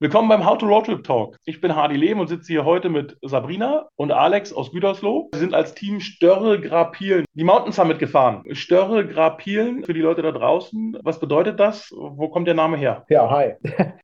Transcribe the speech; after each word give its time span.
Willkommen 0.00 0.28
beim 0.28 0.44
How 0.44 0.58
to 0.58 0.66
Road 0.66 0.86
Trip 0.86 1.04
Talk. 1.04 1.36
Ich 1.44 1.60
bin 1.60 1.76
Hardy 1.76 1.94
Lehm 1.94 2.18
und 2.18 2.26
sitze 2.26 2.52
hier 2.52 2.64
heute 2.64 2.88
mit 2.88 3.16
Sabrina 3.22 3.88
und 3.94 4.10
Alex 4.10 4.52
aus 4.52 4.72
Gütersloh. 4.72 5.28
Wir 5.32 5.38
sind 5.38 5.54
als 5.54 5.72
Team 5.74 6.00
Större 6.00 6.60
Grapielen 6.60 7.24
die 7.34 7.44
Mountain 7.44 7.72
Summit 7.72 8.00
gefahren. 8.00 8.42
Större 8.50 9.06
Grapielen 9.06 9.84
für 9.84 9.94
die 9.94 10.00
Leute 10.00 10.22
da 10.22 10.32
draußen. 10.32 10.98
Was 11.04 11.20
bedeutet 11.20 11.60
das? 11.60 11.92
Wo 11.96 12.28
kommt 12.28 12.48
der 12.48 12.54
Name 12.54 12.76
her? 12.76 13.04
Ja, 13.08 13.30
hi. 13.30 13.54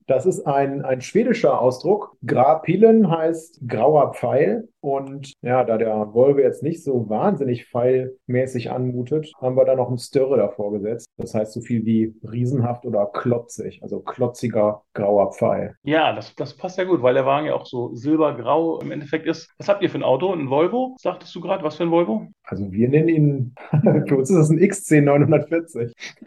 Das 0.07 0.27
ist 0.27 0.45
ein, 0.47 0.85
ein 0.85 1.01
schwedischer 1.01 1.61
Ausdruck. 1.61 2.17
Grapilen 2.27 3.11
heißt 3.11 3.61
grauer 3.69 4.13
Pfeil. 4.13 4.69
Und 4.81 5.33
ja, 5.43 5.65
da 5.65 5.77
der 5.77 6.15
Volvo 6.15 6.41
jetzt 6.41 6.63
nicht 6.63 6.83
so 6.83 7.09
wahnsinnig 7.09 7.67
pfeilmäßig 7.67 8.71
anmutet, 8.71 9.31
haben 9.41 9.57
wir 9.57 9.65
da 9.65 9.75
noch 9.75 9.91
ein 9.91 9.99
Större 9.99 10.37
davor 10.39 10.73
gesetzt. 10.73 11.07
Das 11.19 11.35
heißt 11.35 11.53
so 11.53 11.61
viel 11.61 11.85
wie 11.85 12.15
riesenhaft 12.23 12.87
oder 12.87 13.07
klotzig, 13.13 13.83
also 13.83 14.01
klotziger 14.01 14.83
grauer 14.95 15.33
Pfeil. 15.33 15.75
Ja, 15.83 16.15
das, 16.15 16.35
das 16.35 16.57
passt 16.57 16.79
ja 16.79 16.85
gut, 16.85 17.03
weil 17.03 17.15
der 17.15 17.27
Wagen 17.27 17.47
ja 17.47 17.55
auch 17.55 17.67
so 17.67 17.95
silbergrau 17.95 18.81
im 18.81 18.91
Endeffekt 18.91 19.27
ist. 19.27 19.51
Was 19.59 19.69
habt 19.69 19.83
ihr 19.83 19.91
für 19.91 19.99
ein 19.99 20.03
Auto? 20.03 20.33
Ein 20.33 20.49
Volvo? 20.49 20.97
Sagtest 20.99 21.35
du 21.35 21.41
gerade, 21.41 21.63
was 21.63 21.77
für 21.77 21.83
ein 21.83 21.91
Volvo? 21.91 22.27
Also 22.45 22.73
wir 22.73 22.89
nennen 22.89 23.09
ihn, 23.09 23.55
für 24.09 24.17
uns 24.17 24.31
ist 24.31 24.37
das 24.37 24.51
ein 24.51 24.59
XC 24.59 25.03
940. 25.03 25.93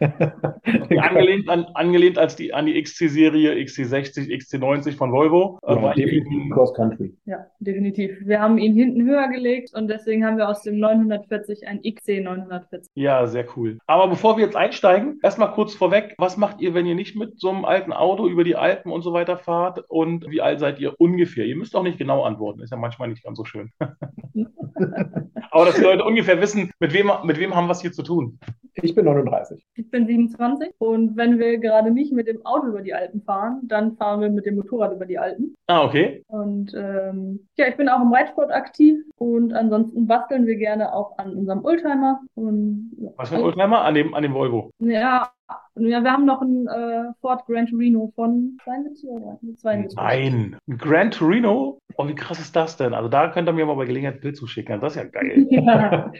angelehnt, 1.00 1.48
an, 1.48 1.64
angelehnt 1.74 2.18
als 2.18 2.36
die, 2.36 2.54
an 2.54 2.66
die 2.66 2.80
XC-Serie 2.80 3.54
XC60, 3.54 4.30
XC90 4.30 4.96
von 4.96 5.12
Volvo. 5.12 5.58
Ja, 5.66 5.92
definitiv 5.92 6.52
Cross 6.52 6.74
Country. 6.74 7.14
Ja, 7.24 7.46
definitiv. 7.58 8.16
Wir 8.24 8.40
haben 8.44 8.58
ihn 8.58 8.74
hinten 8.74 9.04
höher 9.04 9.28
gelegt 9.28 9.74
und 9.74 9.88
deswegen 9.88 10.24
haben 10.24 10.36
wir 10.36 10.48
aus 10.48 10.62
dem 10.62 10.78
940 10.78 11.66
ein 11.66 11.80
XC 11.82 12.22
940. 12.22 12.92
Ja, 12.94 13.26
sehr 13.26 13.46
cool. 13.56 13.78
Aber 13.86 14.08
bevor 14.08 14.36
wir 14.36 14.44
jetzt 14.44 14.56
einsteigen, 14.56 15.18
erstmal 15.22 15.52
kurz 15.52 15.74
vorweg, 15.74 16.14
was 16.18 16.36
macht 16.36 16.60
ihr, 16.60 16.74
wenn 16.74 16.86
ihr 16.86 16.94
nicht 16.94 17.16
mit 17.16 17.40
so 17.40 17.50
einem 17.50 17.64
alten 17.64 17.92
Auto 17.92 18.28
über 18.28 18.44
die 18.44 18.56
Alpen 18.56 18.92
und 18.92 19.02
so 19.02 19.12
weiter 19.12 19.38
fahrt 19.38 19.82
und 19.88 20.30
wie 20.30 20.42
alt 20.42 20.60
seid 20.60 20.78
ihr 20.78 20.94
ungefähr? 21.00 21.46
Ihr 21.46 21.56
müsst 21.56 21.74
auch 21.74 21.82
nicht 21.82 21.98
genau 21.98 22.22
antworten, 22.22 22.60
ist 22.60 22.70
ja 22.70 22.76
manchmal 22.76 23.08
nicht 23.08 23.24
ganz 23.24 23.38
so 23.38 23.44
schön. 23.44 23.70
Aber 25.50 25.64
dass 25.64 25.76
die 25.76 25.82
Leute 25.82 26.04
ungefähr 26.04 26.40
wissen, 26.40 26.70
mit 26.78 26.92
wem, 26.92 27.10
mit 27.24 27.38
wem 27.38 27.54
haben 27.54 27.66
wir 27.66 27.72
es 27.72 27.80
hier 27.80 27.92
zu 27.92 28.02
tun. 28.02 28.38
Ich 28.82 28.94
bin 28.94 29.04
39. 29.04 29.64
Ich 29.76 29.90
bin 29.90 30.06
27 30.06 30.74
und 30.78 31.16
wenn 31.16 31.38
wir 31.38 31.58
gerade 31.58 31.90
nicht 31.90 32.12
mit 32.12 32.26
dem 32.26 32.44
Auto 32.44 32.68
über 32.68 32.82
die 32.82 32.94
Alpen 32.94 33.22
fahren, 33.22 33.60
dann 33.64 33.96
fahren 33.96 34.20
wir 34.20 34.30
mit 34.30 34.46
dem 34.46 34.56
Motorrad 34.56 34.92
über 34.92 35.06
die 35.06 35.18
Alpen. 35.18 35.54
Ah, 35.66 35.84
okay. 35.84 36.22
Und 36.28 36.72
ähm, 36.74 37.46
ja, 37.56 37.68
ich 37.68 37.76
bin 37.76 37.88
auch 37.88 38.02
im 38.02 38.12
Reitsport 38.12 38.50
aktiv 38.50 38.98
und 39.16 39.52
ansonsten 39.52 40.06
basteln 40.06 40.46
wir 40.46 40.56
gerne 40.56 40.92
auch 40.92 41.16
an 41.18 41.34
unserem 41.34 41.64
Oldtimer. 41.64 42.20
Und, 42.34 42.92
ja. 42.98 43.10
Was 43.16 43.28
für 43.28 43.36
ein 43.36 43.42
Oldtimer? 43.42 43.82
An 43.82 43.94
dem, 43.94 44.14
an 44.14 44.22
dem 44.22 44.34
Volvo? 44.34 44.70
Ja, 44.80 45.30
ja, 45.76 46.02
wir 46.02 46.12
haben 46.12 46.24
noch 46.24 46.40
einen 46.40 46.66
äh, 46.68 47.12
Ford 47.20 47.44
Gran 47.46 47.66
Torino 47.66 48.12
von 48.14 48.56
72 48.64 49.08
oder 49.10 49.38
72. 49.56 49.96
Nein, 49.96 50.56
ein 50.68 50.78
Gran 50.78 51.10
Torino? 51.10 51.78
Oh, 51.96 52.08
wie 52.08 52.14
krass 52.14 52.40
ist 52.40 52.54
das 52.56 52.76
denn? 52.76 52.94
Also 52.94 53.08
da 53.08 53.28
könnt 53.28 53.48
ihr 53.48 53.52
mir 53.52 53.66
mal 53.66 53.74
bei 53.74 53.84
Gelegenheit 53.84 54.16
ein 54.16 54.20
Bild 54.20 54.36
zuschicken. 54.36 54.80
Das 54.80 54.96
ist 54.96 55.02
ja 55.02 55.08
geil. 55.08 55.46
ja, 55.50 56.12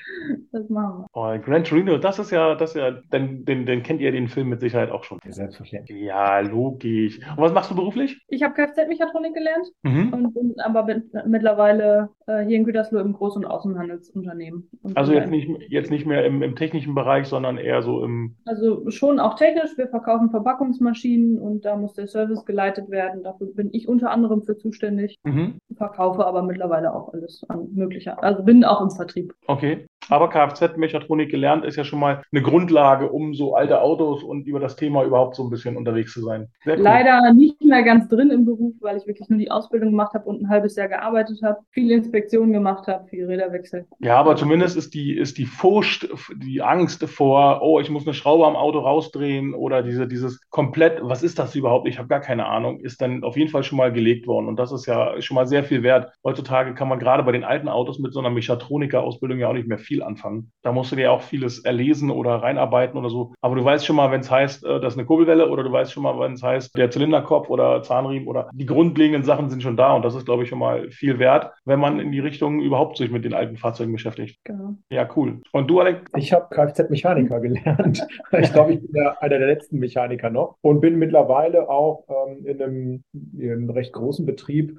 das 0.52 0.68
machen 0.68 1.00
wir. 1.00 1.06
Oh, 1.12 1.38
Gran 1.44 1.64
Torino, 1.64 1.98
das 1.98 2.18
ist 2.18 2.30
ja, 2.30 2.54
das 2.54 2.70
ist 2.70 2.76
ja, 2.76 2.90
den, 2.90 3.44
den, 3.44 3.66
den 3.66 3.82
kennt 3.82 4.00
ihr 4.00 4.12
den 4.12 4.28
Film 4.28 4.48
mit 4.48 4.60
Sicherheit 4.60 4.90
auch 4.90 5.04
schon. 5.04 5.18
Selbstverständlich. 5.26 6.02
Ja, 6.02 6.40
logisch. 6.40 7.18
Und 7.18 7.38
was 7.38 7.52
machst 7.52 7.70
du 7.70 7.74
beruflich? 7.74 8.20
Ich 8.28 8.42
habe 8.42 8.54
Kfz-Mechatronik 8.54 9.34
gelernt 9.34 9.66
mhm. 9.82 10.12
und 10.12 10.34
bin 10.34 10.54
aber 10.62 10.84
bin 10.84 11.10
mittlerweile 11.26 12.10
äh, 12.26 12.44
hier 12.44 12.56
in 12.56 12.64
Gütersloh 12.64 13.00
im 13.00 13.14
Groß- 13.14 13.36
und 13.36 13.44
Außenhandelsunternehmen. 13.44 14.68
Und 14.82 14.96
also 14.96 15.12
jetzt 15.12 15.30
nicht, 15.30 15.48
jetzt 15.68 15.90
nicht 15.90 16.06
mehr 16.06 16.24
im, 16.24 16.42
im 16.42 16.56
technischen 16.56 16.94
Bereich, 16.94 17.26
sondern 17.26 17.58
eher 17.58 17.82
so 17.82 18.04
im... 18.04 18.36
Also 18.44 18.88
schon 18.90 19.18
auch 19.18 19.34
technisch. 19.34 19.76
Wir 19.76 19.88
verkaufen 19.88 20.30
Verpackungsmaschinen 20.30 21.38
und 21.38 21.64
da 21.64 21.76
muss 21.76 21.94
der 21.94 22.06
Service 22.06 22.44
geleitet 22.44 22.90
werden. 22.90 23.22
Dafür 23.22 23.52
bin 23.52 23.70
ich 23.72 23.88
unter 23.88 24.10
anderem 24.10 24.42
für 24.42 24.56
zuständig. 24.56 25.16
Mhm. 25.24 25.58
Verkaufe 25.76 26.24
aber 26.24 26.42
mittlerweile 26.42 26.94
auch 26.94 27.12
alles 27.12 27.44
an 27.48 27.68
möglicher. 27.74 28.22
Also 28.22 28.42
bin 28.42 28.64
auch 28.64 28.80
im 28.80 28.90
Vertrieb. 28.90 29.34
Okay. 29.46 29.86
Aber 30.10 30.28
Kfz-Mechatronik 30.28 31.30
gelernt 31.30 31.64
ist 31.64 31.76
ja 31.76 31.84
schon 31.84 31.98
mal 31.98 32.22
eine 32.30 32.42
Grundlage, 32.42 33.10
um 33.10 33.34
so 33.34 33.54
alte 33.54 33.80
Autos 33.80 34.22
und 34.22 34.46
über 34.46 34.60
das 34.60 34.76
Thema 34.76 35.02
überhaupt 35.04 35.34
so 35.34 35.44
ein 35.44 35.50
bisschen 35.50 35.76
unterwegs 35.76 36.12
zu 36.12 36.20
sein. 36.20 36.48
Cool. 36.66 36.74
Leider 36.74 37.32
nicht 37.32 37.62
mehr 37.64 37.82
ganz 37.82 38.08
drin 38.08 38.30
im 38.30 38.44
Beruf, 38.44 38.74
weil 38.80 38.98
ich 38.98 39.06
wirklich 39.06 39.28
nur 39.30 39.38
die 39.38 39.50
Ausbildung 39.50 39.90
gemacht 39.90 40.12
habe 40.14 40.28
und 40.28 40.42
ein 40.42 40.48
halbes 40.50 40.76
Jahr 40.76 40.88
gearbeitet 40.88 41.40
habe, 41.42 41.58
viele 41.70 41.94
Inspektionen 41.94 42.52
gemacht 42.52 42.86
habe, 42.86 43.06
viele 43.08 43.28
Räderwechsel. 43.28 43.86
Ja, 44.00 44.16
aber 44.16 44.36
zumindest 44.36 44.76
ist 44.76 44.94
die, 44.94 45.16
ist 45.16 45.38
die 45.38 45.46
Furcht, 45.46 46.08
die 46.36 46.60
Angst 46.60 47.02
vor, 47.04 47.60
oh, 47.62 47.80
ich 47.80 47.88
muss 47.88 48.06
eine 48.06 48.14
Schraube 48.14 48.46
am 48.46 48.56
Auto 48.56 48.80
rausdrehen 48.80 49.54
oder 49.54 49.82
diese, 49.82 50.06
dieses 50.06 50.40
komplett, 50.50 50.98
was 51.02 51.22
ist 51.22 51.38
das 51.38 51.54
überhaupt? 51.54 51.88
Ich 51.88 51.98
habe 51.98 52.08
gar 52.08 52.20
keine 52.20 52.46
Ahnung, 52.46 52.80
ist 52.80 53.00
dann 53.00 53.24
auf 53.24 53.36
jeden 53.36 53.50
Fall 53.50 53.62
schon 53.62 53.78
mal 53.78 53.92
gelegt 53.92 54.26
worden. 54.26 54.48
Und 54.48 54.56
das 54.56 54.70
ist 54.70 54.86
ja 54.86 55.20
schon 55.22 55.34
mal 55.34 55.46
sehr 55.46 55.53
viel 55.62 55.82
wert. 55.82 56.12
Heutzutage 56.24 56.74
kann 56.74 56.88
man 56.88 56.98
gerade 56.98 57.22
bei 57.22 57.32
den 57.32 57.44
alten 57.44 57.68
Autos 57.68 57.98
mit 57.98 58.12
so 58.12 58.20
einer 58.20 58.30
Mechatroniker-Ausbildung 58.30 59.38
ja 59.38 59.48
auch 59.48 59.52
nicht 59.52 59.68
mehr 59.68 59.78
viel 59.78 60.02
anfangen. 60.02 60.50
Da 60.62 60.72
musst 60.72 60.90
du 60.90 60.96
dir 60.96 61.12
auch 61.12 61.22
vieles 61.22 61.60
erlesen 61.60 62.10
oder 62.10 62.36
reinarbeiten 62.36 62.98
oder 62.98 63.10
so. 63.10 63.32
Aber 63.40 63.54
du 63.54 63.64
weißt 63.64 63.86
schon 63.86 63.96
mal, 63.96 64.10
wenn 64.10 64.20
es 64.20 64.30
heißt, 64.30 64.64
äh, 64.64 64.80
das 64.80 64.94
ist 64.94 64.98
eine 64.98 65.06
Kurbelwelle 65.06 65.48
oder 65.48 65.62
du 65.62 65.70
weißt 65.70 65.92
schon 65.92 66.02
mal, 66.02 66.18
wenn 66.18 66.32
es 66.32 66.42
heißt, 66.42 66.76
der 66.76 66.90
Zylinderkopf 66.90 67.48
oder 67.48 67.82
Zahnriemen 67.82 68.26
oder 68.26 68.48
die 68.52 68.66
grundlegenden 68.66 69.22
Sachen 69.22 69.50
sind 69.50 69.62
schon 69.62 69.76
da. 69.76 69.94
Und 69.94 70.04
das 70.04 70.14
ist, 70.14 70.24
glaube 70.24 70.42
ich, 70.42 70.48
schon 70.48 70.58
mal 70.58 70.90
viel 70.90 71.18
wert, 71.18 71.52
wenn 71.64 71.78
man 71.78 72.00
in 72.00 72.10
die 72.10 72.20
Richtung 72.20 72.60
überhaupt 72.60 72.96
sich 72.96 73.10
mit 73.10 73.24
den 73.24 73.34
alten 73.34 73.56
Fahrzeugen 73.56 73.92
beschäftigt. 73.92 74.40
Genau. 74.44 74.74
Ja, 74.90 75.08
cool. 75.16 75.40
Und 75.52 75.68
du, 75.68 75.80
Alex? 75.80 76.02
Ich 76.16 76.32
habe 76.32 76.46
Kfz-Mechaniker 76.50 77.40
gelernt. 77.40 78.06
ich 78.32 78.52
glaube, 78.52 78.74
ich 78.74 78.80
bin 78.80 79.02
ja 79.02 79.16
einer 79.20 79.38
der 79.38 79.48
letzten 79.48 79.78
Mechaniker 79.78 80.30
noch 80.30 80.56
und 80.62 80.80
bin 80.80 80.98
mittlerweile 80.98 81.68
auch 81.68 82.04
ähm, 82.08 82.46
in, 82.46 82.62
einem, 82.62 83.04
in 83.38 83.52
einem 83.52 83.70
recht 83.70 83.92
großen 83.92 84.26
Betrieb, 84.26 84.78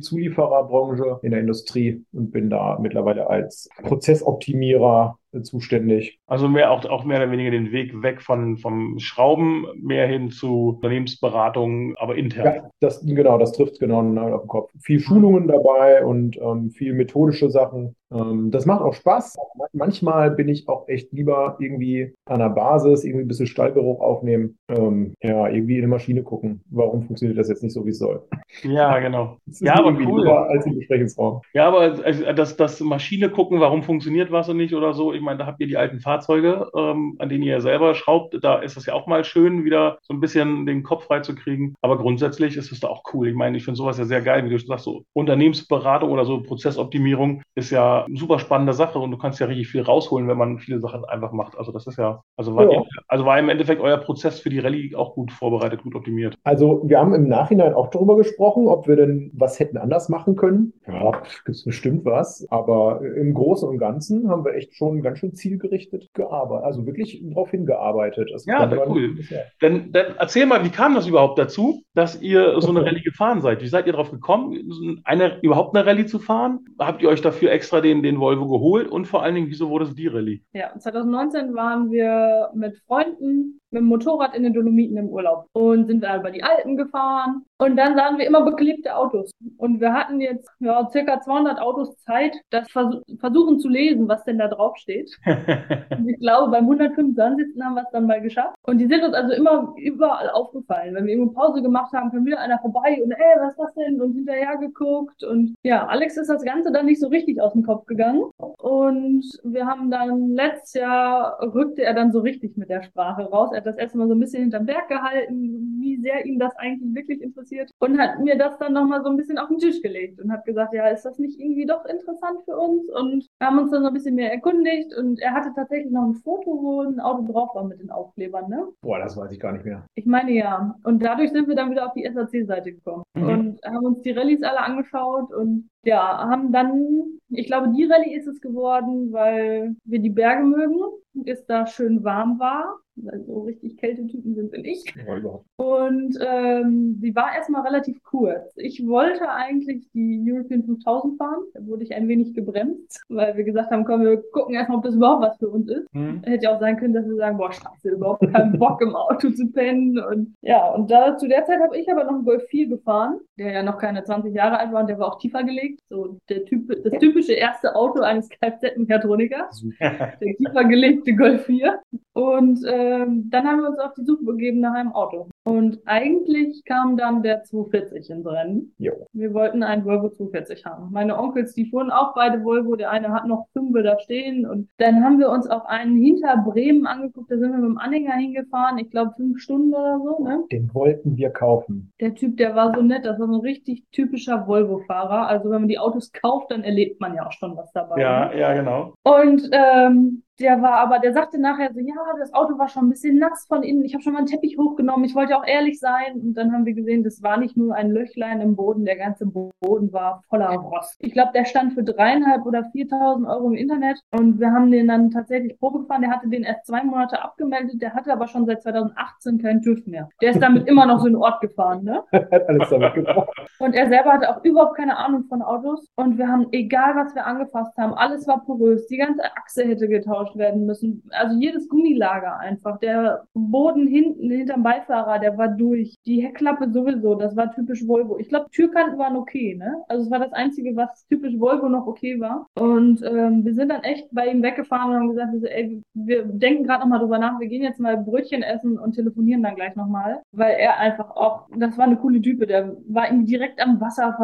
Automobilzuliefererbranche 0.00 1.20
in 1.22 1.30
der 1.30 1.40
Industrie 1.40 2.04
und 2.12 2.30
bin 2.30 2.50
da 2.50 2.78
mittlerweile 2.80 3.28
als 3.28 3.68
Prozessoptimierer 3.82 5.18
zuständig. 5.42 6.18
Also 6.26 6.48
mehr 6.48 6.72
auch, 6.72 6.84
auch 6.86 7.04
mehr 7.04 7.18
oder 7.18 7.30
weniger 7.30 7.52
den 7.52 7.70
Weg 7.70 8.02
weg 8.02 8.20
von 8.20 8.56
vom 8.56 8.98
Schrauben 8.98 9.66
mehr 9.76 10.06
hin 10.06 10.30
zu 10.30 10.70
Unternehmensberatung, 10.76 11.94
aber 11.96 12.16
intern. 12.16 12.54
Ja, 12.56 12.70
das, 12.80 13.04
genau, 13.04 13.38
das 13.38 13.52
trifft 13.52 13.78
genau 13.78 14.00
auf 14.00 14.42
den 14.42 14.48
Kopf. 14.48 14.72
Viel 14.80 14.98
Schulungen 14.98 15.46
dabei 15.46 16.04
und 16.04 16.36
ähm, 16.38 16.70
viel 16.70 16.94
methodische 16.94 17.50
Sachen. 17.50 17.94
Ähm, 18.12 18.50
das 18.50 18.66
macht 18.66 18.82
auch 18.82 18.94
Spaß. 18.94 19.38
Manchmal 19.72 20.30
bin 20.32 20.48
ich 20.48 20.68
auch 20.68 20.88
echt 20.88 21.12
lieber 21.12 21.56
irgendwie 21.60 22.14
an 22.24 22.40
der 22.40 22.50
Basis, 22.50 23.04
irgendwie 23.04 23.24
ein 23.24 23.28
bisschen 23.28 23.46
Stallgeruch 23.46 24.00
aufnehmen, 24.00 24.58
ähm, 24.68 25.14
ja, 25.22 25.48
irgendwie 25.48 25.76
in 25.76 25.84
eine 25.84 25.88
Maschine 25.88 26.22
gucken. 26.22 26.62
Warum 26.70 27.02
funktioniert 27.02 27.38
das 27.38 27.48
jetzt 27.48 27.62
nicht 27.62 27.72
so, 27.72 27.86
wie 27.86 27.90
es 27.90 27.98
soll? 27.98 28.22
Ja, 28.62 28.98
genau. 28.98 29.38
ja, 29.60 29.74
aber 29.74 29.92
cool. 29.92 30.28
Als 30.28 30.66
im 30.66 30.76
Besprechungsraum. 30.76 31.40
Ja, 31.54 31.68
aber 31.68 31.90
das, 31.90 32.56
das 32.56 32.80
Maschine 32.80 33.30
gucken, 33.30 33.60
warum 33.60 33.82
funktioniert 33.82 34.32
was 34.32 34.48
und 34.48 34.56
nicht 34.56 34.74
oder 34.74 34.92
so. 34.94 35.12
Ich 35.12 35.20
meine, 35.20 35.38
da 35.38 35.46
habt 35.46 35.60
ihr 35.60 35.66
die 35.66 35.76
alten 35.76 36.00
Fahrzeuge, 36.00 36.68
ähm, 36.76 37.16
an 37.18 37.28
denen 37.28 37.44
ihr 37.44 37.60
selber 37.60 37.94
schraubt. 37.94 38.36
Da 38.42 38.58
ist 38.58 38.76
es 38.76 38.86
ja 38.86 38.94
auch 38.94 39.06
mal 39.06 39.24
schön, 39.24 39.64
wieder 39.64 39.98
so 40.02 40.14
ein 40.14 40.20
bisschen 40.20 40.66
den 40.66 40.82
Kopf 40.82 41.04
frei 41.04 41.20
zu 41.20 41.34
kriegen. 41.34 41.74
Aber 41.80 41.98
grundsätzlich 41.98 42.56
ist 42.56 42.72
es 42.72 42.80
da 42.80 42.88
auch 42.88 43.02
cool. 43.12 43.28
Ich 43.28 43.34
meine, 43.34 43.56
ich 43.56 43.64
finde 43.64 43.76
sowas 43.76 43.98
ja 43.98 44.04
sehr 44.04 44.22
geil, 44.22 44.44
wie 44.44 44.50
du 44.50 44.58
sagst, 44.58 44.84
so 44.84 45.04
Unternehmensberatung 45.12 46.10
oder 46.10 46.24
so 46.24 46.42
Prozessoptimierung 46.42 47.42
ist 47.54 47.70
ja 47.70 47.99
super 48.14 48.38
spannende 48.38 48.72
Sache 48.72 48.98
und 48.98 49.10
du 49.10 49.18
kannst 49.18 49.40
ja 49.40 49.46
richtig 49.46 49.68
viel 49.68 49.82
rausholen, 49.82 50.28
wenn 50.28 50.38
man 50.38 50.58
viele 50.58 50.80
Sachen 50.80 51.04
einfach 51.04 51.32
macht. 51.32 51.56
Also 51.58 51.72
das 51.72 51.86
ist 51.86 51.98
ja, 51.98 52.22
also 52.36 52.54
war, 52.54 52.64
ja. 52.64 52.72
Ihr, 52.72 52.84
also 53.08 53.24
war 53.24 53.38
im 53.38 53.48
Endeffekt 53.48 53.80
euer 53.80 53.98
Prozess 53.98 54.40
für 54.40 54.50
die 54.50 54.58
Rallye 54.58 54.94
auch 54.96 55.14
gut 55.14 55.32
vorbereitet, 55.32 55.82
gut 55.82 55.94
optimiert. 55.94 56.36
Also 56.44 56.82
wir 56.84 56.98
haben 56.98 57.14
im 57.14 57.28
Nachhinein 57.28 57.74
auch 57.74 57.88
darüber 57.90 58.16
gesprochen, 58.16 58.66
ob 58.66 58.86
wir 58.88 58.96
denn 58.96 59.30
was 59.34 59.58
hätten 59.58 59.76
anders 59.76 60.08
machen 60.08 60.36
können. 60.36 60.72
Ja, 60.86 61.12
gibt 61.44 61.56
es 61.56 61.64
bestimmt 61.64 62.04
was, 62.04 62.46
aber 62.50 63.00
im 63.02 63.34
Großen 63.34 63.68
und 63.68 63.78
Ganzen 63.78 64.28
haben 64.28 64.44
wir 64.44 64.54
echt 64.54 64.74
schon 64.74 65.02
ganz 65.02 65.18
schön 65.18 65.34
zielgerichtet 65.34 66.08
gearbeitet, 66.14 66.64
also 66.64 66.86
wirklich 66.86 67.22
darauf 67.22 67.50
hingearbeitet. 67.50 68.30
Das 68.32 68.46
ja, 68.46 68.70
cool. 68.86 69.18
Dann, 69.60 69.92
dann 69.92 70.06
erzähl 70.18 70.46
mal, 70.46 70.64
wie 70.64 70.70
kam 70.70 70.94
das 70.94 71.06
überhaupt 71.06 71.38
dazu, 71.38 71.82
dass 71.94 72.20
ihr 72.20 72.60
so 72.60 72.70
eine 72.70 72.80
Rallye 72.86 73.02
gefahren 73.02 73.40
seid? 73.40 73.62
Wie 73.62 73.68
seid 73.68 73.86
ihr 73.86 73.92
darauf 73.92 74.10
gekommen, 74.10 75.02
eine, 75.04 75.40
überhaupt 75.42 75.76
eine 75.76 75.86
Rallye 75.86 76.06
zu 76.06 76.18
fahren? 76.18 76.60
Habt 76.78 77.02
ihr 77.02 77.08
euch 77.08 77.20
dafür 77.20 77.50
extra 77.50 77.80
den, 77.80 77.89
den 78.02 78.18
Volvo 78.20 78.48
geholt 78.48 78.88
und 78.88 79.06
vor 79.06 79.22
allen 79.22 79.34
Dingen, 79.34 79.48
wieso 79.48 79.68
wurde 79.68 79.84
es 79.84 79.94
die 79.94 80.06
Rallye? 80.06 80.42
Ja, 80.52 80.76
2019 80.78 81.54
waren 81.54 81.90
wir 81.90 82.50
mit 82.54 82.76
Freunden 82.86 83.59
mit 83.70 83.80
dem 83.80 83.86
Motorrad 83.86 84.34
in 84.34 84.44
den 84.44 84.54
Dolomiten 84.54 84.96
im 84.96 85.08
Urlaub 85.08 85.46
und 85.52 85.86
sind 85.86 86.02
da 86.02 86.16
über 86.16 86.30
die 86.30 86.42
Alpen 86.42 86.76
gefahren. 86.76 87.44
Und 87.58 87.76
dann 87.76 87.94
sahen 87.94 88.16
wir 88.16 88.26
immer 88.26 88.42
beklebte 88.42 88.96
Autos. 88.96 89.30
Und 89.58 89.80
wir 89.80 89.92
hatten 89.92 90.20
jetzt 90.20 90.48
ja, 90.60 90.88
circa 90.90 91.20
200 91.20 91.60
Autos 91.60 91.96
Zeit, 92.04 92.34
das 92.50 92.70
vers 92.70 92.96
versuchen 93.18 93.58
zu 93.58 93.68
lesen, 93.68 94.08
was 94.08 94.24
denn 94.24 94.38
da 94.38 94.48
drauf 94.48 94.76
steht. 94.76 95.10
ich 96.06 96.18
glaube, 96.18 96.50
beim 96.50 96.64
125. 96.64 97.62
haben 97.62 97.74
wir 97.74 97.82
es 97.82 97.90
dann 97.92 98.06
mal 98.06 98.20
geschafft. 98.20 98.56
Und 98.62 98.78
die 98.78 98.86
sind 98.86 99.04
uns 99.04 99.14
also 99.14 99.34
immer 99.34 99.74
überall 99.76 100.30
aufgefallen. 100.30 100.94
Wenn 100.94 101.06
wir 101.06 101.14
irgendwo 101.14 101.32
Pause 101.32 101.60
gemacht 101.60 101.92
haben, 101.92 102.10
kam 102.10 102.24
wieder 102.24 102.40
einer 102.40 102.58
vorbei 102.58 103.00
und 103.02 103.12
ey, 103.12 103.40
was 103.40 103.52
ist 103.52 103.58
das 103.58 103.74
denn? 103.74 104.00
Und 104.00 104.14
hinterher 104.14 104.56
geguckt. 104.56 105.22
Und 105.22 105.54
ja, 105.62 105.86
Alex 105.86 106.16
ist 106.16 106.30
das 106.30 106.42
Ganze 106.42 106.72
dann 106.72 106.86
nicht 106.86 107.00
so 107.00 107.08
richtig 107.08 107.40
aus 107.40 107.52
dem 107.52 107.64
Kopf 107.64 107.80
aufgegangen. 107.80 108.30
Und 108.58 109.24
wir 109.42 109.66
haben 109.66 109.90
dann 109.90 110.30
letztes 110.30 110.74
Jahr 110.74 111.38
rückte 111.54 111.82
er 111.82 111.94
dann 111.94 112.12
so 112.12 112.20
richtig 112.20 112.56
mit 112.56 112.68
der 112.68 112.82
Sprache 112.82 113.22
raus. 113.22 113.50
Hat 113.60 113.66
das 113.66 113.76
erste 113.76 113.98
Mal 113.98 114.08
so 114.08 114.14
ein 114.14 114.20
bisschen 114.20 114.42
hinterm 114.42 114.64
Berg 114.66 114.88
gehalten, 114.88 115.78
wie 115.80 115.96
sehr 115.98 116.24
ihn 116.24 116.38
das 116.38 116.56
eigentlich 116.56 116.94
wirklich 116.94 117.20
interessiert 117.22 117.70
und 117.78 117.98
hat 117.98 118.18
mir 118.20 118.36
das 118.38 118.56
dann 118.58 118.72
nochmal 118.72 119.02
so 119.02 119.10
ein 119.10 119.16
bisschen 119.18 119.36
auf 119.38 119.48
den 119.48 119.58
Tisch 119.58 119.82
gelegt 119.82 120.20
und 120.20 120.32
hat 120.32 120.44
gesagt, 120.46 120.72
ja, 120.72 120.86
ist 120.88 121.04
das 121.04 121.18
nicht 121.18 121.38
irgendwie 121.38 121.66
doch 121.66 121.84
interessant 121.84 122.40
für 122.46 122.56
uns? 122.56 122.88
Und 122.90 123.26
wir 123.38 123.46
haben 123.46 123.58
uns 123.58 123.70
dann 123.70 123.82
so 123.82 123.88
ein 123.88 123.94
bisschen 123.94 124.14
mehr 124.14 124.32
erkundigt 124.32 124.94
und 124.96 125.20
er 125.20 125.32
hatte 125.32 125.52
tatsächlich 125.54 125.92
noch 125.92 126.06
ein 126.06 126.14
Foto, 126.14 126.50
wo 126.62 126.80
ein 126.80 127.00
Auto 127.00 127.30
drauf 127.30 127.54
war 127.54 127.64
mit 127.64 127.80
den 127.80 127.90
Aufklebern, 127.90 128.48
ne? 128.48 128.66
Boah, 128.82 128.98
das 128.98 129.16
weiß 129.16 129.30
ich 129.32 129.40
gar 129.40 129.52
nicht 129.52 129.64
mehr. 129.64 129.84
Ich 129.94 130.06
meine 130.06 130.32
ja. 130.32 130.74
Und 130.84 131.02
dadurch 131.02 131.30
sind 131.32 131.48
wir 131.48 131.54
dann 131.54 131.70
wieder 131.70 131.86
auf 131.86 131.92
die 131.92 132.08
SAC-Seite 132.10 132.72
gekommen 132.72 133.02
Mhm. 133.14 133.28
und 133.28 133.62
haben 133.64 133.84
uns 133.86 134.00
die 134.02 134.12
Rallyes 134.12 134.42
alle 134.42 134.60
angeschaut 134.60 135.32
und 135.34 135.68
ja, 135.84 135.98
haben 136.28 136.52
dann, 136.52 137.04
ich 137.30 137.46
glaube, 137.46 137.70
die 137.70 137.84
Rallye 137.84 138.14
ist 138.14 138.26
es 138.26 138.40
geworden, 138.40 139.12
weil 139.12 139.74
wir 139.84 139.98
die 139.98 140.10
Berge 140.10 140.44
mögen, 140.44 140.78
es 141.26 141.44
da 141.46 141.66
schön 141.66 142.04
warm 142.04 142.38
war. 142.38 142.78
Weil 143.02 143.24
so 143.24 143.40
richtig 143.40 143.76
Kältetypen 143.76 144.34
sind. 144.34 144.54
Ja, 144.54 145.16
überhaupt. 145.16 145.46
Und 145.56 146.18
ähm, 146.20 146.98
sie 147.00 147.14
war 147.14 147.34
erstmal 147.34 147.62
relativ 147.62 148.02
kurz. 148.02 148.52
Ich 148.56 148.86
wollte 148.86 149.28
eigentlich 149.30 149.88
die 149.92 150.22
European 150.26 150.64
5000 150.64 151.18
fahren. 151.18 151.42
Da 151.54 151.66
wurde 151.66 151.84
ich 151.84 151.94
ein 151.94 152.08
wenig 152.08 152.34
gebremst, 152.34 153.02
weil 153.08 153.36
wir 153.36 153.44
gesagt 153.44 153.70
haben, 153.70 153.84
komm, 153.84 154.02
wir 154.02 154.22
gucken 154.32 154.54
erstmal, 154.54 154.78
ob 154.78 154.84
das 154.84 154.94
überhaupt 154.94 155.22
was 155.22 155.38
für 155.38 155.48
uns 155.48 155.68
ist. 155.68 155.92
Mhm. 155.94 156.22
Hätte 156.24 156.44
ja 156.44 156.54
auch 156.54 156.60
sein 156.60 156.76
können, 156.76 156.94
dass 156.94 157.06
wir 157.06 157.16
sagen, 157.16 157.36
boah, 157.36 157.52
scheiße, 157.52 157.90
überhaupt 157.90 158.20
keinen 158.32 158.58
Bock 158.58 158.80
im 158.82 158.94
Auto 158.94 159.30
zu 159.30 159.50
pennen. 159.50 159.98
Und 159.98 160.34
ja, 160.42 160.68
und 160.70 160.90
da 160.90 161.16
zu 161.16 161.28
der 161.28 161.44
Zeit 161.44 161.60
habe 161.60 161.78
ich 161.78 161.90
aber 161.90 162.04
noch 162.04 162.14
einen 162.14 162.24
Golf 162.24 162.44
4 162.48 162.68
gefahren, 162.68 163.20
der 163.38 163.52
ja 163.52 163.62
noch 163.62 163.78
keine 163.78 164.04
20 164.04 164.34
Jahre 164.34 164.58
alt 164.58 164.72
war 164.72 164.82
und 164.82 164.88
der 164.88 164.98
war 164.98 165.12
auch 165.12 165.18
tiefer 165.18 165.42
gelegt. 165.42 165.80
So 165.88 166.18
der 166.28 166.44
typ, 166.44 166.68
das 166.82 166.98
typische 166.98 167.32
erste 167.32 167.74
Auto 167.74 168.00
eines 168.00 168.28
Kfz-Mechatronikers, 168.28 169.64
der 169.80 170.36
tiefer 170.36 170.64
gelegte 170.64 171.14
Golf 171.14 171.46
4. 171.46 171.80
Und 172.12 172.60
ähm, 172.90 173.30
dann 173.30 173.46
haben 173.46 173.60
wir 173.60 173.70
uns 173.70 173.78
auf 173.78 173.94
die 173.94 174.04
Suche 174.04 174.24
begeben 174.24 174.60
nach 174.60 174.74
einem 174.74 174.92
Auto. 174.92 175.28
Und 175.44 175.78
eigentlich 175.86 176.64
kam 176.64 176.96
dann 176.96 177.22
der 177.22 177.42
240 177.44 178.10
ins 178.10 178.26
Rennen. 178.26 178.74
Jo. 178.78 179.06
Wir 179.12 179.32
wollten 179.32 179.62
einen 179.62 179.84
Volvo 179.84 180.10
240 180.10 180.66
haben. 180.66 180.92
Meine 180.92 181.18
Onkels, 181.18 181.54
die 181.54 181.70
fuhren 181.70 181.90
auch 181.90 182.14
beide 182.14 182.44
Volvo. 182.44 182.76
Der 182.76 182.90
eine 182.90 183.12
hat 183.12 183.26
noch 183.26 183.46
fünf 183.52 183.70
da 183.82 183.98
stehen. 184.00 184.46
Und 184.46 184.68
dann 184.78 185.02
haben 185.02 185.18
wir 185.18 185.30
uns 185.30 185.48
auch 185.48 185.64
einen 185.64 185.96
hinter 185.96 186.36
Bremen 186.38 186.86
angeguckt. 186.86 187.30
Da 187.30 187.38
sind 187.38 187.52
wir 187.52 187.58
mit 187.58 187.70
dem 187.70 187.78
Anhänger 187.78 188.14
hingefahren. 188.14 188.78
Ich 188.78 188.90
glaube, 188.90 189.12
fünf 189.16 189.40
Stunden 189.40 189.72
oder 189.72 190.00
so, 190.00 190.22
ne? 190.22 190.44
Den 190.52 190.72
wollten 190.74 191.16
wir 191.16 191.30
kaufen. 191.30 191.92
Der 192.00 192.14
Typ, 192.14 192.36
der 192.36 192.54
war 192.54 192.74
so 192.74 192.82
nett. 192.82 193.06
Das 193.06 193.18
war 193.18 193.28
so 193.28 193.34
ein 193.34 193.40
richtig 193.40 193.84
typischer 193.92 194.46
Volvo-Fahrer. 194.46 195.26
Also 195.26 195.50
wenn 195.50 195.62
man 195.62 195.68
die 195.68 195.78
Autos 195.78 196.12
kauft, 196.12 196.50
dann 196.50 196.62
erlebt 196.62 197.00
man 197.00 197.14
ja 197.14 197.26
auch 197.26 197.32
schon 197.32 197.56
was 197.56 197.72
dabei. 197.72 198.00
Ja, 198.00 198.28
ne? 198.28 198.38
ja, 198.38 198.54
genau. 198.54 198.94
Und 199.04 199.48
ähm, 199.52 200.22
der 200.40 200.62
war 200.62 200.74
aber, 200.74 200.98
der 200.98 201.12
sagte 201.12 201.38
nachher 201.38 201.72
so, 201.72 201.80
ja, 201.80 201.94
das 202.18 202.32
Auto 202.32 202.58
war 202.58 202.68
schon 202.68 202.86
ein 202.86 202.90
bisschen 202.90 203.18
nass 203.18 203.46
von 203.46 203.62
innen. 203.62 203.84
Ich 203.84 203.92
habe 203.92 204.02
schon 204.02 204.12
mal 204.12 204.20
einen 204.20 204.26
Teppich 204.26 204.56
hochgenommen. 204.58 205.04
Ich 205.04 205.14
wollte 205.14 205.36
auch 205.36 205.46
ehrlich 205.46 205.78
sein. 205.78 206.14
Und 206.14 206.34
dann 206.34 206.52
haben 206.52 206.64
wir 206.64 206.72
gesehen, 206.72 207.04
das 207.04 207.22
war 207.22 207.36
nicht 207.36 207.56
nur 207.56 207.74
ein 207.74 207.90
Löchlein 207.90 208.40
im 208.40 208.56
Boden, 208.56 208.84
der 208.84 208.96
ganze 208.96 209.26
Boden 209.26 209.92
war 209.92 210.22
voller 210.28 210.48
Rost. 210.48 210.96
Ich 211.00 211.12
glaube, 211.12 211.32
der 211.34 211.44
stand 211.44 211.74
für 211.74 211.82
dreieinhalb 211.82 212.46
oder 212.46 212.60
4.000 212.60 213.28
Euro 213.28 213.48
im 213.48 213.54
Internet. 213.54 214.00
Und 214.12 214.40
wir 214.40 214.50
haben 214.52 214.70
den 214.70 214.88
dann 214.88 215.10
tatsächlich 215.10 215.58
Probe 215.58 215.80
gefahren. 215.80 216.02
Der 216.02 216.10
hatte 216.10 216.28
den 216.28 216.42
erst 216.42 216.66
zwei 216.66 216.82
Monate 216.82 217.22
abgemeldet. 217.22 217.82
Der 217.82 217.94
hatte 217.94 218.12
aber 218.12 218.26
schon 218.26 218.46
seit 218.46 218.62
2018 218.62 219.38
keinen 219.42 219.60
TÜV 219.60 219.86
mehr. 219.86 220.08
Der 220.22 220.30
ist 220.30 220.42
damit 220.42 220.66
immer 220.68 220.86
noch 220.86 221.00
so 221.00 221.06
in 221.06 221.14
den 221.14 221.22
Ort 221.22 221.40
gefahren, 221.40 221.84
ne? 221.84 222.02
Hat 222.12 222.48
alles 222.48 222.70
damit 222.70 222.94
gebraucht. 222.94 223.28
Und 223.58 223.74
er 223.74 223.88
selber 223.88 224.12
hatte 224.12 224.30
auch 224.30 224.42
überhaupt 224.44 224.76
keine 224.76 224.96
Ahnung 224.96 225.24
von 225.24 225.42
Autos. 225.42 225.86
Und 225.96 226.16
wir 226.18 226.28
haben, 226.28 226.48
egal 226.52 226.96
was 226.96 227.14
wir 227.14 227.26
angefasst 227.26 227.76
haben, 227.76 227.92
alles 227.94 228.26
war 228.26 228.42
porös. 228.44 228.86
Die 228.86 228.96
ganze 228.96 229.22
Achse 229.36 229.64
hätte 229.64 229.88
getauscht 229.88 230.29
werden 230.36 230.66
müssen. 230.66 231.02
Also 231.10 231.36
jedes 231.38 231.68
Gummilager 231.68 232.38
einfach. 232.38 232.78
Der 232.78 233.24
Boden 233.34 233.86
hinten, 233.86 234.30
hinterm 234.30 234.62
Beifahrer, 234.62 235.18
der 235.18 235.36
war 235.38 235.48
durch. 235.48 235.94
Die 236.06 236.22
Heckklappe 236.22 236.70
sowieso, 236.70 237.14
das 237.14 237.36
war 237.36 237.52
typisch 237.52 237.86
Volvo. 237.86 238.18
Ich 238.18 238.28
glaube, 238.28 238.46
Türkanten 238.50 238.98
waren 238.98 239.16
okay, 239.16 239.56
ne? 239.56 239.82
Also 239.88 240.04
es 240.04 240.10
war 240.10 240.18
das 240.18 240.32
Einzige, 240.32 240.76
was 240.76 241.06
typisch 241.08 241.38
Volvo 241.38 241.68
noch 241.68 241.86
okay 241.86 242.20
war. 242.20 242.46
Und 242.58 243.02
ähm, 243.02 243.44
wir 243.44 243.54
sind 243.54 243.70
dann 243.70 243.82
echt 243.82 244.08
bei 244.12 244.28
ihm 244.28 244.42
weggefahren 244.42 244.90
und 244.90 244.96
haben 244.96 245.08
gesagt, 245.08 245.32
wir 245.32 245.40
so, 245.40 245.46
ey, 245.46 245.82
wir 245.94 246.24
denken 246.24 246.64
gerade 246.64 246.80
nochmal 246.80 246.98
drüber 247.00 247.18
nach, 247.18 247.38
wir 247.40 247.48
gehen 247.48 247.62
jetzt 247.62 247.80
mal 247.80 247.96
Brötchen 247.96 248.42
essen 248.42 248.78
und 248.78 248.94
telefonieren 248.94 249.42
dann 249.42 249.54
gleich 249.54 249.74
nochmal. 249.76 250.20
Weil 250.32 250.56
er 250.58 250.78
einfach 250.78 251.10
auch, 251.16 251.46
das 251.56 251.76
war 251.78 251.86
eine 251.86 251.96
coole 251.96 252.20
Type, 252.20 252.46
der 252.46 252.76
war 252.88 253.06
irgendwie 253.10 253.26
direkt 253.26 253.60
am 253.60 253.80
Wasser, 253.80 254.16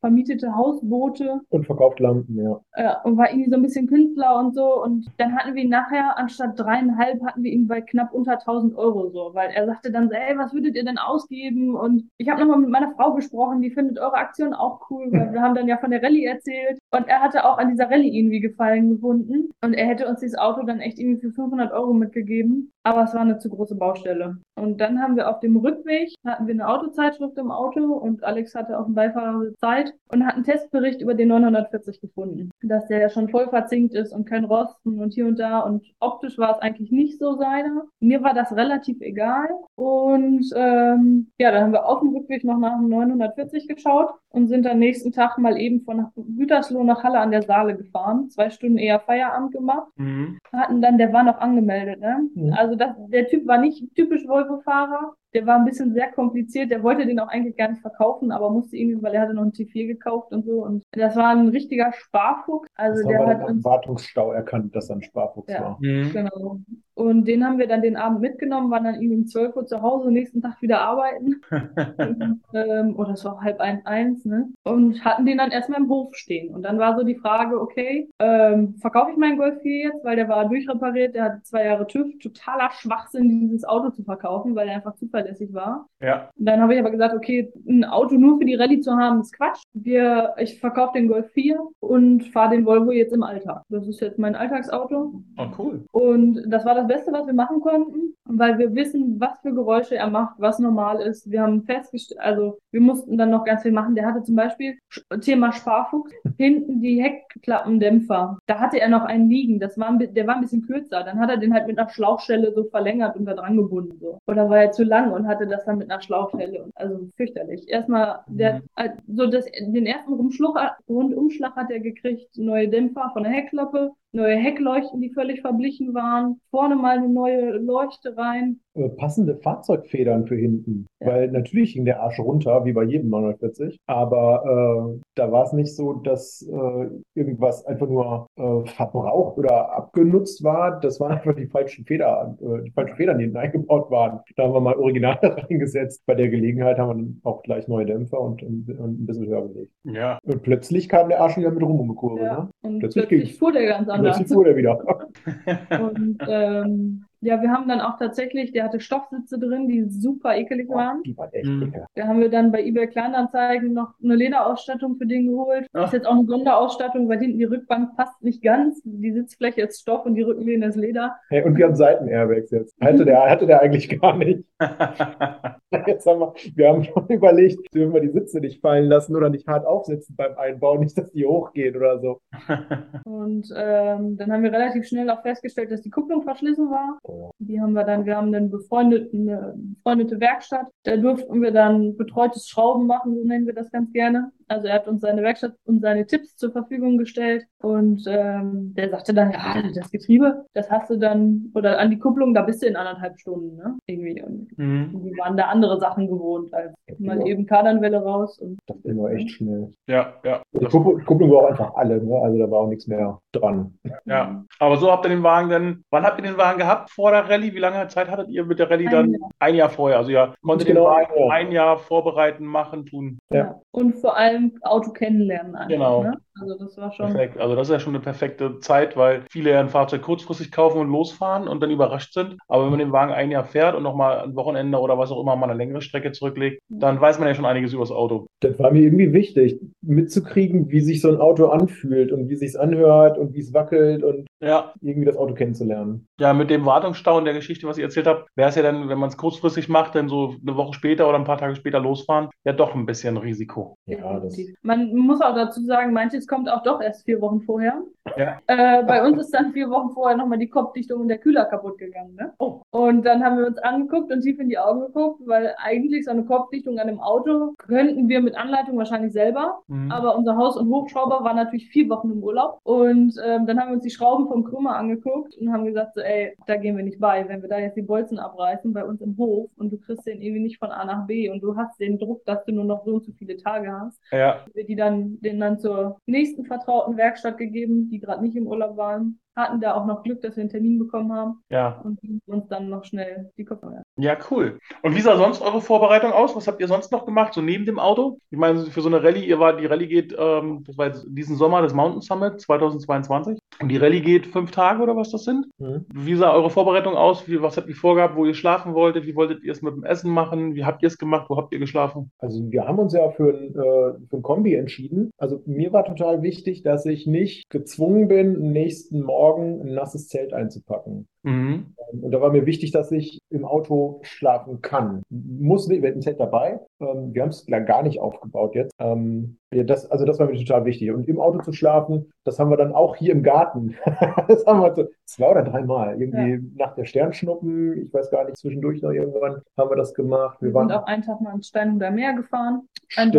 vermietete 0.00 0.54
Hausboote 0.54 1.40
Und 1.50 1.66
verkauft 1.66 2.00
Lampen, 2.00 2.36
ja. 2.36 2.60
äh, 2.72 2.94
und 3.04 3.16
war 3.16 3.30
irgendwie 3.30 3.50
so 3.50 3.56
ein 3.56 3.62
bisschen 3.62 3.86
Künstler 3.86 4.38
und 4.38 4.54
so. 4.54 4.82
Und 4.82 5.06
dann 5.18 5.32
hatten 5.44 5.56
wir 5.56 5.62
ihn 5.62 5.70
nachher, 5.70 6.16
anstatt 6.18 6.58
dreieinhalb, 6.58 7.22
hatten 7.24 7.42
wir 7.42 7.52
ihn 7.52 7.66
bei 7.66 7.80
knapp 7.80 8.12
unter 8.12 8.32
1000 8.32 8.74
Euro 8.76 9.10
so, 9.10 9.30
weil 9.34 9.50
er 9.50 9.66
sagte 9.66 9.92
dann 9.92 10.08
so, 10.08 10.14
ey, 10.14 10.36
was 10.38 10.52
würdet 10.54 10.74
ihr 10.74 10.84
denn 10.84 10.98
ausgeben? 10.98 11.74
Und 11.74 12.08
ich 12.18 12.28
habe 12.28 12.40
nochmal 12.40 12.60
mit 12.60 12.70
meiner 12.70 12.92
Frau 12.94 13.12
gesprochen, 13.12 13.60
die 13.60 13.70
findet 13.70 13.98
eure 13.98 14.14
Aktion 14.14 14.54
auch 14.54 14.90
cool, 14.90 15.08
weil 15.10 15.32
wir 15.32 15.42
haben 15.42 15.54
dann 15.54 15.68
ja 15.68 15.76
von 15.76 15.90
der 15.90 16.02
Rallye 16.02 16.24
erzählt. 16.24 16.78
Und 16.90 17.08
er 17.08 17.20
hatte 17.20 17.44
auch 17.44 17.58
an 17.58 17.68
dieser 17.68 17.90
Rallye 17.90 18.18
irgendwie 18.18 18.40
Gefallen 18.40 18.90
gefunden. 18.90 19.50
Und 19.62 19.74
er 19.74 19.86
hätte 19.86 20.08
uns 20.08 20.20
dieses 20.20 20.38
Auto 20.38 20.62
dann 20.64 20.80
echt 20.80 20.98
irgendwie 20.98 21.20
für 21.20 21.32
500 21.32 21.72
Euro 21.72 21.92
mitgegeben. 21.92 22.72
Aber 22.84 23.04
es 23.04 23.14
war 23.14 23.22
eine 23.22 23.38
zu 23.38 23.50
große 23.50 23.76
Baustelle. 23.76 24.36
Und 24.56 24.80
dann 24.80 25.00
haben 25.00 25.16
wir 25.16 25.28
auf 25.28 25.40
dem 25.40 25.56
Rückweg, 25.56 26.14
hatten 26.24 26.46
wir 26.46 26.54
eine 26.54 26.68
Autozeitschrift 26.68 27.36
im 27.38 27.50
Auto 27.50 27.80
und 27.94 28.22
Alex 28.24 28.54
hatte 28.54 28.78
auf 28.78 28.86
dem 28.86 28.94
Beifahrer 28.94 29.52
Zeit 29.60 29.94
und 30.12 30.24
hat 30.26 30.34
einen 30.34 30.44
Testbericht 30.44 31.00
über 31.00 31.14
den 31.14 31.28
940 31.28 32.00
gefunden. 32.00 32.50
Dass 32.62 32.86
der 32.86 32.98
ja 33.00 33.08
schon 33.08 33.28
voll 33.28 33.48
verzinkt 33.48 33.94
ist 33.94 34.12
und 34.12 34.26
kein 34.26 34.44
Rosten 34.44 34.98
und 35.00 35.14
hier 35.14 35.26
und 35.26 35.38
da. 35.38 35.60
Und 35.60 35.84
optisch 36.00 36.38
war 36.38 36.52
es 36.52 36.58
eigentlich 36.58 36.90
nicht 36.90 37.18
so 37.18 37.34
seiner. 37.36 37.84
Mir 38.00 38.22
war 38.22 38.34
das 38.34 38.52
relativ 38.54 39.00
egal. 39.00 39.48
Und 39.76 40.46
ähm, 40.54 41.30
ja, 41.38 41.50
dann 41.50 41.64
haben 41.64 41.72
wir 41.72 41.86
auf 41.86 42.00
dem 42.00 42.14
Rückweg 42.14 42.44
noch 42.44 42.58
nach 42.58 42.78
dem 42.78 42.88
940 42.88 43.68
geschaut 43.68 44.10
und 44.30 44.48
sind 44.48 44.64
dann 44.64 44.78
nächsten 44.78 45.12
Tag 45.12 45.38
mal 45.38 45.58
eben 45.58 45.82
von 45.82 46.06
Gütersloh 46.16 46.84
nach 46.84 47.02
Halle 47.02 47.18
an 47.18 47.30
der 47.30 47.42
Saale 47.42 47.76
gefahren. 47.76 48.30
Zwei 48.30 48.50
Stunden 48.50 48.78
eher 48.78 49.00
Feierabend 49.00 49.52
gemacht 49.52 49.88
Mhm. 49.96 50.38
hatten 50.52 50.80
dann, 50.82 50.98
der 50.98 51.12
war 51.12 51.22
noch 51.22 51.38
angemeldet, 51.38 52.00
ne? 52.00 52.28
Mhm. 52.34 52.52
Also 52.52 52.74
das, 52.76 52.94
der 53.08 53.26
Typ 53.26 53.46
war 53.46 53.58
nicht 53.58 53.94
typisch 53.94 54.26
Volvo-Fahrer. 54.44 55.23
Der 55.34 55.46
war 55.46 55.58
ein 55.58 55.64
bisschen 55.64 55.92
sehr 55.92 56.10
kompliziert. 56.12 56.70
Der 56.70 56.82
wollte 56.82 57.06
den 57.06 57.18
auch 57.20 57.28
eigentlich 57.28 57.56
gar 57.56 57.68
nicht 57.68 57.80
verkaufen, 57.80 58.30
aber 58.32 58.50
musste 58.50 58.76
irgendwie, 58.76 59.02
weil 59.02 59.14
er 59.14 59.22
hatte 59.22 59.34
noch 59.34 59.42
einen 59.42 59.52
T4 59.52 59.86
gekauft 59.86 60.32
und 60.32 60.44
so. 60.44 60.64
Und 60.64 60.84
das 60.92 61.16
war 61.16 61.30
ein 61.30 61.48
richtiger 61.48 61.92
Sparfuchs. 61.92 62.68
Also 62.76 63.02
Das 63.02 63.08
der 63.08 63.26
hat 63.26 63.48
uns, 63.48 63.64
Wartungsstau 63.64 64.32
erkannt, 64.32 64.74
dass 64.74 64.90
er 64.90 64.96
ein 64.96 65.02
Sparfuchs 65.02 65.52
Ja. 65.52 65.60
war. 65.62 65.78
Mhm. 65.80 66.10
genau. 66.12 66.58
Und 66.94 67.26
den 67.26 67.44
haben 67.44 67.58
wir 67.58 67.66
dann 67.66 67.82
den 67.82 67.96
Abend 67.96 68.20
mitgenommen, 68.20 68.70
waren 68.70 68.84
dann 68.84 68.94
irgendwie 68.94 69.16
um 69.16 69.26
12 69.26 69.56
Uhr 69.56 69.66
zu 69.66 69.82
Hause, 69.82 70.12
nächsten 70.12 70.40
Tag 70.40 70.62
wieder 70.62 70.80
arbeiten. 70.80 71.40
ähm, 72.54 72.96
oder 72.96 73.10
es 73.14 73.24
war 73.24 73.40
halb 73.40 73.60
eins, 73.60 73.84
eins, 73.84 74.24
ne? 74.24 74.48
Und 74.62 75.04
hatten 75.04 75.26
den 75.26 75.38
dann 75.38 75.50
erstmal 75.50 75.80
im 75.80 75.88
Hof 75.88 76.14
stehen. 76.14 76.54
Und 76.54 76.62
dann 76.62 76.78
war 76.78 76.96
so 76.96 77.04
die 77.04 77.16
Frage, 77.16 77.60
okay, 77.60 78.08
ähm, 78.20 78.76
verkaufe 78.80 79.10
ich 79.10 79.16
meinen 79.16 79.38
Golf 79.38 79.60
4 79.62 79.86
jetzt, 79.88 80.04
weil 80.04 80.14
der 80.16 80.28
war 80.28 80.48
durchrepariert, 80.48 81.14
der 81.16 81.24
hatte 81.24 81.42
zwei 81.42 81.64
Jahre 81.64 81.86
TÜV, 81.88 82.16
totaler 82.22 82.70
Schwachsinn, 82.70 83.40
dieses 83.40 83.64
Auto 83.64 83.90
zu 83.90 84.04
verkaufen, 84.04 84.54
weil 84.54 84.68
er 84.68 84.76
einfach 84.76 84.94
zuverlässig 85.24 85.52
war. 85.52 85.86
Ja. 86.00 86.28
Und 86.36 86.44
dann 86.46 86.60
habe 86.60 86.74
ich 86.74 86.80
aber 86.80 86.90
gesagt, 86.90 87.14
okay, 87.14 87.52
ein 87.66 87.84
Auto 87.84 88.16
nur 88.16 88.38
für 88.38 88.44
die 88.44 88.54
Rallye 88.54 88.80
zu 88.80 88.92
haben, 88.92 89.20
ist 89.20 89.36
Quatsch. 89.36 89.62
Wir, 89.72 90.34
ich 90.38 90.60
verkaufe 90.60 90.98
den 90.98 91.08
Golf 91.08 91.30
4 91.32 91.58
und 91.80 92.24
fahre 92.24 92.50
den 92.50 92.66
Volvo 92.66 92.90
jetzt 92.90 93.14
im 93.14 93.22
Alltag. 93.22 93.62
Das 93.68 93.86
ist 93.88 94.00
jetzt 94.00 94.18
mein 94.18 94.34
Alltagsauto. 94.34 95.22
Oh, 95.38 95.46
cool. 95.58 95.84
Und 95.92 96.42
das 96.46 96.64
war 96.64 96.74
das 96.74 96.86
Beste, 96.86 97.12
was 97.12 97.26
wir 97.26 97.34
machen 97.34 97.60
konnten, 97.60 98.14
weil 98.24 98.58
wir 98.58 98.74
wissen, 98.74 99.18
was 99.18 99.38
für 99.40 99.54
Geräusche 99.54 99.96
er 99.96 100.10
macht, 100.10 100.34
was 100.38 100.58
normal 100.58 101.00
ist. 101.00 101.30
Wir 101.30 101.42
haben 101.42 101.62
festgestellt, 101.62 102.20
also 102.20 102.58
wir 102.70 102.80
mussten 102.80 103.16
dann 103.16 103.30
noch 103.30 103.44
ganz 103.44 103.62
viel 103.62 103.72
machen. 103.72 103.94
Der 103.94 104.06
hatte 104.06 104.22
zum 104.22 104.36
Beispiel 104.36 104.78
Thema 105.20 105.52
Sparfuchs, 105.52 106.12
hinten 106.36 106.80
die 106.80 107.02
Heckklappendämpfer. 107.02 108.38
Da 108.46 108.60
hatte 108.60 108.80
er 108.80 108.88
noch 108.88 109.04
einen 109.04 109.28
liegen. 109.28 109.58
Das 109.58 109.78
war 109.78 109.88
ein, 109.88 109.98
der 109.98 110.26
war 110.26 110.36
ein 110.36 110.42
bisschen 110.42 110.66
kürzer. 110.66 111.02
Dann 111.02 111.18
hat 111.18 111.30
er 111.30 111.36
den 111.38 111.54
halt 111.54 111.66
mit 111.66 111.78
einer 111.78 111.88
Schlauchstelle 111.88 112.52
so 112.52 112.64
verlängert 112.64 113.16
und 113.16 113.24
da 113.24 113.34
dran 113.34 113.56
gebunden. 113.56 113.98
So. 114.00 114.18
Oder 114.26 114.50
war 114.50 114.58
er 114.58 114.72
zu 114.72 114.84
lang 114.84 115.13
und 115.14 115.26
hatte 115.26 115.46
das 115.46 115.64
dann 115.64 115.78
mit 115.78 115.90
einer 115.90 116.00
Schlauchstelle. 116.00 116.70
Also 116.74 117.08
fürchterlich. 117.16 117.68
Erstmal, 117.68 118.20
der, 118.26 118.62
äh, 118.76 118.90
so 119.06 119.26
das, 119.26 119.46
den 119.46 119.86
ersten 119.86 120.12
Rundumschlag, 120.12 120.78
Rundumschlag 120.88 121.54
hat 121.56 121.70
er 121.70 121.80
gekriegt, 121.80 122.28
neue 122.36 122.68
Dämpfer 122.68 123.10
von 123.12 123.22
der 123.22 123.32
Heckklappe, 123.32 123.92
neue 124.14 124.36
Heckleuchten, 124.36 125.00
die 125.00 125.10
völlig 125.12 125.40
verblichen 125.40 125.94
waren, 125.94 126.40
vorne 126.50 126.76
mal 126.76 126.98
eine 126.98 127.08
neue 127.08 127.58
Leuchte 127.58 128.16
rein. 128.16 128.60
äh, 128.74 128.88
passende 128.88 129.36
Fahrzeugfedern 129.36 130.26
für 130.26 130.36
hinten. 130.36 130.86
Ja. 131.00 131.08
Weil 131.08 131.30
natürlich 131.30 131.74
ging 131.74 131.84
der 131.84 132.00
Arsch 132.02 132.18
runter, 132.18 132.64
wie 132.64 132.72
bei 132.72 132.82
jedem 132.84 133.08
940. 133.10 133.78
Aber 133.86 134.96
äh, 134.96 135.00
da 135.14 135.30
war 135.30 135.44
es 135.44 135.52
nicht 135.52 135.74
so, 135.76 135.92
dass 135.94 136.42
äh, 136.42 136.88
irgendwas 137.14 137.64
einfach 137.66 137.88
nur 137.88 138.26
äh, 138.36 138.66
verbraucht 138.68 139.38
oder 139.38 139.72
abgenutzt 139.76 140.42
war. 140.42 140.80
Das 140.80 140.98
waren 141.00 141.12
einfach 141.12 141.34
die 141.34 141.46
falschen 141.46 141.84
Feder, 141.84 142.36
äh, 142.40 142.62
die 142.64 142.70
falschen 142.72 142.96
Federn, 142.96 143.18
die 143.18 143.24
hinten 143.24 143.36
eingebaut 143.38 143.90
waren. 143.90 144.20
Da 144.36 144.44
haben 144.44 144.54
wir 144.54 144.60
mal 144.60 144.74
Originale 144.76 145.36
reingesetzt. 145.36 146.02
Bei 146.06 146.14
der 146.14 146.28
Gelegenheit 146.28 146.78
haben 146.78 146.88
wir 146.88 146.94
dann 146.94 147.20
auch 147.22 147.42
gleich 147.42 147.68
neue 147.68 147.86
Dämpfer 147.86 148.20
und, 148.20 148.42
und, 148.42 148.68
und 148.68 149.02
ein 149.02 149.06
bisschen 149.06 149.26
höher 149.26 149.46
gelegt. 149.48 149.72
Ja. 149.84 150.18
Und 150.24 150.42
plötzlich 150.42 150.88
kam 150.88 151.08
der 151.08 151.20
Arsch 151.20 151.36
wieder 151.36 151.50
mit 151.50 151.62
rum 151.62 151.80
um 151.80 151.88
die 151.90 151.94
Kurve. 151.94 152.24
Ja. 152.24 152.38
Ne? 152.44 152.50
Und 152.62 152.78
Plötzlich 152.80 153.08
plötzlich, 153.08 153.38
fuhr 153.38 153.52
der 153.52 153.66
ganz 153.66 153.88
anders. 153.88 154.03
Plötzlich 154.04 154.28
fuhr 154.28 154.44
der 154.44 154.56
wieder. 154.56 154.78
Und 155.80 156.18
ähm, 156.28 157.04
ja, 157.24 157.40
wir 157.42 157.50
haben 157.50 157.68
dann 157.68 157.80
auch 157.80 157.98
tatsächlich, 157.98 158.52
der 158.52 158.64
hatte 158.64 158.80
Stoffsitze 158.80 159.38
drin, 159.38 159.68
die 159.68 159.84
super 159.90 160.36
ekelig 160.36 160.68
waren. 160.68 161.02
Die 161.02 161.16
waren 161.16 161.32
echt 161.32 161.46
Mhm. 161.46 161.60
dicker. 161.60 161.86
Da 161.94 162.06
haben 162.06 162.20
wir 162.20 162.28
dann 162.30 162.52
bei 162.52 162.62
eBay 162.64 162.86
Kleinanzeigen 162.88 163.72
noch 163.72 163.94
eine 164.02 164.14
Lederausstattung 164.16 164.96
für 164.96 165.06
den 165.06 165.26
geholt. 165.28 165.66
Ach. 165.72 165.86
Ist 165.86 165.92
jetzt 165.92 166.06
auch 166.06 166.12
eine 166.12 166.26
Sonderausstattung, 166.26 167.08
weil 167.08 167.18
hinten 167.18 167.38
die 167.38 167.44
Rückbank 167.44 167.96
passt 167.96 168.22
nicht 168.22 168.42
ganz. 168.42 168.80
Die 168.84 169.12
Sitzfläche 169.12 169.62
ist 169.62 169.80
Stoff 169.80 170.06
und 170.06 170.14
die 170.14 170.22
Rückenlehne 170.22 170.66
ist 170.66 170.76
Leder. 170.76 171.16
Hey, 171.28 171.42
und 171.44 171.56
wir 171.56 171.66
haben 171.66 171.76
Seitenairbags 171.76 172.50
jetzt. 172.50 172.74
Hatte 172.80 173.04
der, 173.04 173.28
hatte 173.28 173.46
der 173.46 173.60
eigentlich 173.60 173.88
gar 174.00 174.16
nicht. 174.16 174.44
Jetzt 175.86 176.06
haben 176.06 176.20
wir, 176.20 176.32
wir 176.54 176.68
haben 176.68 176.84
schon 176.84 177.06
überlegt, 177.08 177.74
dürfen 177.74 177.94
wir 177.94 178.00
die 178.00 178.10
Sitze 178.10 178.40
nicht 178.40 178.60
fallen 178.60 178.84
lassen 178.84 179.16
oder 179.16 179.28
nicht 179.28 179.46
hart 179.46 179.66
aufsetzen 179.66 180.14
beim 180.16 180.36
Einbauen, 180.38 180.80
nicht, 180.80 180.96
dass 180.96 181.10
die 181.10 181.26
hochgehen 181.26 181.76
oder 181.76 182.00
so. 182.00 182.20
Und 183.04 183.52
ähm, 183.56 184.16
dann 184.16 184.32
haben 184.32 184.42
wir 184.42 184.52
relativ 184.52 184.86
schnell 184.86 185.10
auch 185.10 185.22
festgestellt, 185.22 185.70
dass 185.70 185.82
die 185.82 185.90
Kupplung 185.90 186.22
verschlissen 186.22 186.70
war. 186.70 186.98
Die 187.38 187.60
haben 187.60 187.72
wir 187.72 187.84
dann, 187.84 188.06
wir 188.06 188.16
haben 188.16 188.34
einen 188.34 188.50
befreundeten, 188.50 189.28
eine 189.28 189.54
befreundete 189.56 190.20
Werkstatt. 190.20 190.66
Da 190.84 190.96
durften 190.96 191.42
wir 191.42 191.50
dann 191.50 191.96
betreutes 191.96 192.48
Schrauben 192.48 192.86
machen, 192.86 193.14
so 193.14 193.24
nennen 193.24 193.46
wir 193.46 193.54
das 193.54 193.70
ganz 193.70 193.92
gerne. 193.92 194.32
Also 194.48 194.66
er 194.68 194.74
hat 194.74 194.88
uns 194.88 195.00
seine 195.02 195.22
Werkstatt 195.22 195.54
und 195.64 195.80
seine 195.80 196.06
Tipps 196.06 196.36
zur 196.36 196.52
Verfügung 196.52 196.98
gestellt. 196.98 197.44
Und 197.62 198.04
ähm, 198.06 198.74
der 198.76 198.90
sagte 198.90 199.14
dann, 199.14 199.30
ja, 199.32 199.62
das 199.74 199.90
Getriebe, 199.90 200.44
das 200.52 200.70
hast 200.70 200.90
du 200.90 200.96
dann, 200.98 201.50
oder 201.54 201.78
an 201.78 201.90
die 201.90 201.98
Kupplung, 201.98 202.34
da 202.34 202.42
bist 202.42 202.62
du 202.62 202.66
in 202.66 202.76
anderthalb 202.76 203.18
Stunden, 203.18 203.56
ne? 203.56 203.76
Irgendwie. 203.86 204.22
Und 204.22 204.48
Mhm. 204.58 205.02
die 205.04 205.16
waren 205.18 205.36
da 205.36 205.44
andere 205.46 205.78
Sachen 205.80 206.06
gewohnt, 206.08 206.52
als 206.52 206.72
mal 206.98 207.18
Ja. 207.20 207.26
eben 207.26 207.46
Kardanwelle 207.46 208.02
raus. 208.02 208.38
Und 208.38 208.58
Das 208.66 208.82
ging 208.82 208.98
aber 208.98 209.12
echt 209.12 209.30
schnell. 209.30 209.72
Ja, 209.88 210.12
ja. 210.24 210.42
Die 210.52 210.64
Kupplung, 210.66 211.30
war 211.30 211.44
auch 211.44 211.50
einfach 211.50 211.74
alle, 211.74 212.02
ne? 212.04 212.14
Also 212.22 212.38
da 212.38 212.50
war 212.50 212.60
auch 212.60 212.68
nichts 212.68 212.86
mehr 212.86 213.18
dran. 213.32 213.78
Ja, 214.04 214.44
aber 214.58 214.76
so 214.76 214.90
habt 214.92 215.06
ihr 215.06 215.10
den 215.10 215.22
Wagen 215.22 215.48
denn, 215.48 215.82
wann 215.90 216.04
habt 216.04 216.18
ihr 216.20 216.24
den 216.26 216.36
Wagen 216.36 216.58
gehabt 216.58 216.90
vor 216.90 217.10
der 217.10 217.28
Rallye? 217.30 217.54
Wie 217.54 217.58
lange 217.58 217.86
Zeit 217.88 218.10
hattet 218.10 218.28
ihr 218.28 218.44
mit 218.44 218.58
der 218.58 218.70
Rallye 218.70 218.86
Ein 218.88 218.92
dann? 218.92 219.12
Jahr. 219.12 219.30
Ein 219.38 219.54
Jahr 219.54 219.70
vorher. 219.70 219.98
Also 219.98 220.10
ja, 220.10 220.34
konntet 220.42 220.68
den 220.68 220.74
Genau 220.76 220.86
Wagen 220.88 221.12
ein 221.14 221.18
Jahr. 221.18 221.30
ein 221.32 221.52
Jahr 221.52 221.78
vorbereiten, 221.78 222.44
machen, 222.44 222.84
tun. 222.86 223.18
Ja. 223.32 223.60
Und 223.70 223.94
vor 223.94 224.16
allem 224.16 224.33
Auto 224.62 224.90
kennenlernen 224.92 225.54
einfach, 225.54 225.68
Genau. 225.68 226.02
ne? 226.02 226.18
Also 226.40 226.58
das 226.58 226.76
war 226.76 226.92
schon. 226.92 227.06
Perfekt. 227.12 227.38
Also 227.38 227.54
das 227.54 227.68
ist 227.68 227.72
ja 227.72 227.78
schon 227.80 227.94
eine 227.94 228.02
perfekte 228.02 228.58
Zeit, 228.58 228.96
weil 228.96 229.22
viele 229.30 229.50
ja 229.50 229.60
ein 229.60 229.68
Fahrzeug 229.68 230.02
kurzfristig 230.02 230.50
kaufen 230.50 230.78
und 230.80 230.88
losfahren 230.90 231.46
und 231.46 231.62
dann 231.62 231.70
überrascht 231.70 232.12
sind. 232.12 232.36
Aber 232.48 232.64
wenn 232.64 232.70
man 232.70 232.78
den 232.80 232.92
Wagen 232.92 233.12
ein 233.12 233.30
Jahr 233.30 233.44
fährt 233.44 233.76
und 233.76 233.84
nochmal 233.84 234.18
ein 234.20 234.34
Wochenende 234.34 234.78
oder 234.78 234.98
was 234.98 235.12
auch 235.12 235.20
immer 235.20 235.36
mal 235.36 235.48
eine 235.48 235.56
längere 235.56 235.80
Strecke 235.80 236.10
zurücklegt, 236.12 236.60
dann 236.68 237.00
weiß 237.00 237.18
man 237.20 237.28
ja 237.28 237.34
schon 237.34 237.46
einiges 237.46 237.72
über 237.72 237.82
das 237.82 237.92
Auto. 237.92 238.26
Das 238.40 238.58
war 238.58 238.72
mir 238.72 238.82
irgendwie 238.82 239.12
wichtig, 239.12 239.60
mitzukriegen, 239.82 240.70
wie 240.70 240.80
sich 240.80 241.00
so 241.00 241.08
ein 241.08 241.18
Auto 241.20 241.46
anfühlt 241.46 242.10
und 242.12 242.28
wie 242.28 242.36
sich's 242.36 242.56
anhört 242.56 243.16
und 243.16 243.32
wie 243.34 243.40
es 243.40 243.54
wackelt 243.54 244.02
und 244.02 244.26
Ja, 244.42 244.72
irgendwie 244.82 245.06
das 245.06 245.16
Auto 245.16 245.34
kennenzulernen. 245.34 246.06
ja, 246.18 246.32
mit 246.32 246.50
dem 246.50 246.66
Wartungsstau 246.66 247.16
und 247.16 247.24
der 247.26 247.34
Geschichte, 247.34 247.66
was 247.68 247.78
ihr 247.78 247.84
erzählt 247.84 248.06
habt, 248.06 248.28
wäre 248.36 248.48
es 248.48 248.56
ja 248.56 248.62
dann, 248.62 248.88
wenn 248.88 248.98
man 248.98 249.08
es 249.08 249.16
kurzfristig 249.16 249.68
macht, 249.68 249.94
dann 249.94 250.08
so 250.08 250.34
eine 250.44 250.56
Woche 250.56 250.74
später 250.74 251.08
oder 251.08 251.18
ein 251.18 251.24
paar 251.24 251.38
Tage 251.38 251.54
später 251.54 251.80
losfahren, 251.80 252.28
ja 252.44 252.52
doch 252.52 252.74
ein 252.74 252.86
bisschen 252.86 253.16
Risiko. 253.16 253.76
Ja, 253.86 254.18
das. 254.24 254.38
Man 254.62 254.94
muss 254.94 255.20
auch 255.20 255.34
dazu 255.34 255.60
sagen, 255.62 255.92
manches 255.92 256.26
kommt 256.26 256.48
auch 256.48 256.62
doch 256.62 256.80
erst 256.80 257.04
vier 257.04 257.20
Wochen 257.20 257.40
vorher. 257.42 257.82
Ja. 258.16 258.38
Äh, 258.46 258.84
bei 258.84 259.04
uns 259.06 259.18
ist 259.18 259.30
dann 259.32 259.52
vier 259.52 259.70
Wochen 259.70 259.90
vorher 259.90 260.16
nochmal 260.16 260.38
die 260.38 260.48
Kopfdichtung 260.48 261.00
und 261.00 261.08
der 261.08 261.18
Kühler 261.18 261.46
kaputt 261.46 261.78
gegangen. 261.78 262.14
Ne? 262.14 262.32
Oh. 262.38 262.60
Und 262.70 263.04
dann 263.04 263.24
haben 263.24 263.38
wir 263.38 263.46
uns 263.46 263.58
angeguckt 263.58 264.12
und 264.12 264.20
tief 264.20 264.38
in 264.38 264.48
die 264.48 264.58
Augen 264.58 264.80
geguckt, 264.80 265.22
weil 265.26 265.54
eigentlich 265.58 266.04
so 266.04 266.10
eine 266.10 266.24
Kopfdichtung 266.24 266.78
an 266.78 266.88
einem 266.88 267.00
Auto 267.00 267.54
könnten 267.58 268.08
wir 268.08 268.20
mit 268.20 268.36
Anleitung 268.36 268.76
wahrscheinlich 268.76 269.12
selber. 269.12 269.62
Mhm. 269.68 269.90
Aber 269.90 270.16
unser 270.16 270.36
Haus- 270.36 270.56
und 270.56 270.68
Hochschrauber 270.68 271.24
war 271.24 271.34
natürlich 271.34 271.68
vier 271.68 271.88
Wochen 271.88 272.10
im 272.10 272.22
Urlaub. 272.22 272.60
Und 272.62 273.14
ähm, 273.24 273.46
dann 273.46 273.58
haben 273.58 273.68
wir 273.68 273.74
uns 273.74 273.84
die 273.84 273.90
Schrauben 273.90 274.28
vom 274.28 274.44
Krümmer 274.44 274.76
angeguckt 274.76 275.36
und 275.36 275.52
haben 275.52 275.64
gesagt, 275.64 275.94
so, 275.94 276.00
ey, 276.00 276.36
da 276.46 276.56
gehen 276.56 276.76
wir 276.76 276.84
nicht 276.84 277.00
bei. 277.00 277.26
Wenn 277.28 277.42
wir 277.42 277.48
da 277.48 277.58
jetzt 277.58 277.76
die 277.76 277.82
Bolzen 277.82 278.18
abreißen 278.18 278.72
bei 278.72 278.84
uns 278.84 279.00
im 279.00 279.16
Hof 279.16 279.50
und 279.56 279.72
du 279.72 279.78
kriegst 279.78 280.06
den 280.06 280.20
irgendwie 280.20 280.42
nicht 280.42 280.58
von 280.58 280.70
A 280.70 280.84
nach 280.84 281.06
B 281.06 281.30
und 281.30 281.42
du 281.42 281.56
hast 281.56 281.80
den 281.80 281.98
Druck, 281.98 282.24
dass 282.24 282.44
du 282.44 282.52
nur 282.52 282.64
noch 282.64 282.84
so 282.84 282.94
und 282.94 283.04
so 283.04 283.12
viele 283.12 283.36
Tage 283.36 283.72
hast, 283.72 284.00
Ja, 284.14 284.44
wir 284.54 284.64
die 284.64 284.76
dann, 284.76 285.20
den 285.20 285.40
dann 285.40 285.58
zur 285.58 285.98
nächsten 286.06 286.44
vertrauten 286.44 286.96
Werkstatt 286.96 287.38
gegeben, 287.38 287.88
die 287.90 287.98
gerade 287.98 288.22
nicht 288.22 288.36
im 288.36 288.46
Urlaub 288.46 288.76
waren. 288.76 289.18
Hatten 289.36 289.60
da 289.60 289.74
auch 289.74 289.84
noch 289.84 290.04
Glück, 290.04 290.22
dass 290.22 290.36
wir 290.36 290.42
einen 290.42 290.50
Termin 290.50 290.78
bekommen 290.78 291.12
haben 291.12 291.42
ja. 291.50 291.80
und 291.82 292.00
die 292.02 292.20
uns 292.26 292.46
dann 292.46 292.68
noch 292.68 292.84
schnell 292.84 293.32
die 293.36 293.44
Kopfhörer. 293.44 293.82
Ja, 293.96 294.16
cool. 294.30 294.60
Und 294.82 294.94
wie 294.94 295.00
sah 295.00 295.16
sonst 295.16 295.42
eure 295.42 295.60
Vorbereitung 295.60 296.12
aus? 296.12 296.36
Was 296.36 296.46
habt 296.46 296.60
ihr 296.60 296.68
sonst 296.68 296.92
noch 296.92 297.04
gemacht, 297.04 297.34
so 297.34 297.40
neben 297.40 297.66
dem 297.66 297.80
Auto? 297.80 298.18
Ich 298.30 298.38
meine, 298.38 298.60
für 298.66 298.80
so 298.80 298.88
eine 298.88 299.02
Rallye, 299.02 299.24
ihr 299.24 299.40
war, 299.40 299.56
die 299.56 299.66
Rallye 299.66 299.88
geht, 299.88 300.14
ähm, 300.16 300.62
das 300.64 300.78
war 300.78 300.86
jetzt 300.86 301.04
diesen 301.08 301.36
Sommer 301.36 301.62
das 301.62 301.74
Mountain 301.74 302.02
Summit 302.02 302.40
2022. 302.40 303.38
Die 303.62 303.76
Rallye 303.76 304.00
geht 304.00 304.26
fünf 304.26 304.50
Tage 304.50 304.82
oder 304.82 304.96
was 304.96 305.10
das 305.10 305.24
sind? 305.24 305.46
Mhm. 305.58 305.86
Wie 305.92 306.14
sah 306.16 306.32
eure 306.32 306.50
Vorbereitung 306.50 306.94
aus? 306.94 307.28
Wie, 307.28 307.40
was 307.40 307.56
habt 307.56 307.68
ihr 307.68 307.74
vorgehabt, 307.74 308.16
wo 308.16 308.24
ihr 308.24 308.34
schlafen 308.34 308.74
wolltet? 308.74 309.06
Wie 309.06 309.14
wolltet 309.14 309.42
ihr 309.42 309.52
es 309.52 309.62
mit 309.62 309.74
dem 309.74 309.84
Essen 309.84 310.10
machen? 310.10 310.54
Wie 310.54 310.64
habt 310.64 310.82
ihr 310.82 310.88
es 310.88 310.98
gemacht? 310.98 311.30
Wo 311.30 311.36
habt 311.36 311.52
ihr 311.52 311.58
geschlafen? 311.58 312.10
Also 312.18 312.40
wir 312.50 312.66
haben 312.66 312.78
uns 312.78 312.92
ja 312.92 313.10
für 313.10 313.32
ein, 313.32 313.50
äh, 313.50 314.08
für 314.08 314.16
ein 314.16 314.22
Kombi 314.22 314.54
entschieden. 314.54 315.10
Also 315.18 315.42
mir 315.46 315.72
war 315.72 315.84
total 315.84 316.22
wichtig, 316.22 316.62
dass 316.62 316.84
ich 316.86 317.06
nicht 317.06 317.48
gezwungen 317.50 318.08
bin, 318.08 318.52
nächsten 318.52 319.02
Morgen 319.02 319.60
ein 319.60 319.74
nasses 319.74 320.08
Zelt 320.08 320.32
einzupacken. 320.32 321.06
Mhm. 321.24 321.74
Und 322.02 322.10
da 322.10 322.20
war 322.20 322.30
mir 322.30 322.46
wichtig, 322.46 322.70
dass 322.70 322.90
ich 322.92 323.20
im 323.30 323.44
Auto 323.44 324.00
schlafen 324.02 324.60
kann. 324.60 325.02
Muss 325.10 325.68
nicht, 325.68 325.82
wir 325.82 325.88
hatten 325.88 325.98
ein 325.98 326.02
Zelt 326.02 326.20
dabei. 326.20 326.60
Ähm, 326.80 327.14
wir 327.14 327.22
haben 327.22 327.30
es 327.30 327.46
gar 327.46 327.82
nicht 327.82 328.00
aufgebaut 328.00 328.54
jetzt. 328.54 328.72
Ähm, 328.78 329.38
ja, 329.52 329.62
das, 329.62 329.88
also 329.90 330.04
das 330.04 330.18
war 330.18 330.26
mir 330.26 330.36
total 330.36 330.64
wichtig. 330.64 330.90
Und 330.90 331.08
im 331.08 331.20
Auto 331.20 331.40
zu 331.40 331.52
schlafen, 331.52 332.12
das 332.24 332.38
haben 332.38 332.50
wir 332.50 332.56
dann 332.56 332.72
auch 332.72 332.96
hier 332.96 333.12
im 333.12 333.22
Garten. 333.22 333.76
Das 334.26 334.46
haben 334.46 334.60
wir 334.60 334.74
so 334.74 334.86
zwei 335.04 335.30
oder 335.30 335.42
dreimal. 335.42 336.00
Irgendwie 336.00 336.42
nach 336.56 336.74
der 336.74 336.84
Sternschnuppen, 336.84 337.76
ich 337.78 337.92
weiß 337.92 338.10
gar 338.10 338.24
nicht, 338.24 338.38
zwischendurch 338.38 338.80
noch 338.80 338.90
irgendwann 338.90 339.42
haben 339.58 339.70
wir 339.70 339.76
das 339.76 339.92
gemacht. 339.92 340.40
Wir 340.40 340.48
Wir 340.48 340.54
waren 340.54 340.68
sind 340.68 340.78
auch 340.78 340.86
einen 340.86 341.02
Tag 341.02 341.20
mal 341.20 341.34
ins 341.34 341.48
Steinhuder 341.48 341.90
Meer 341.90 342.14
gefahren. 342.14 342.68
Stimmt. 342.88 343.14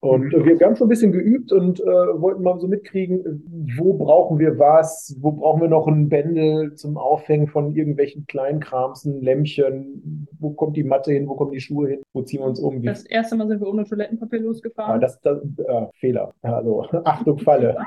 Und 0.00 0.34
äh, 0.34 0.44
wir, 0.44 0.66
haben 0.66 0.76
schon 0.76 0.86
ein 0.86 0.90
bisschen 0.90 1.12
geübt 1.12 1.50
und 1.50 1.80
äh, 1.80 1.84
wollten 1.84 2.42
mal 2.42 2.58
so 2.58 2.68
mitkriegen, 2.68 3.42
wo 3.78 3.94
brauchen 3.94 4.38
wir 4.38 4.58
was, 4.58 5.16
wo 5.20 5.32
brauchen 5.32 5.62
wir 5.62 5.68
noch 5.68 5.86
ein 5.86 6.08
Bändel 6.08 6.74
zum 6.74 6.98
Aufhängen 6.98 7.33
von 7.48 7.74
irgendwelchen 7.74 8.26
Kleinkramsen, 8.26 9.20
Lämmchen, 9.22 10.26
wo 10.38 10.50
kommt 10.50 10.76
die 10.76 10.84
Matte 10.84 11.12
hin, 11.12 11.28
wo 11.28 11.34
kommen 11.34 11.52
die 11.52 11.60
Schuhe 11.60 11.88
hin, 11.88 12.02
wo 12.12 12.22
ziehen 12.22 12.40
wir 12.40 12.46
uns 12.46 12.60
um, 12.60 12.82
wie 12.82 12.86
Das 12.86 13.04
erste 13.04 13.36
Mal 13.36 13.48
sind 13.48 13.60
wir 13.60 13.68
ohne 13.68 13.84
Toilettenpapier 13.84 14.40
Ah, 14.40 14.42
losgefahren. 14.42 15.00
das, 15.00 15.20
das 15.20 15.38
äh, 15.42 15.86
Fehler. 15.94 16.32
Also, 16.42 16.86
Achtung, 17.04 17.38
Falle. 17.38 17.76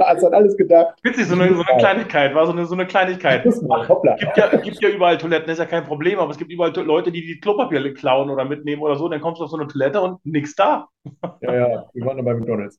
Hast 0.00 0.24
an 0.24 0.34
alles 0.34 0.56
gedacht. 0.56 0.96
Witzig, 1.02 1.26
so 1.26 1.34
eine, 1.34 1.52
so 1.54 1.62
eine 1.62 1.78
Kleinigkeit, 1.78 2.34
war 2.34 2.46
so 2.46 2.52
eine, 2.52 2.64
so 2.64 2.74
eine 2.74 2.86
Kleinigkeit. 2.86 3.44
Mal, 3.62 3.88
hoppla. 3.88 4.16
Gibt 4.16 4.36
ja, 4.36 4.56
gibt 4.56 4.82
ja 4.82 4.88
überall 4.88 5.18
Toiletten, 5.18 5.50
ist 5.50 5.58
ja 5.58 5.64
kein 5.66 5.84
Problem, 5.84 6.18
aber 6.18 6.30
es 6.30 6.38
gibt 6.38 6.50
überall 6.52 6.72
Leute, 6.76 7.10
die 7.12 7.22
die 7.22 7.40
Klopapier 7.40 7.92
klauen 7.94 8.30
oder 8.30 8.44
mitnehmen 8.44 8.82
oder 8.82 8.96
so, 8.96 9.08
dann 9.08 9.20
kommst 9.20 9.40
du 9.40 9.44
auf 9.44 9.50
so 9.50 9.56
eine 9.56 9.66
Toilette 9.68 10.00
und 10.00 10.24
nix 10.24 10.54
da. 10.54 10.88
Ja, 11.40 11.54
ja, 11.54 11.84
wir 11.94 12.04
waren 12.04 12.16
dann 12.16 12.24
bei 12.24 12.34
McDonalds. 12.34 12.78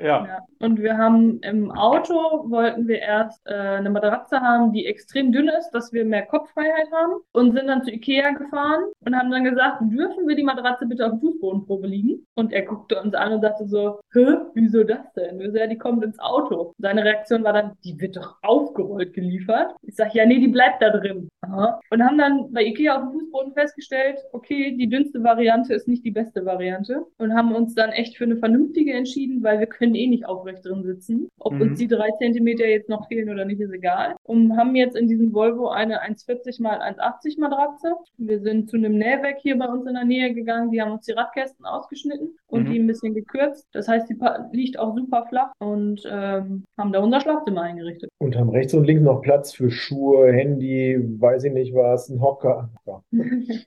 Ja. 0.00 0.26
Ja. 0.26 0.38
Und 0.60 0.80
wir 0.80 0.96
haben 0.96 1.40
im 1.40 1.70
Auto 1.70 2.14
wollten 2.50 2.88
wir 2.88 2.98
erst 2.98 3.46
äh, 3.46 3.52
eine 3.52 3.90
Matratze 3.90 4.33
haben, 4.40 4.72
die 4.72 4.86
extrem 4.86 5.32
dünn 5.32 5.48
ist, 5.48 5.70
dass 5.70 5.92
wir 5.92 6.04
mehr 6.04 6.26
Kopffreiheit 6.26 6.90
haben 6.92 7.20
und 7.32 7.52
sind 7.52 7.66
dann 7.66 7.82
zu 7.82 7.90
Ikea 7.90 8.30
gefahren 8.32 8.84
und 9.04 9.16
haben 9.16 9.30
dann 9.30 9.44
gesagt, 9.44 9.78
dürfen 9.82 10.28
wir 10.28 10.36
die 10.36 10.42
Matratze 10.42 10.86
bitte 10.86 11.06
auf 11.06 11.12
dem 11.12 11.20
Fußbodenprobe 11.20 11.86
liegen? 11.86 12.26
Und 12.34 12.52
er 12.52 12.62
guckte 12.62 13.00
uns 13.00 13.14
an 13.14 13.32
und 13.32 13.42
sagte 13.42 13.66
so, 13.66 14.00
hä, 14.12 14.36
wieso 14.54 14.84
das 14.84 15.12
denn? 15.14 15.38
Wir 15.38 15.54
ja, 15.54 15.66
die 15.66 15.78
kommt 15.78 16.04
ins 16.04 16.18
Auto. 16.18 16.74
Seine 16.78 17.04
Reaktion 17.04 17.44
war 17.44 17.52
dann, 17.52 17.72
die 17.84 18.00
wird 18.00 18.16
doch 18.16 18.36
aufgerollt 18.74 19.12
geliefert. 19.12 19.74
Ich 19.82 19.94
sag, 19.94 20.14
ja, 20.14 20.26
nee, 20.26 20.38
die 20.40 20.48
bleibt 20.48 20.82
da 20.82 20.90
drin. 20.90 21.28
Aha. 21.42 21.80
Und 21.90 22.02
haben 22.04 22.18
dann 22.18 22.52
bei 22.52 22.64
Ikea 22.64 22.96
auf 22.96 23.02
dem 23.02 23.12
Fußboden 23.20 23.52
festgestellt, 23.54 24.18
okay, 24.32 24.76
die 24.76 24.88
dünnste 24.88 25.22
Variante 25.22 25.74
ist 25.74 25.86
nicht 25.88 26.04
die 26.04 26.10
beste 26.10 26.44
Variante 26.44 27.04
und 27.18 27.34
haben 27.34 27.54
uns 27.54 27.74
dann 27.74 27.90
echt 27.90 28.16
für 28.16 28.24
eine 28.24 28.36
vernünftige 28.36 28.92
entschieden, 28.92 29.42
weil 29.42 29.60
wir 29.60 29.66
können 29.66 29.94
eh 29.94 30.06
nicht 30.08 30.26
aufrecht 30.26 30.64
drin 30.64 30.82
sitzen. 30.82 31.28
Ob 31.38 31.54
Mhm. 31.54 31.60
uns 31.62 31.78
die 31.78 31.86
drei 31.88 32.10
Zentimeter 32.18 32.66
jetzt 32.66 32.88
noch 32.88 33.06
fehlen 33.08 33.30
oder 33.30 33.44
nicht, 33.44 33.60
ist 33.60 33.72
egal. 33.72 34.16
Und 34.24 34.56
haben 34.56 34.74
jetzt 34.74 34.96
in 34.96 35.08
diesem 35.08 35.32
Volvo 35.32 35.68
eine 35.68 36.02
1,40 36.02 36.60
mal 36.62 36.80
1,80 36.80 37.38
Matratze. 37.38 37.94
Wir 38.18 38.40
sind 38.40 38.68
zu 38.70 38.76
einem 38.76 38.96
Nähwerk 38.98 39.38
hier 39.40 39.58
bei 39.58 39.66
uns 39.66 39.86
in 39.86 39.94
der 39.94 40.04
Nähe 40.04 40.34
gegangen, 40.34 40.70
die 40.70 40.80
haben 40.80 40.92
uns 40.92 41.06
die 41.06 41.12
Radkästen 41.12 41.64
ausgeschnitten 41.66 42.36
und 42.48 42.64
Mhm. 42.64 42.72
die 42.72 42.78
ein 42.78 42.86
bisschen 42.86 43.14
gekürzt. 43.14 43.66
Das 43.72 43.88
heißt, 43.88 44.08
die 44.10 44.16
liegt 44.52 44.78
auch 44.78 44.96
super 44.96 45.26
flach 45.28 45.52
und 45.60 46.02
ähm, 46.10 46.64
haben 46.78 46.92
da 46.92 47.00
unser 47.00 47.20
Schlafzimmer 47.20 47.62
eingerichtet. 47.62 48.10
Und 48.20 48.36
haben 48.36 48.50
rechts 48.64 48.74
und 48.74 48.84
links 48.84 49.02
noch 49.02 49.20
Platz 49.20 49.52
für 49.52 49.70
Schuhe, 49.70 50.32
Handy, 50.32 50.98
weiß 50.98 51.44
ich 51.44 51.52
nicht 51.52 51.74
was, 51.74 52.08
ein 52.08 52.20
Hocker. 52.20 52.70
Ja. 52.86 53.02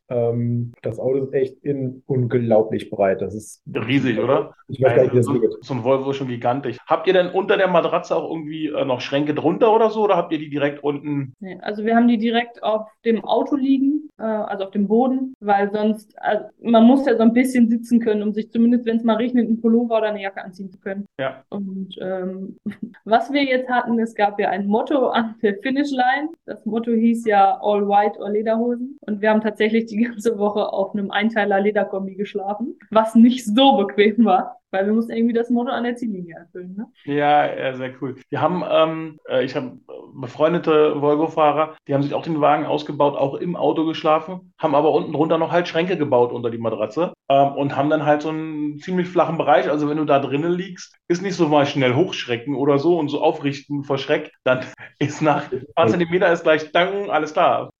Ähm, 0.09 0.71
das 0.81 0.99
Auto 0.99 1.25
ist 1.25 1.33
echt 1.33 1.57
in 1.63 2.01
unglaublich 2.05 2.89
breit. 2.89 3.21
Das 3.21 3.35
ist 3.35 3.61
Riesig, 3.73 4.17
oder? 4.19 4.53
Ich 4.69 4.81
weiß 4.81 4.95
gar 4.95 5.03
nicht, 5.03 5.11
wie 5.11 5.17
das 5.17 5.25
so, 5.25 5.39
geht. 5.39 5.51
so 5.61 5.73
ein 5.73 5.83
Volvo 5.83 6.11
ist 6.11 6.17
schon 6.17 6.29
gigantisch. 6.29 6.77
Habt 6.87 7.07
ihr 7.07 7.13
denn 7.13 7.29
unter 7.29 7.57
der 7.57 7.67
Matratze 7.67 8.15
auch 8.15 8.29
irgendwie 8.29 8.67
äh, 8.67 8.85
noch 8.85 9.01
Schränke 9.01 9.33
drunter 9.33 9.73
oder 9.73 9.89
so? 9.89 10.03
Oder 10.03 10.15
habt 10.15 10.31
ihr 10.31 10.39
die 10.39 10.49
direkt 10.49 10.81
unten? 10.81 11.33
Nee, 11.39 11.57
also 11.61 11.83
wir 11.83 11.95
haben 11.95 12.07
die 12.07 12.17
direkt 12.17 12.63
auf 12.63 12.87
dem 13.03 13.23
Auto 13.25 13.57
liegen, 13.57 14.06
äh, 14.17 14.23
also 14.23 14.65
auf 14.65 14.71
dem 14.71 14.87
Boden, 14.87 15.33
weil 15.39 15.71
sonst, 15.71 16.13
also 16.19 16.45
man 16.61 16.83
muss 16.83 17.05
ja 17.05 17.15
so 17.15 17.23
ein 17.23 17.33
bisschen 17.33 17.69
sitzen 17.69 17.99
können, 17.99 18.23
um 18.23 18.33
sich 18.33 18.51
zumindest, 18.51 18.85
wenn 18.85 18.97
es 18.97 19.03
mal 19.03 19.15
regnet, 19.15 19.47
einen 19.47 19.61
Pullover 19.61 19.97
oder 19.97 20.07
eine 20.07 20.21
Jacke 20.21 20.43
anziehen 20.43 20.71
zu 20.71 20.79
können. 20.79 21.05
Ja. 21.19 21.43
Und 21.49 21.95
ähm, 22.01 22.57
was 23.05 23.31
wir 23.31 23.43
jetzt 23.43 23.69
hatten, 23.69 23.99
es 23.99 24.15
gab 24.15 24.39
ja 24.39 24.49
ein 24.49 24.67
Motto 24.67 25.07
an 25.09 25.35
der 25.41 25.55
Finishline. 25.61 26.29
Das 26.45 26.65
Motto 26.65 26.91
hieß 26.91 27.25
ja 27.25 27.59
All 27.61 27.87
White 27.87 28.19
or 28.19 28.29
Lederhosen. 28.29 28.97
Und 29.01 29.21
wir 29.21 29.29
haben 29.29 29.41
tatsächlich 29.41 29.85
die 29.85 30.03
ganze 30.03 30.37
Woche 30.37 30.71
auf 30.71 30.93
einem 30.93 31.11
Einteiler 31.11 31.59
Lederkombi 31.59 32.15
geschlafen, 32.15 32.77
was 32.91 33.15
nicht 33.15 33.45
so 33.45 33.77
bequem 33.77 34.25
war, 34.25 34.59
weil 34.71 34.85
wir 34.85 34.93
mussten 34.93 35.11
irgendwie 35.11 35.33
das 35.33 35.49
Motto 35.49 35.71
an 35.71 35.83
der 35.83 35.95
Ziellinie 35.95 36.35
erfüllen. 36.35 36.75
Ne? 36.75 36.87
Ja, 37.05 37.53
ja, 37.53 37.75
sehr 37.75 37.93
cool. 38.01 38.15
Wir 38.29 38.41
haben, 38.41 38.63
ähm, 38.69 39.19
äh, 39.29 39.43
ich 39.43 39.55
habe 39.55 39.77
befreundete 40.13 41.01
Volvo-Fahrer, 41.01 41.75
die 41.87 41.93
haben 41.93 42.03
sich 42.03 42.13
auch 42.13 42.23
den 42.23 42.41
Wagen 42.41 42.65
ausgebaut, 42.65 43.15
auch 43.15 43.35
im 43.35 43.55
Auto 43.55 43.85
geschlafen, 43.85 44.53
haben 44.57 44.75
aber 44.75 44.91
unten 44.91 45.13
drunter 45.13 45.37
noch 45.37 45.51
halt 45.51 45.67
Schränke 45.67 45.97
gebaut 45.97 46.31
unter 46.31 46.49
die 46.49 46.57
Matratze 46.57 47.13
ähm, 47.29 47.53
und 47.53 47.75
haben 47.75 47.89
dann 47.89 48.05
halt 48.05 48.21
so 48.21 48.29
einen 48.29 48.79
ziemlich 48.79 49.07
flachen 49.07 49.37
Bereich. 49.37 49.69
Also 49.69 49.89
wenn 49.89 49.97
du 49.97 50.05
da 50.05 50.19
drinnen 50.19 50.51
liegst, 50.51 50.95
ist 51.07 51.21
nicht 51.21 51.35
so 51.35 51.47
mal 51.47 51.65
schnell 51.65 51.95
hochschrecken 51.95 52.55
oder 52.55 52.79
so 52.79 52.97
und 52.97 53.09
so 53.09 53.21
aufrichten 53.21 53.83
vor 53.83 53.97
Schreck, 53.97 54.31
dann 54.43 54.61
ist 54.99 55.21
nach 55.21 55.51
ein 55.51 55.65
paar 55.75 55.87
Zentimeter 55.87 56.31
ist 56.31 56.43
gleich 56.43 56.71
Danken, 56.71 57.09
alles 57.09 57.33
klar. 57.33 57.69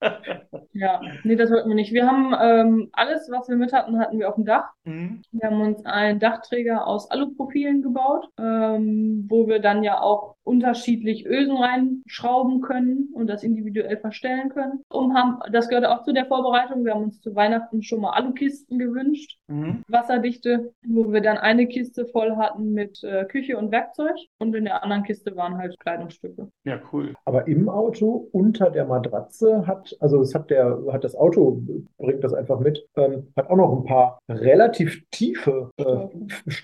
Ja, 0.72 1.00
nee, 1.24 1.34
das 1.34 1.50
wollten 1.50 1.68
wir 1.68 1.74
nicht. 1.74 1.92
Wir 1.92 2.06
haben 2.06 2.34
ähm, 2.40 2.90
alles, 2.92 3.28
was 3.32 3.48
wir 3.48 3.56
mit 3.56 3.72
hatten, 3.72 3.98
hatten 3.98 4.18
wir 4.20 4.28
auf 4.28 4.36
dem 4.36 4.44
Dach. 4.44 4.70
Mhm. 4.84 5.22
Wir 5.32 5.48
haben 5.48 5.60
uns 5.60 5.84
einen 5.84 6.20
Dachträger 6.20 6.77
aus 6.86 7.10
Aluprofilen 7.10 7.82
gebaut, 7.82 8.28
ähm, 8.38 9.26
wo 9.28 9.46
wir 9.46 9.60
dann 9.60 9.82
ja 9.82 10.00
auch 10.00 10.36
unterschiedlich 10.44 11.26
Ösen 11.26 11.56
reinschrauben 11.56 12.60
können 12.62 13.10
und 13.14 13.26
das 13.26 13.42
individuell 13.42 13.98
verstellen 13.98 14.48
können. 14.48 14.80
Und 14.88 15.14
haben, 15.14 15.38
das 15.52 15.68
gehört 15.68 15.84
auch 15.86 16.02
zu 16.04 16.12
der 16.12 16.26
Vorbereitung. 16.26 16.84
Wir 16.84 16.94
haben 16.94 17.04
uns 17.04 17.20
zu 17.20 17.34
Weihnachten 17.34 17.82
schon 17.82 18.00
mal 18.00 18.10
Alukisten 18.10 18.78
gewünscht, 18.78 19.38
Mhm. 19.48 19.82
wasserdichte, 19.88 20.72
wo 20.86 21.10
wir 21.10 21.22
dann 21.22 21.38
eine 21.38 21.66
Kiste 21.66 22.06
voll 22.06 22.36
hatten 22.36 22.72
mit 22.72 23.02
äh, 23.02 23.24
Küche 23.24 23.56
und 23.56 23.70
Werkzeug 23.72 24.16
und 24.38 24.54
in 24.54 24.64
der 24.64 24.82
anderen 24.82 25.02
Kiste 25.04 25.36
waren 25.36 25.56
halt 25.56 25.78
Kleidungsstücke. 25.80 26.48
Ja, 26.64 26.80
cool. 26.92 27.14
Aber 27.24 27.46
im 27.46 27.68
Auto 27.68 28.28
unter 28.32 28.70
der 28.70 28.84
Matratze 28.84 29.66
hat, 29.66 29.96
also 30.00 30.20
es 30.20 30.34
hat 30.34 30.50
der, 30.50 30.78
hat 30.92 31.04
das 31.04 31.14
Auto, 31.14 31.62
bringt 31.96 32.22
das 32.24 32.34
einfach 32.34 32.60
mit, 32.60 32.86
ähm, 32.96 33.28
hat 33.36 33.48
auch 33.48 33.56
noch 33.56 33.72
ein 33.74 33.84
paar 33.84 34.18
relativ 34.28 35.02
tiefe 35.10 35.70
äh, 35.78 36.08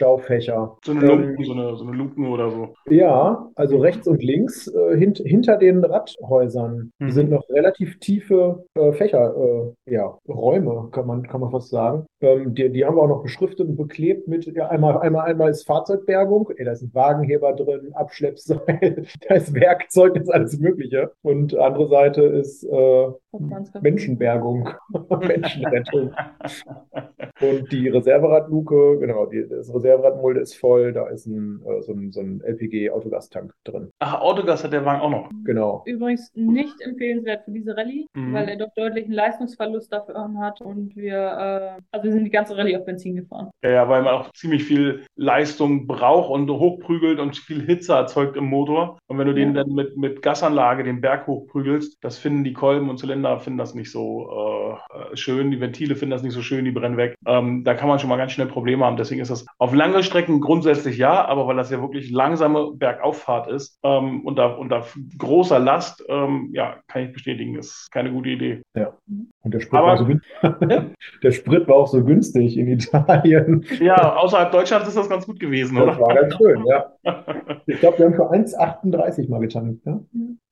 Staufächer. 0.05 0.77
So 0.85 0.93
eine 0.93 1.11
Ähm, 1.11 1.21
Luken, 1.31 1.45
so 1.45 1.53
eine, 1.53 1.77
so 1.77 1.85
eine 1.85 1.97
Luken 1.97 2.27
oder 2.29 2.51
so. 2.51 2.75
Ja, 2.91 3.49
also 3.55 3.79
rechts 3.79 4.07
und 4.07 4.23
links 4.23 4.69
äh, 4.69 4.97
hint, 4.99 5.19
hinter 5.19 5.57
den 5.57 5.83
Radhäusern 5.85 6.91
Mhm. 6.99 7.11
sind 7.11 7.31
noch 7.31 7.49
relativ 7.49 7.99
tiefe 8.01 8.65
äh, 8.75 8.93
Fächer, 8.93 9.35
äh, 9.87 9.93
ja, 9.93 10.19
Räume, 10.29 10.89
kann 10.93 11.07
man, 11.07 11.23
kann 11.27 11.41
man 11.41 11.51
fast 11.51 11.71
sagen. 11.71 12.05
Ähm, 12.21 12.55
die, 12.55 12.71
die 12.71 12.85
haben 12.85 12.97
wir 12.97 13.03
auch 13.03 13.09
noch 13.09 13.23
beschriftet 13.23 13.67
und 13.69 13.77
beklebt 13.77 14.29
mit, 14.29 14.45
ja, 14.47 14.69
einmal, 14.69 14.99
einmal, 14.99 15.25
einmal 15.27 15.51
ist 15.51 15.67
Fahrzeugbergung, 15.67 16.51
ey, 16.57 16.65
da 16.65 16.73
ist 16.73 16.83
ein 16.83 16.95
Wagenheber 16.95 17.53
drin, 17.55 17.93
Abschleppseil, 17.95 19.05
da 19.29 19.35
ist 19.35 19.55
Werkzeug, 19.55 20.15
da 20.15 20.21
ist 20.21 20.33
alles 20.33 20.59
Mögliche. 20.59 21.13
Und 21.23 21.57
andere 21.57 21.89
Seite 21.89 22.23
ist 22.23 22.65
äh, 22.65 23.07
Das 23.33 23.83
Menschenbergung, 23.83 24.69
Menschenrettung. 25.27 26.13
Und 27.41 27.73
die 27.73 27.89
Reserveradluke, 27.89 28.99
genau, 29.01 29.27
die, 29.27 29.47
das 29.49 29.73
Reserveradmulde 29.95 30.41
ist 30.41 30.55
voll, 30.57 30.93
da 30.93 31.07
ist 31.09 31.27
ein, 31.27 31.61
äh, 31.67 31.83
so 31.83 31.93
ein, 31.93 32.13
so 32.13 32.21
ein 32.21 32.41
LPG-Autogastank 32.43 33.53
drin. 33.65 33.91
Ach, 34.01 34.21
Autogas 34.21 34.65
hat 34.65 34.73
der 34.73 34.85
Wagen 34.85 35.01
auch 35.01 35.11
noch. 35.11 35.31
Genau. 35.45 35.83
Übrigens 35.87 36.31
nicht 36.35 36.81
empfehlenswert 36.81 37.45
für 37.45 37.51
diese 37.53 37.77
Rallye, 37.77 38.07
Mhm. 38.15 38.33
weil 38.35 38.49
er 38.49 38.57
doch 38.57 38.73
deutlichen 38.75 39.13
Leistungsverlust 39.13 39.93
dafür 39.93 40.15
hat 40.39 40.61
und 40.61 40.95
wir, 40.97 41.15
äh, 41.15 41.81
also 41.93 42.05
wir 42.05 42.13
sind 42.13 42.25
die 42.25 42.31
ganze 42.31 42.57
Rallye 42.57 42.77
auf 42.77 42.85
Benzin 42.85 43.17
gefahren. 43.17 43.51
Ja, 43.63 43.71
ja, 43.71 43.89
weil 43.89 44.03
man 44.03 44.15
auch 44.15 44.33
ziemlich 44.33 44.65
viel 44.65 45.05
Leistung 45.17 45.87
braucht 45.87 46.31
und 46.31 46.51
hochprügelt 46.51 47.19
und 47.21 47.37
viel 47.37 47.63
Hitze 47.65 47.93
erzeugt 47.95 48.37
im 48.37 48.45
Motor. 48.45 48.99
Und 49.07 49.19
wenn 49.19 49.27
du 49.27 49.35
den 49.35 49.55
Ja. 49.55 49.63
dann 49.65 49.75
mit, 49.75 49.97
mit 49.97 50.23
Gasanlage 50.23 50.83
den 50.85 51.01
Berg 51.01 51.27
hochprügelst, 51.27 51.99
das 52.03 52.19
finden 52.19 52.45
die 52.45 52.53
Kolben 52.53 52.89
und 52.91 52.99
Zylinder 52.99 53.39
finden 53.39 53.59
das 53.59 53.75
nicht 53.75 53.91
so 53.91 54.29
äh, 54.31 54.64
schön. 55.15 55.51
Die 55.51 55.61
Ventile 55.61 55.97
finden 55.97 56.11
das 56.11 56.23
nicht 56.23 56.35
so 56.35 56.43
schön, 56.43 56.65
die 56.65 56.71
brennen 56.71 56.97
weg. 56.97 57.17
Ähm, 57.27 57.65
da 57.65 57.75
kann 57.75 57.89
man 57.89 57.99
schon 57.99 58.09
mal 58.09 58.17
ganz 58.17 58.33
schnell 58.33 58.47
Probleme 58.47 58.85
haben. 58.85 58.97
Deswegen 58.97 59.21
ist 59.21 59.31
das 59.31 59.47
auf 59.59 59.75
lange 59.75 60.03
Strecken 60.03 60.41
grundsätzlich 60.41 60.97
ja, 60.97 61.25
aber 61.25 61.47
weil 61.47 61.57
das 61.57 61.71
ja 61.71 61.81
wirklich 61.81 62.11
langsame 62.11 62.73
Bergauffahrt 62.73 63.49
ist 63.49 63.79
ähm, 63.83 64.25
unter, 64.25 64.59
unter 64.59 64.87
großer 65.19 65.59
Last, 65.59 66.05
ähm, 66.09 66.51
ja, 66.53 66.79
kann 66.89 67.05
ich 67.05 67.13
bestätigen, 67.13 67.57
ist 67.57 67.91
keine 67.91 68.11
gute 68.11 68.31
Idee. 68.31 68.63
Und 69.45 69.53
der 69.53 69.61
Sprit, 69.61 69.79
Aber- 69.79 69.89
war 69.89 69.97
so 69.99 70.07
der 71.23 71.31
Sprit 71.33 71.69
war 71.69 71.77
auch 71.77 71.87
so 71.87 72.03
günstig 72.03 72.57
in 72.57 72.67
Italien. 72.67 73.65
Ja, 73.81 74.17
außerhalb 74.17 74.51
Deutschlands 74.51 74.89
ist 74.89 74.97
das 74.97 75.09
ganz 75.09 75.27
gut 75.27 75.39
gewesen, 75.39 75.77
Das 75.77 75.85
oder? 75.85 76.01
war 76.01 76.15
ganz 76.15 76.37
schön, 76.37 76.65
ja. 76.67 76.93
Ich 77.67 77.81
glaube, 77.81 77.99
wir 77.99 78.07
haben 78.07 78.15
für 78.15 78.31
1,38 78.31 79.31
mal 79.31 79.41
getankt. 79.41 79.85
Ne? 79.87 80.05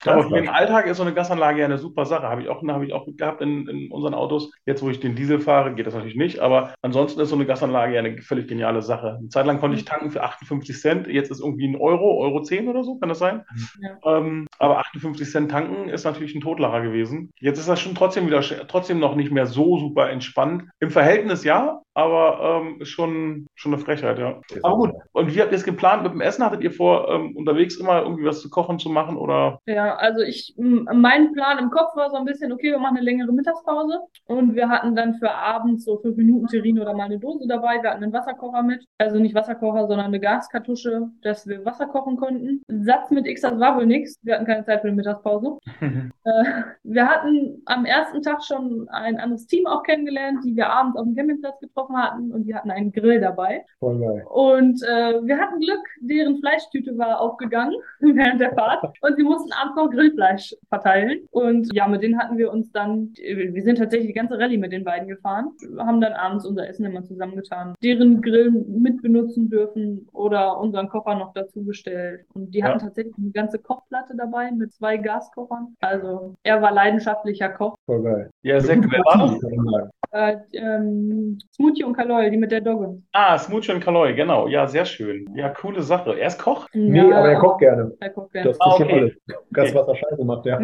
Aber 0.04 0.24
für 0.24 0.34
den 0.34 0.48
Alltag 0.48 0.86
ist 0.86 0.96
so 0.96 1.02
eine 1.02 1.12
Gasanlage 1.14 1.60
ja 1.60 1.64
eine 1.66 1.78
super 1.78 2.04
Sache. 2.06 2.28
Habe 2.28 2.42
ich 2.42 2.48
auch, 2.48 2.62
habe 2.66 2.84
ich 2.86 2.92
auch 2.92 3.06
gehabt 3.06 3.40
in, 3.42 3.68
in 3.68 3.90
unseren 3.90 4.14
Autos. 4.14 4.50
Jetzt, 4.66 4.82
wo 4.82 4.90
ich 4.90 5.00
den 5.00 5.14
Diesel 5.14 5.40
fahre, 5.40 5.74
geht 5.74 5.86
das 5.86 5.94
natürlich 5.94 6.16
nicht. 6.16 6.40
Aber 6.40 6.74
ansonsten 6.82 7.20
ist 7.20 7.28
so 7.28 7.36
eine 7.36 7.46
Gasanlage 7.46 7.94
ja 7.94 8.00
eine 8.00 8.20
völlig 8.22 8.48
geniale 8.48 8.82
Sache. 8.82 9.16
Eine 9.18 9.28
Zeit 9.28 9.46
lang 9.46 9.60
konnte 9.60 9.76
ich 9.76 9.84
tanken 9.84 10.10
für 10.10 10.22
58 10.22 10.78
Cent. 10.80 11.06
Jetzt 11.06 11.30
ist 11.30 11.40
irgendwie 11.40 11.68
ein 11.68 11.76
Euro, 11.76 12.18
Euro 12.20 12.42
10 12.42 12.68
oder 12.68 12.82
so, 12.82 12.96
kann 12.96 13.08
das 13.10 13.18
sein? 13.18 13.42
Ja. 13.80 14.18
Ähm, 14.18 14.46
aber 14.58 14.78
58 14.78 15.30
Cent 15.30 15.50
tanken 15.50 15.88
ist 15.88 16.04
natürlich 16.04 16.34
ein 16.34 16.40
Totlacher 16.40 16.82
gewesen. 16.82 17.30
Jetzt 17.38 17.58
ist 17.58 17.68
das 17.68 17.80
schon 17.80 17.94
trotzdem 17.94 18.26
wieder, 18.26 18.40
trotzdem 18.40 18.81
noch 18.90 19.16
nicht 19.16 19.30
mehr 19.30 19.46
so 19.46 19.78
super 19.78 20.10
entspannt. 20.10 20.64
Im 20.80 20.90
Verhältnis 20.90 21.44
ja, 21.44 21.82
aber 21.94 22.62
ähm, 22.62 22.84
schon, 22.84 23.46
schon 23.54 23.74
eine 23.74 23.82
Frechheit, 23.82 24.18
ja. 24.18 24.40
Aber 24.62 24.76
gut. 24.76 24.90
Und 25.12 25.34
wie 25.34 25.40
habt 25.40 25.52
ihr 25.52 25.56
es 25.56 25.64
geplant 25.64 26.02
mit 26.02 26.12
dem 26.12 26.20
Essen? 26.20 26.44
Hattet 26.44 26.62
ihr 26.62 26.72
vor, 26.72 27.08
ähm, 27.10 27.36
unterwegs 27.36 27.76
immer 27.76 28.02
irgendwie 28.02 28.24
was 28.24 28.40
zu 28.40 28.48
kochen 28.48 28.78
zu 28.78 28.88
machen 28.88 29.16
oder? 29.16 29.58
Ja, 29.66 29.96
also 29.96 30.22
ich, 30.22 30.54
mein 30.56 31.32
Plan 31.32 31.58
im 31.58 31.70
Kopf 31.70 31.94
war 31.94 32.10
so 32.10 32.16
ein 32.16 32.24
bisschen, 32.24 32.52
okay, 32.52 32.70
wir 32.70 32.78
machen 32.78 32.96
eine 32.96 33.04
längere 33.04 33.32
Mittagspause 33.32 34.00
und 34.26 34.54
wir 34.54 34.68
hatten 34.68 34.96
dann 34.96 35.14
für 35.14 35.30
abends 35.30 35.84
so 35.84 35.98
fünf 35.98 36.16
Minuten 36.16 36.46
Terrine 36.46 36.80
oder 36.80 36.94
mal 36.94 37.04
eine 37.04 37.18
Dose 37.18 37.46
dabei. 37.46 37.82
Wir 37.82 37.90
hatten 37.90 38.04
einen 38.04 38.12
Wasserkocher 38.12 38.62
mit, 38.62 38.84
also 38.98 39.18
nicht 39.18 39.34
Wasserkocher, 39.34 39.86
sondern 39.86 40.06
eine 40.06 40.20
Gaskartusche, 40.20 41.08
dass 41.22 41.46
wir 41.46 41.64
Wasser 41.64 41.86
kochen 41.86 42.16
konnten. 42.16 42.62
Ein 42.70 42.84
Satz 42.84 43.10
mit 43.10 43.26
X, 43.26 43.42
das 43.42 43.58
war 43.60 43.76
wohl 43.76 43.86
nix. 43.86 44.16
Wir 44.22 44.34
hatten 44.34 44.46
keine 44.46 44.64
Zeit 44.64 44.80
für 44.80 44.88
eine 44.88 44.96
Mittagspause. 44.96 45.58
Äh, 46.24 46.62
wir 46.84 47.08
hatten 47.08 47.62
am 47.66 47.84
ersten 47.84 48.22
Tag 48.22 48.44
schon 48.44 48.88
ein 48.90 49.18
anderes 49.18 49.46
Team 49.46 49.66
auch 49.66 49.82
kennengelernt, 49.82 50.44
die 50.44 50.54
wir 50.54 50.68
abends 50.68 50.96
auf 50.96 51.04
dem 51.04 51.16
Campingplatz 51.16 51.58
getroffen 51.58 51.81
hatten 51.90 52.32
und 52.32 52.44
die 52.44 52.54
hatten 52.54 52.70
einen 52.70 52.92
Grill 52.92 53.20
dabei. 53.20 53.64
Voll 53.78 53.98
geil. 53.98 54.24
Und 54.28 54.82
äh, 54.82 55.20
wir 55.24 55.38
hatten 55.38 55.60
Glück, 55.60 55.84
deren 56.00 56.38
Fleischtüte 56.38 56.96
war 56.98 57.20
aufgegangen 57.20 57.74
während 58.00 58.40
der 58.40 58.54
Fahrt 58.54 58.84
und 59.00 59.16
sie 59.16 59.22
mussten 59.22 59.50
abends 59.52 59.76
noch 59.76 59.90
Grillfleisch 59.90 60.54
verteilen. 60.68 61.20
Und 61.30 61.68
ja, 61.74 61.86
mit 61.88 62.02
denen 62.02 62.18
hatten 62.18 62.36
wir 62.38 62.52
uns 62.52 62.70
dann, 62.72 63.12
wir 63.16 63.62
sind 63.62 63.78
tatsächlich 63.78 64.08
die 64.08 64.12
ganze 64.14 64.38
Rallye 64.38 64.58
mit 64.58 64.72
den 64.72 64.84
beiden 64.84 65.08
gefahren, 65.08 65.50
haben 65.78 66.00
dann 66.00 66.12
abends 66.12 66.46
unser 66.46 66.68
Essen 66.68 66.84
immer 66.84 67.02
zusammengetan, 67.04 67.74
deren 67.82 68.20
Grill 68.22 68.50
mitbenutzen 68.50 69.48
dürfen 69.48 70.06
oder 70.12 70.58
unseren 70.58 70.88
Kocher 70.88 71.14
noch 71.14 71.32
dazu 71.32 71.64
bestellt. 71.64 72.24
Und 72.34 72.54
die 72.54 72.62
hatten 72.62 72.78
Ja. 72.78 72.84
tatsächlich 72.86 73.14
eine 73.18 73.30
ganze 73.30 73.58
Kochplatte 73.58 74.14
dabei 74.16 74.50
mit 74.52 74.72
zwei 74.72 74.96
Gaskochern. 74.96 75.74
Also 75.80 76.34
er 76.42 76.60
war 76.62 76.72
leidenschaftlicher 76.72 77.48
Koch. 77.50 77.76
Voll 77.86 78.02
geil. 78.02 78.30
Ja, 78.42 78.60
sehr 78.60 78.76
cool. 78.78 78.88
Wer 78.90 79.00
war 79.00 79.18
das? 79.18 80.01
Äh, 80.14 80.36
ähm, 80.52 81.38
Smoothie 81.54 81.84
und 81.84 81.94
Kaloy, 81.96 82.30
die 82.30 82.36
mit 82.36 82.52
der 82.52 82.60
Dogge. 82.60 83.00
Ah, 83.12 83.38
Smoochie 83.38 83.72
und 83.72 83.80
Kaloy, 83.80 84.14
genau. 84.14 84.46
Ja, 84.46 84.66
sehr 84.66 84.84
schön. 84.84 85.24
Ja, 85.34 85.48
coole 85.48 85.80
Sache. 85.80 86.18
Er 86.18 86.26
ist 86.26 86.38
Koch? 86.38 86.68
Nee, 86.74 86.98
Ja, 86.98 87.18
aber 87.18 87.30
er 87.30 87.38
kocht 87.38 87.60
gerne. 87.60 87.92
Er 87.98 88.10
kocht 88.10 88.30
gerne. 88.32 88.50
Das 88.50 88.60
Ah, 88.60 88.74
okay. 88.74 88.92
alles. 88.92 89.12
Gas, 89.54 89.74
Wasser, 89.74 89.96
Scheiße 89.96 90.24
macht 90.24 90.44
der. 90.44 90.60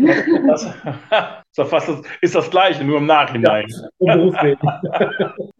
Das 0.46 0.62
ist, 0.64 1.72
das, 1.72 2.02
ist 2.20 2.34
das 2.34 2.50
Gleiche, 2.50 2.84
nur 2.84 2.98
im 2.98 3.06
Nachhinein. 3.06 3.66
Berufsleben. 3.98 4.60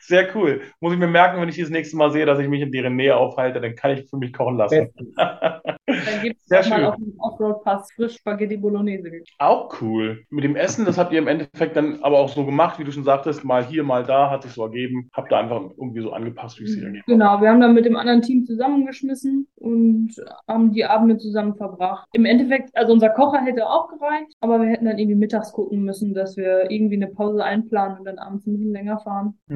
Sehr 0.00 0.34
cool. 0.34 0.62
Muss 0.80 0.92
ich 0.92 0.98
mir 0.98 1.06
merken, 1.06 1.40
wenn 1.40 1.48
ich 1.48 1.58
das 1.58 1.70
nächste 1.70 1.96
Mal 1.96 2.10
sehe, 2.10 2.26
dass 2.26 2.38
ich 2.38 2.48
mich 2.48 2.60
in 2.60 2.72
deren 2.72 2.96
Nähe 2.96 3.16
aufhalte, 3.16 3.60
dann 3.60 3.74
kann 3.74 3.92
ich 3.92 4.08
für 4.08 4.16
mich 4.16 4.32
kochen 4.32 4.56
lassen. 4.56 4.90
Dann 5.86 6.22
gibt 6.22 6.40
es 6.40 6.48
mal 6.48 6.62
schön. 6.62 6.84
auf 6.84 6.96
dem 6.96 7.14
Offroad-Pass 7.18 7.92
frisch 7.92 8.16
Spaghetti 8.16 8.56
Bolognese. 8.56 9.10
Auch 9.38 9.80
cool. 9.82 10.24
Mit 10.30 10.44
dem 10.44 10.56
Essen, 10.56 10.86
das 10.86 10.96
habt 10.96 11.12
ihr 11.12 11.18
im 11.18 11.28
Endeffekt 11.28 11.76
dann 11.76 12.02
aber 12.02 12.18
auch 12.18 12.30
so 12.30 12.44
gemacht, 12.46 12.78
wie 12.78 12.84
du 12.84 12.90
schon 12.90 13.04
sagtest, 13.04 13.44
mal 13.44 13.64
hier, 13.64 13.84
mal 13.84 14.02
da, 14.02 14.30
hat 14.30 14.42
sich 14.42 14.52
so 14.52 14.64
ergeben. 14.64 15.10
Habt 15.12 15.30
ihr 15.30 15.36
einfach 15.36 15.60
irgendwie 15.76 16.00
so 16.00 16.12
angepasst, 16.12 16.58
wie 16.58 16.64
es 16.64 16.72
sich 16.72 16.82
ergeben 16.82 17.00
hat. 17.00 17.06
Genau, 17.06 17.40
wir 17.40 17.50
haben 17.50 17.60
dann 17.60 17.74
mit 17.74 17.84
dem 17.84 17.96
anderen 17.96 18.22
Team 18.22 18.46
zusammengeschmissen 18.46 19.46
und 19.56 20.14
haben 20.48 20.72
die 20.72 20.84
Abende 20.84 21.18
zusammen 21.18 21.54
verbracht. 21.54 22.08
Im 22.12 22.24
Endeffekt, 22.24 22.70
also 22.74 22.92
unser 22.92 23.10
Kocher 23.10 23.42
hätte 23.42 23.66
auch 23.66 23.88
gereicht, 23.88 24.32
aber 24.40 24.60
wir 24.60 24.68
hätten 24.68 24.86
dann 24.86 24.98
irgendwie 24.98 25.16
mittags 25.16 25.52
gucken 25.52 25.82
müssen, 25.84 26.14
dass 26.14 26.36
wir 26.36 26.70
irgendwie 26.70 26.96
eine 26.96 27.08
Pause 27.08 27.44
einplanen 27.44 27.98
und 27.98 28.04
dann 28.04 28.18
abends 28.18 28.46
ein 28.46 28.54
bisschen 28.54 28.72
länger 28.72 28.98
fahren. 28.98 29.38
Mhm. 29.48 29.53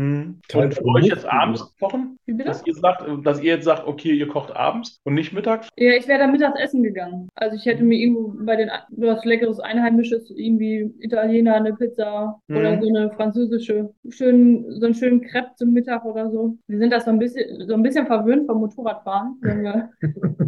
Toll, 0.48 0.64
Und 0.64 0.74
für 0.74 0.84
euch 0.84 1.06
jetzt 1.06 1.26
abends 1.26 1.74
kochen? 1.80 2.16
Wie 2.26 2.32
bitte? 2.32 2.48
Dass 2.48 2.64
ihr 2.66 2.74
sagt, 2.74 3.04
dass 3.24 3.40
ihr 3.42 3.54
jetzt 3.54 3.64
sagt, 3.64 3.86
okay, 3.86 4.12
ihr 4.12 4.28
kocht 4.28 4.54
abends 4.54 5.00
und 5.04 5.14
nicht 5.14 5.32
mittags? 5.32 5.68
Ja, 5.76 5.92
ich 5.92 6.06
wäre 6.06 6.20
dann 6.20 6.32
mittags 6.32 6.58
essen 6.60 6.82
gegangen. 6.82 7.28
Also 7.34 7.56
ich 7.56 7.66
hätte 7.66 7.82
mir 7.82 7.96
irgendwo 7.98 8.32
bei 8.44 8.56
den 8.56 8.70
was 8.90 9.24
leckeres 9.24 9.58
Einheimisches, 9.60 10.30
irgendwie 10.30 10.94
Italiener, 11.00 11.54
eine 11.54 11.74
Pizza 11.74 12.38
oder 12.48 12.76
Mhm. 12.76 12.82
so 12.82 12.88
eine 12.88 13.10
französische, 13.12 13.90
schön, 14.08 14.64
so 14.78 14.86
einen 14.86 14.94
schönen 14.94 15.20
Crepe 15.20 15.50
zum 15.56 15.72
Mittag 15.72 16.04
oder 16.04 16.30
so. 16.30 16.56
Wir 16.68 16.78
sind 16.78 16.92
das 16.92 17.04
so 17.04 17.10
ein 17.10 17.18
bisschen, 17.18 17.66
so 17.66 17.74
ein 17.74 17.82
bisschen 17.82 18.06
verwöhnt 18.06 18.46
vom 18.46 18.60
Motorradfahren. 18.60 19.36
Wir, 19.42 19.90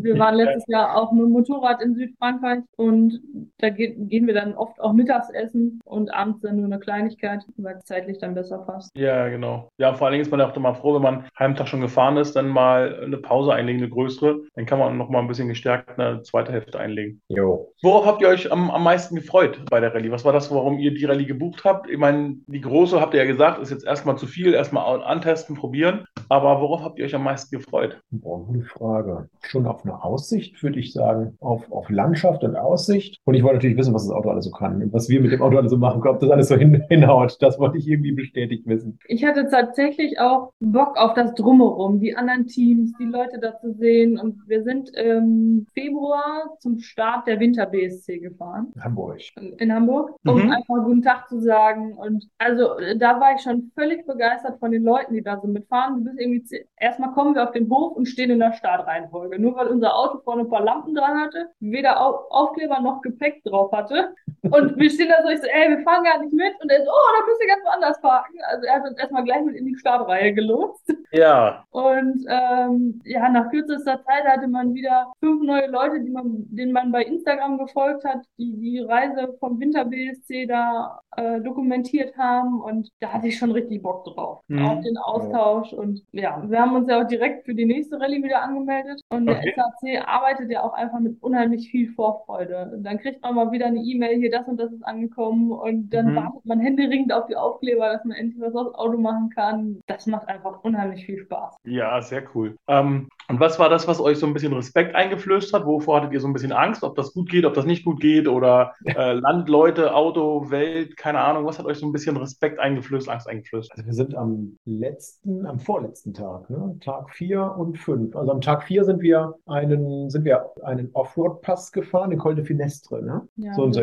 wir 0.02 0.18
waren 0.18 0.34
letztes 0.36 0.64
Jahr 0.68 0.96
auch 0.96 1.12
mit 1.12 1.22
dem 1.24 1.30
Motorrad 1.32 1.82
in 1.82 1.94
Südfrankreich 1.94 2.60
und 2.76 3.20
da 3.58 3.70
ge 3.70 3.94
gehen 3.98 4.26
wir 4.26 4.34
dann 4.34 4.54
oft 4.54 4.80
auch 4.80 4.92
mittags 4.92 5.30
essen 5.30 5.80
und 5.84 6.12
abends 6.14 6.40
dann 6.40 6.56
nur 6.56 6.66
eine 6.66 6.78
Kleinigkeit, 6.78 7.42
weil 7.56 7.76
es 7.76 7.84
zeitlich 7.84 8.18
dann 8.18 8.34
besser 8.34 8.58
passt. 8.58 8.90
Ja, 8.96 9.28
genau. 9.28 9.39
Ja, 9.78 9.94
vor 9.94 10.06
allen 10.06 10.12
Dingen 10.12 10.22
ist 10.22 10.30
man 10.30 10.40
ja 10.40 10.48
auch 10.50 10.56
immer 10.56 10.74
froh, 10.74 10.94
wenn 10.94 11.02
man 11.02 11.24
Heimtag 11.38 11.68
schon 11.68 11.80
gefahren 11.80 12.16
ist, 12.16 12.36
dann 12.36 12.48
mal 12.48 13.00
eine 13.04 13.16
Pause 13.16 13.52
einlegen, 13.52 13.80
eine 13.80 13.90
größere. 13.90 14.40
Dann 14.54 14.66
kann 14.66 14.78
man 14.78 14.96
noch 14.98 15.08
mal 15.08 15.20
ein 15.20 15.28
bisschen 15.28 15.48
gestärkt 15.48 15.98
eine 15.98 16.22
zweite 16.22 16.52
Hälfte 16.52 16.78
einlegen. 16.78 17.20
Jo. 17.28 17.72
Worauf 17.82 18.06
habt 18.06 18.22
ihr 18.22 18.28
euch 18.28 18.50
am, 18.52 18.70
am 18.70 18.84
meisten 18.84 19.14
gefreut 19.14 19.60
bei 19.70 19.80
der 19.80 19.94
Rallye? 19.94 20.10
Was 20.10 20.24
war 20.24 20.32
das, 20.32 20.50
warum 20.50 20.78
ihr 20.78 20.92
die 20.94 21.04
Rallye 21.04 21.26
gebucht 21.26 21.64
habt? 21.64 21.88
Ich 21.90 21.98
meine, 21.98 22.36
die 22.46 22.60
große, 22.60 23.00
habt 23.00 23.14
ihr 23.14 23.20
ja 23.20 23.26
gesagt, 23.26 23.60
ist 23.60 23.70
jetzt 23.70 23.86
erstmal 23.86 24.16
zu 24.16 24.26
viel, 24.26 24.54
erstmal 24.54 24.94
an- 24.94 25.02
antesten, 25.02 25.54
probieren. 25.56 26.04
Aber 26.28 26.60
worauf 26.60 26.82
habt 26.82 26.98
ihr 26.98 27.04
euch 27.04 27.14
am 27.14 27.24
meisten 27.24 27.56
gefreut? 27.56 28.00
Boah, 28.10 28.44
gute 28.44 28.62
Frage. 28.64 29.28
Schon 29.42 29.66
auf 29.66 29.84
eine 29.84 30.02
Aussicht, 30.04 30.62
würde 30.62 30.78
ich 30.78 30.92
sagen. 30.92 31.36
Auf, 31.40 31.70
auf 31.72 31.88
Landschaft 31.90 32.44
und 32.44 32.56
Aussicht. 32.56 33.18
Und 33.24 33.34
ich 33.34 33.42
wollte 33.42 33.56
natürlich 33.56 33.76
wissen, 33.76 33.94
was 33.94 34.06
das 34.06 34.14
Auto 34.14 34.30
alles 34.30 34.44
so 34.44 34.50
kann. 34.50 34.82
Und 34.82 34.92
was 34.92 35.08
wir 35.08 35.20
mit 35.20 35.32
dem 35.32 35.42
Auto 35.42 35.56
alles 35.56 35.70
so 35.70 35.76
machen, 35.78 36.06
ob 36.06 36.20
das 36.20 36.30
alles 36.30 36.48
so 36.48 36.56
hin, 36.56 36.82
hinhaut. 36.88 37.36
Das 37.40 37.58
wollte 37.58 37.78
ich 37.78 37.88
irgendwie 37.88 38.12
bestätigt 38.12 38.66
wissen. 38.66 38.98
Ich 39.08 39.24
hatte 39.30 39.48
tatsächlich 39.48 40.18
auch 40.20 40.52
Bock 40.60 40.96
auf 40.96 41.14
das 41.14 41.34
Drumherum, 41.34 42.00
die 42.00 42.16
anderen 42.16 42.46
Teams, 42.46 42.92
die 42.98 43.04
Leute 43.04 43.38
da 43.38 43.58
zu 43.58 43.72
sehen. 43.74 44.18
Und 44.18 44.36
wir 44.46 44.62
sind 44.62 44.90
im 44.96 45.66
Februar 45.74 46.56
zum 46.58 46.78
Start 46.80 47.26
der 47.26 47.40
Winter-BSC 47.40 48.18
gefahren 48.18 48.72
Hamburg. 48.82 49.20
in 49.58 49.72
Hamburg, 49.72 50.14
um 50.26 50.42
Mhm. 50.42 50.50
einfach 50.50 50.84
guten 50.84 51.02
Tag 51.02 51.28
zu 51.28 51.40
sagen. 51.40 51.94
Und 51.96 52.28
also 52.38 52.78
äh, 52.78 52.96
da 52.96 53.20
war 53.20 53.34
ich 53.34 53.42
schon 53.42 53.70
völlig 53.74 54.06
begeistert 54.06 54.58
von 54.58 54.70
den 54.72 54.82
Leuten, 54.84 55.14
die 55.14 55.22
da 55.22 55.38
so 55.40 55.46
mitfahren. 55.48 55.98
Du 55.98 56.04
bist 56.04 56.20
irgendwie, 56.20 56.66
erstmal 56.76 57.12
kommen 57.12 57.34
wir 57.34 57.44
auf 57.44 57.52
den 57.52 57.68
Hof 57.70 57.96
und 57.96 58.06
stehen 58.06 58.30
in 58.30 58.38
der 58.40 58.52
Startreihenfolge. 58.52 59.38
Nur 59.38 59.56
weil 59.56 59.68
unser 59.68 59.94
Auto 59.96 60.18
vorne 60.24 60.42
ein 60.42 60.48
paar 60.50 60.64
Lampen 60.64 60.94
dran 60.94 61.18
hatte, 61.20 61.48
weder 61.60 62.00
Au 62.04 62.26
Aufkleber 62.30 62.80
noch 62.80 63.00
Gepäck 63.02 63.42
drauf 63.44 63.72
hatte. 63.72 64.14
Und 64.42 64.76
wir 64.78 64.90
stehen 64.90 65.08
da 65.10 65.22
so, 65.22 65.28
ich 65.28 65.40
so, 65.40 65.46
ey, 65.46 65.68
wir 65.68 65.82
fahren 65.84 66.02
gar 66.04 66.20
nicht 66.22 66.32
mit. 66.32 66.52
Und 66.62 66.70
er 66.70 66.82
so, 66.84 66.90
oh, 66.90 67.10
da 67.18 67.26
müsst 67.26 67.42
ihr 67.42 67.48
ganz 67.48 67.64
woanders 67.64 68.00
parken. 68.00 68.34
Also 68.50 68.66
er 68.66 68.74
hat 68.76 68.88
uns 68.88 68.98
erstmal 68.98 69.19
gleich 69.22 69.44
mit 69.44 69.56
in 69.56 69.66
die 69.66 69.76
Startreihe 69.76 70.34
gelotst. 70.34 70.92
Ja, 71.12 71.64
Und 71.70 72.24
ähm, 72.28 73.00
ja, 73.04 73.28
nach 73.28 73.50
kürzester 73.50 74.00
Zeit 74.04 74.24
hatte 74.24 74.46
man 74.46 74.74
wieder 74.74 75.12
fünf 75.18 75.42
neue 75.42 75.66
Leute, 75.66 76.00
die 76.00 76.10
man, 76.10 76.44
denen 76.50 76.72
man 76.72 76.92
bei 76.92 77.02
Instagram 77.02 77.58
gefolgt 77.58 78.04
hat, 78.04 78.24
die 78.38 78.56
die 78.56 78.78
Reise 78.80 79.36
vom 79.40 79.58
Winter 79.58 79.84
BSC 79.84 80.46
da 80.46 81.00
äh, 81.16 81.40
dokumentiert 81.40 82.16
haben. 82.16 82.60
Und 82.60 82.88
da 83.00 83.12
hatte 83.12 83.28
ich 83.28 83.38
schon 83.38 83.50
richtig 83.50 83.82
Bock 83.82 84.04
drauf, 84.04 84.40
Mhm. 84.48 84.64
auf 84.64 84.80
den 84.82 84.96
Austausch. 84.98 85.72
Und 85.72 86.02
ja, 86.12 86.42
wir 86.48 86.60
haben 86.60 86.74
uns 86.76 86.88
ja 86.88 87.00
auch 87.02 87.06
direkt 87.06 87.44
für 87.44 87.54
die 87.54 87.66
nächste 87.66 88.00
Rallye 88.00 88.22
wieder 88.22 88.42
angemeldet. 88.42 89.00
Und 89.10 89.26
der 89.26 89.38
Okay. 89.38 89.54
SAC 89.56 90.06
arbeitet 90.06 90.50
ja 90.50 90.62
auch 90.62 90.72
einfach 90.74 91.00
mit 91.00 91.22
unheimlich 91.22 91.70
viel 91.70 91.88
Vorfreude. 91.94 92.70
Und 92.74 92.84
dann 92.84 92.98
kriegt 92.98 93.22
man 93.22 93.34
mal 93.34 93.50
wieder 93.52 93.66
eine 93.66 93.80
E-Mail, 93.80 94.18
hier 94.18 94.30
das 94.30 94.46
und 94.46 94.58
das 94.58 94.72
ist 94.72 94.82
angekommen. 94.84 95.52
Und 95.52 95.90
dann 95.90 96.12
Mhm. 96.12 96.16
wartet 96.16 96.44
man 96.46 96.60
händeringend 96.60 97.12
auf 97.12 97.26
die 97.26 97.36
Aufkleber, 97.36 97.88
dass 97.92 98.04
man 98.04 98.16
endlich 98.16 98.40
was 98.40 98.54
aufs 98.54 98.74
Auto 98.74 98.98
machen 98.98 99.30
kann. 99.30 99.80
Das 99.86 100.06
macht 100.06 100.28
einfach 100.28 100.62
unheimlich 100.64 101.04
viel 101.06 101.18
Spaß. 101.18 101.56
ja, 101.64 102.00
sehr 102.00 102.22
cool. 102.34 102.56
Ähm, 102.68 103.08
und 103.30 103.38
was 103.38 103.60
war 103.60 103.68
das, 103.68 103.86
was 103.86 104.00
euch 104.00 104.18
so 104.18 104.26
ein 104.26 104.32
bisschen 104.32 104.52
Respekt 104.52 104.96
eingeflößt 104.96 105.52
hat? 105.52 105.64
Wovor 105.64 105.98
hattet 105.98 106.12
ihr 106.12 106.20
so 106.20 106.26
ein 106.26 106.32
bisschen 106.32 106.50
Angst? 106.50 106.82
Ob 106.82 106.96
das 106.96 107.12
gut 107.12 107.30
geht, 107.30 107.44
ob 107.44 107.54
das 107.54 107.64
nicht 107.64 107.84
gut 107.84 108.00
geht 108.00 108.26
oder 108.26 108.72
äh, 108.84 109.12
Land, 109.12 109.48
Leute, 109.48 109.94
Auto, 109.94 110.50
Welt, 110.50 110.96
keine 110.96 111.20
Ahnung. 111.20 111.44
Was 111.44 111.58
hat 111.60 111.66
euch 111.66 111.78
so 111.78 111.86
ein 111.86 111.92
bisschen 111.92 112.16
Respekt 112.16 112.58
eingeflößt, 112.58 113.08
Angst 113.08 113.28
eingeflößt? 113.28 113.70
Also 113.70 113.86
wir 113.86 113.92
sind 113.92 114.16
am 114.16 114.58
letzten, 114.64 115.46
am 115.46 115.60
vorletzten 115.60 116.12
Tag, 116.12 116.50
ne? 116.50 116.76
Tag 116.80 117.10
vier 117.10 117.54
und 117.56 117.78
fünf. 117.78 118.16
Also 118.16 118.32
am 118.32 118.40
Tag 118.40 118.64
vier 118.64 118.84
sind 118.84 119.00
wir 119.00 119.34
einen, 119.46 120.10
sind 120.10 120.24
wir 120.24 120.50
einen 120.64 120.90
Offroad-Pass 120.92 121.70
gefahren, 121.70 122.10
den 122.10 122.18
Col 122.18 122.34
de 122.34 122.44
Finestre, 122.44 123.00
ne? 123.00 123.28
Ja, 123.36 123.54
So 123.54 123.62
und 123.62 123.74
so. 123.74 123.80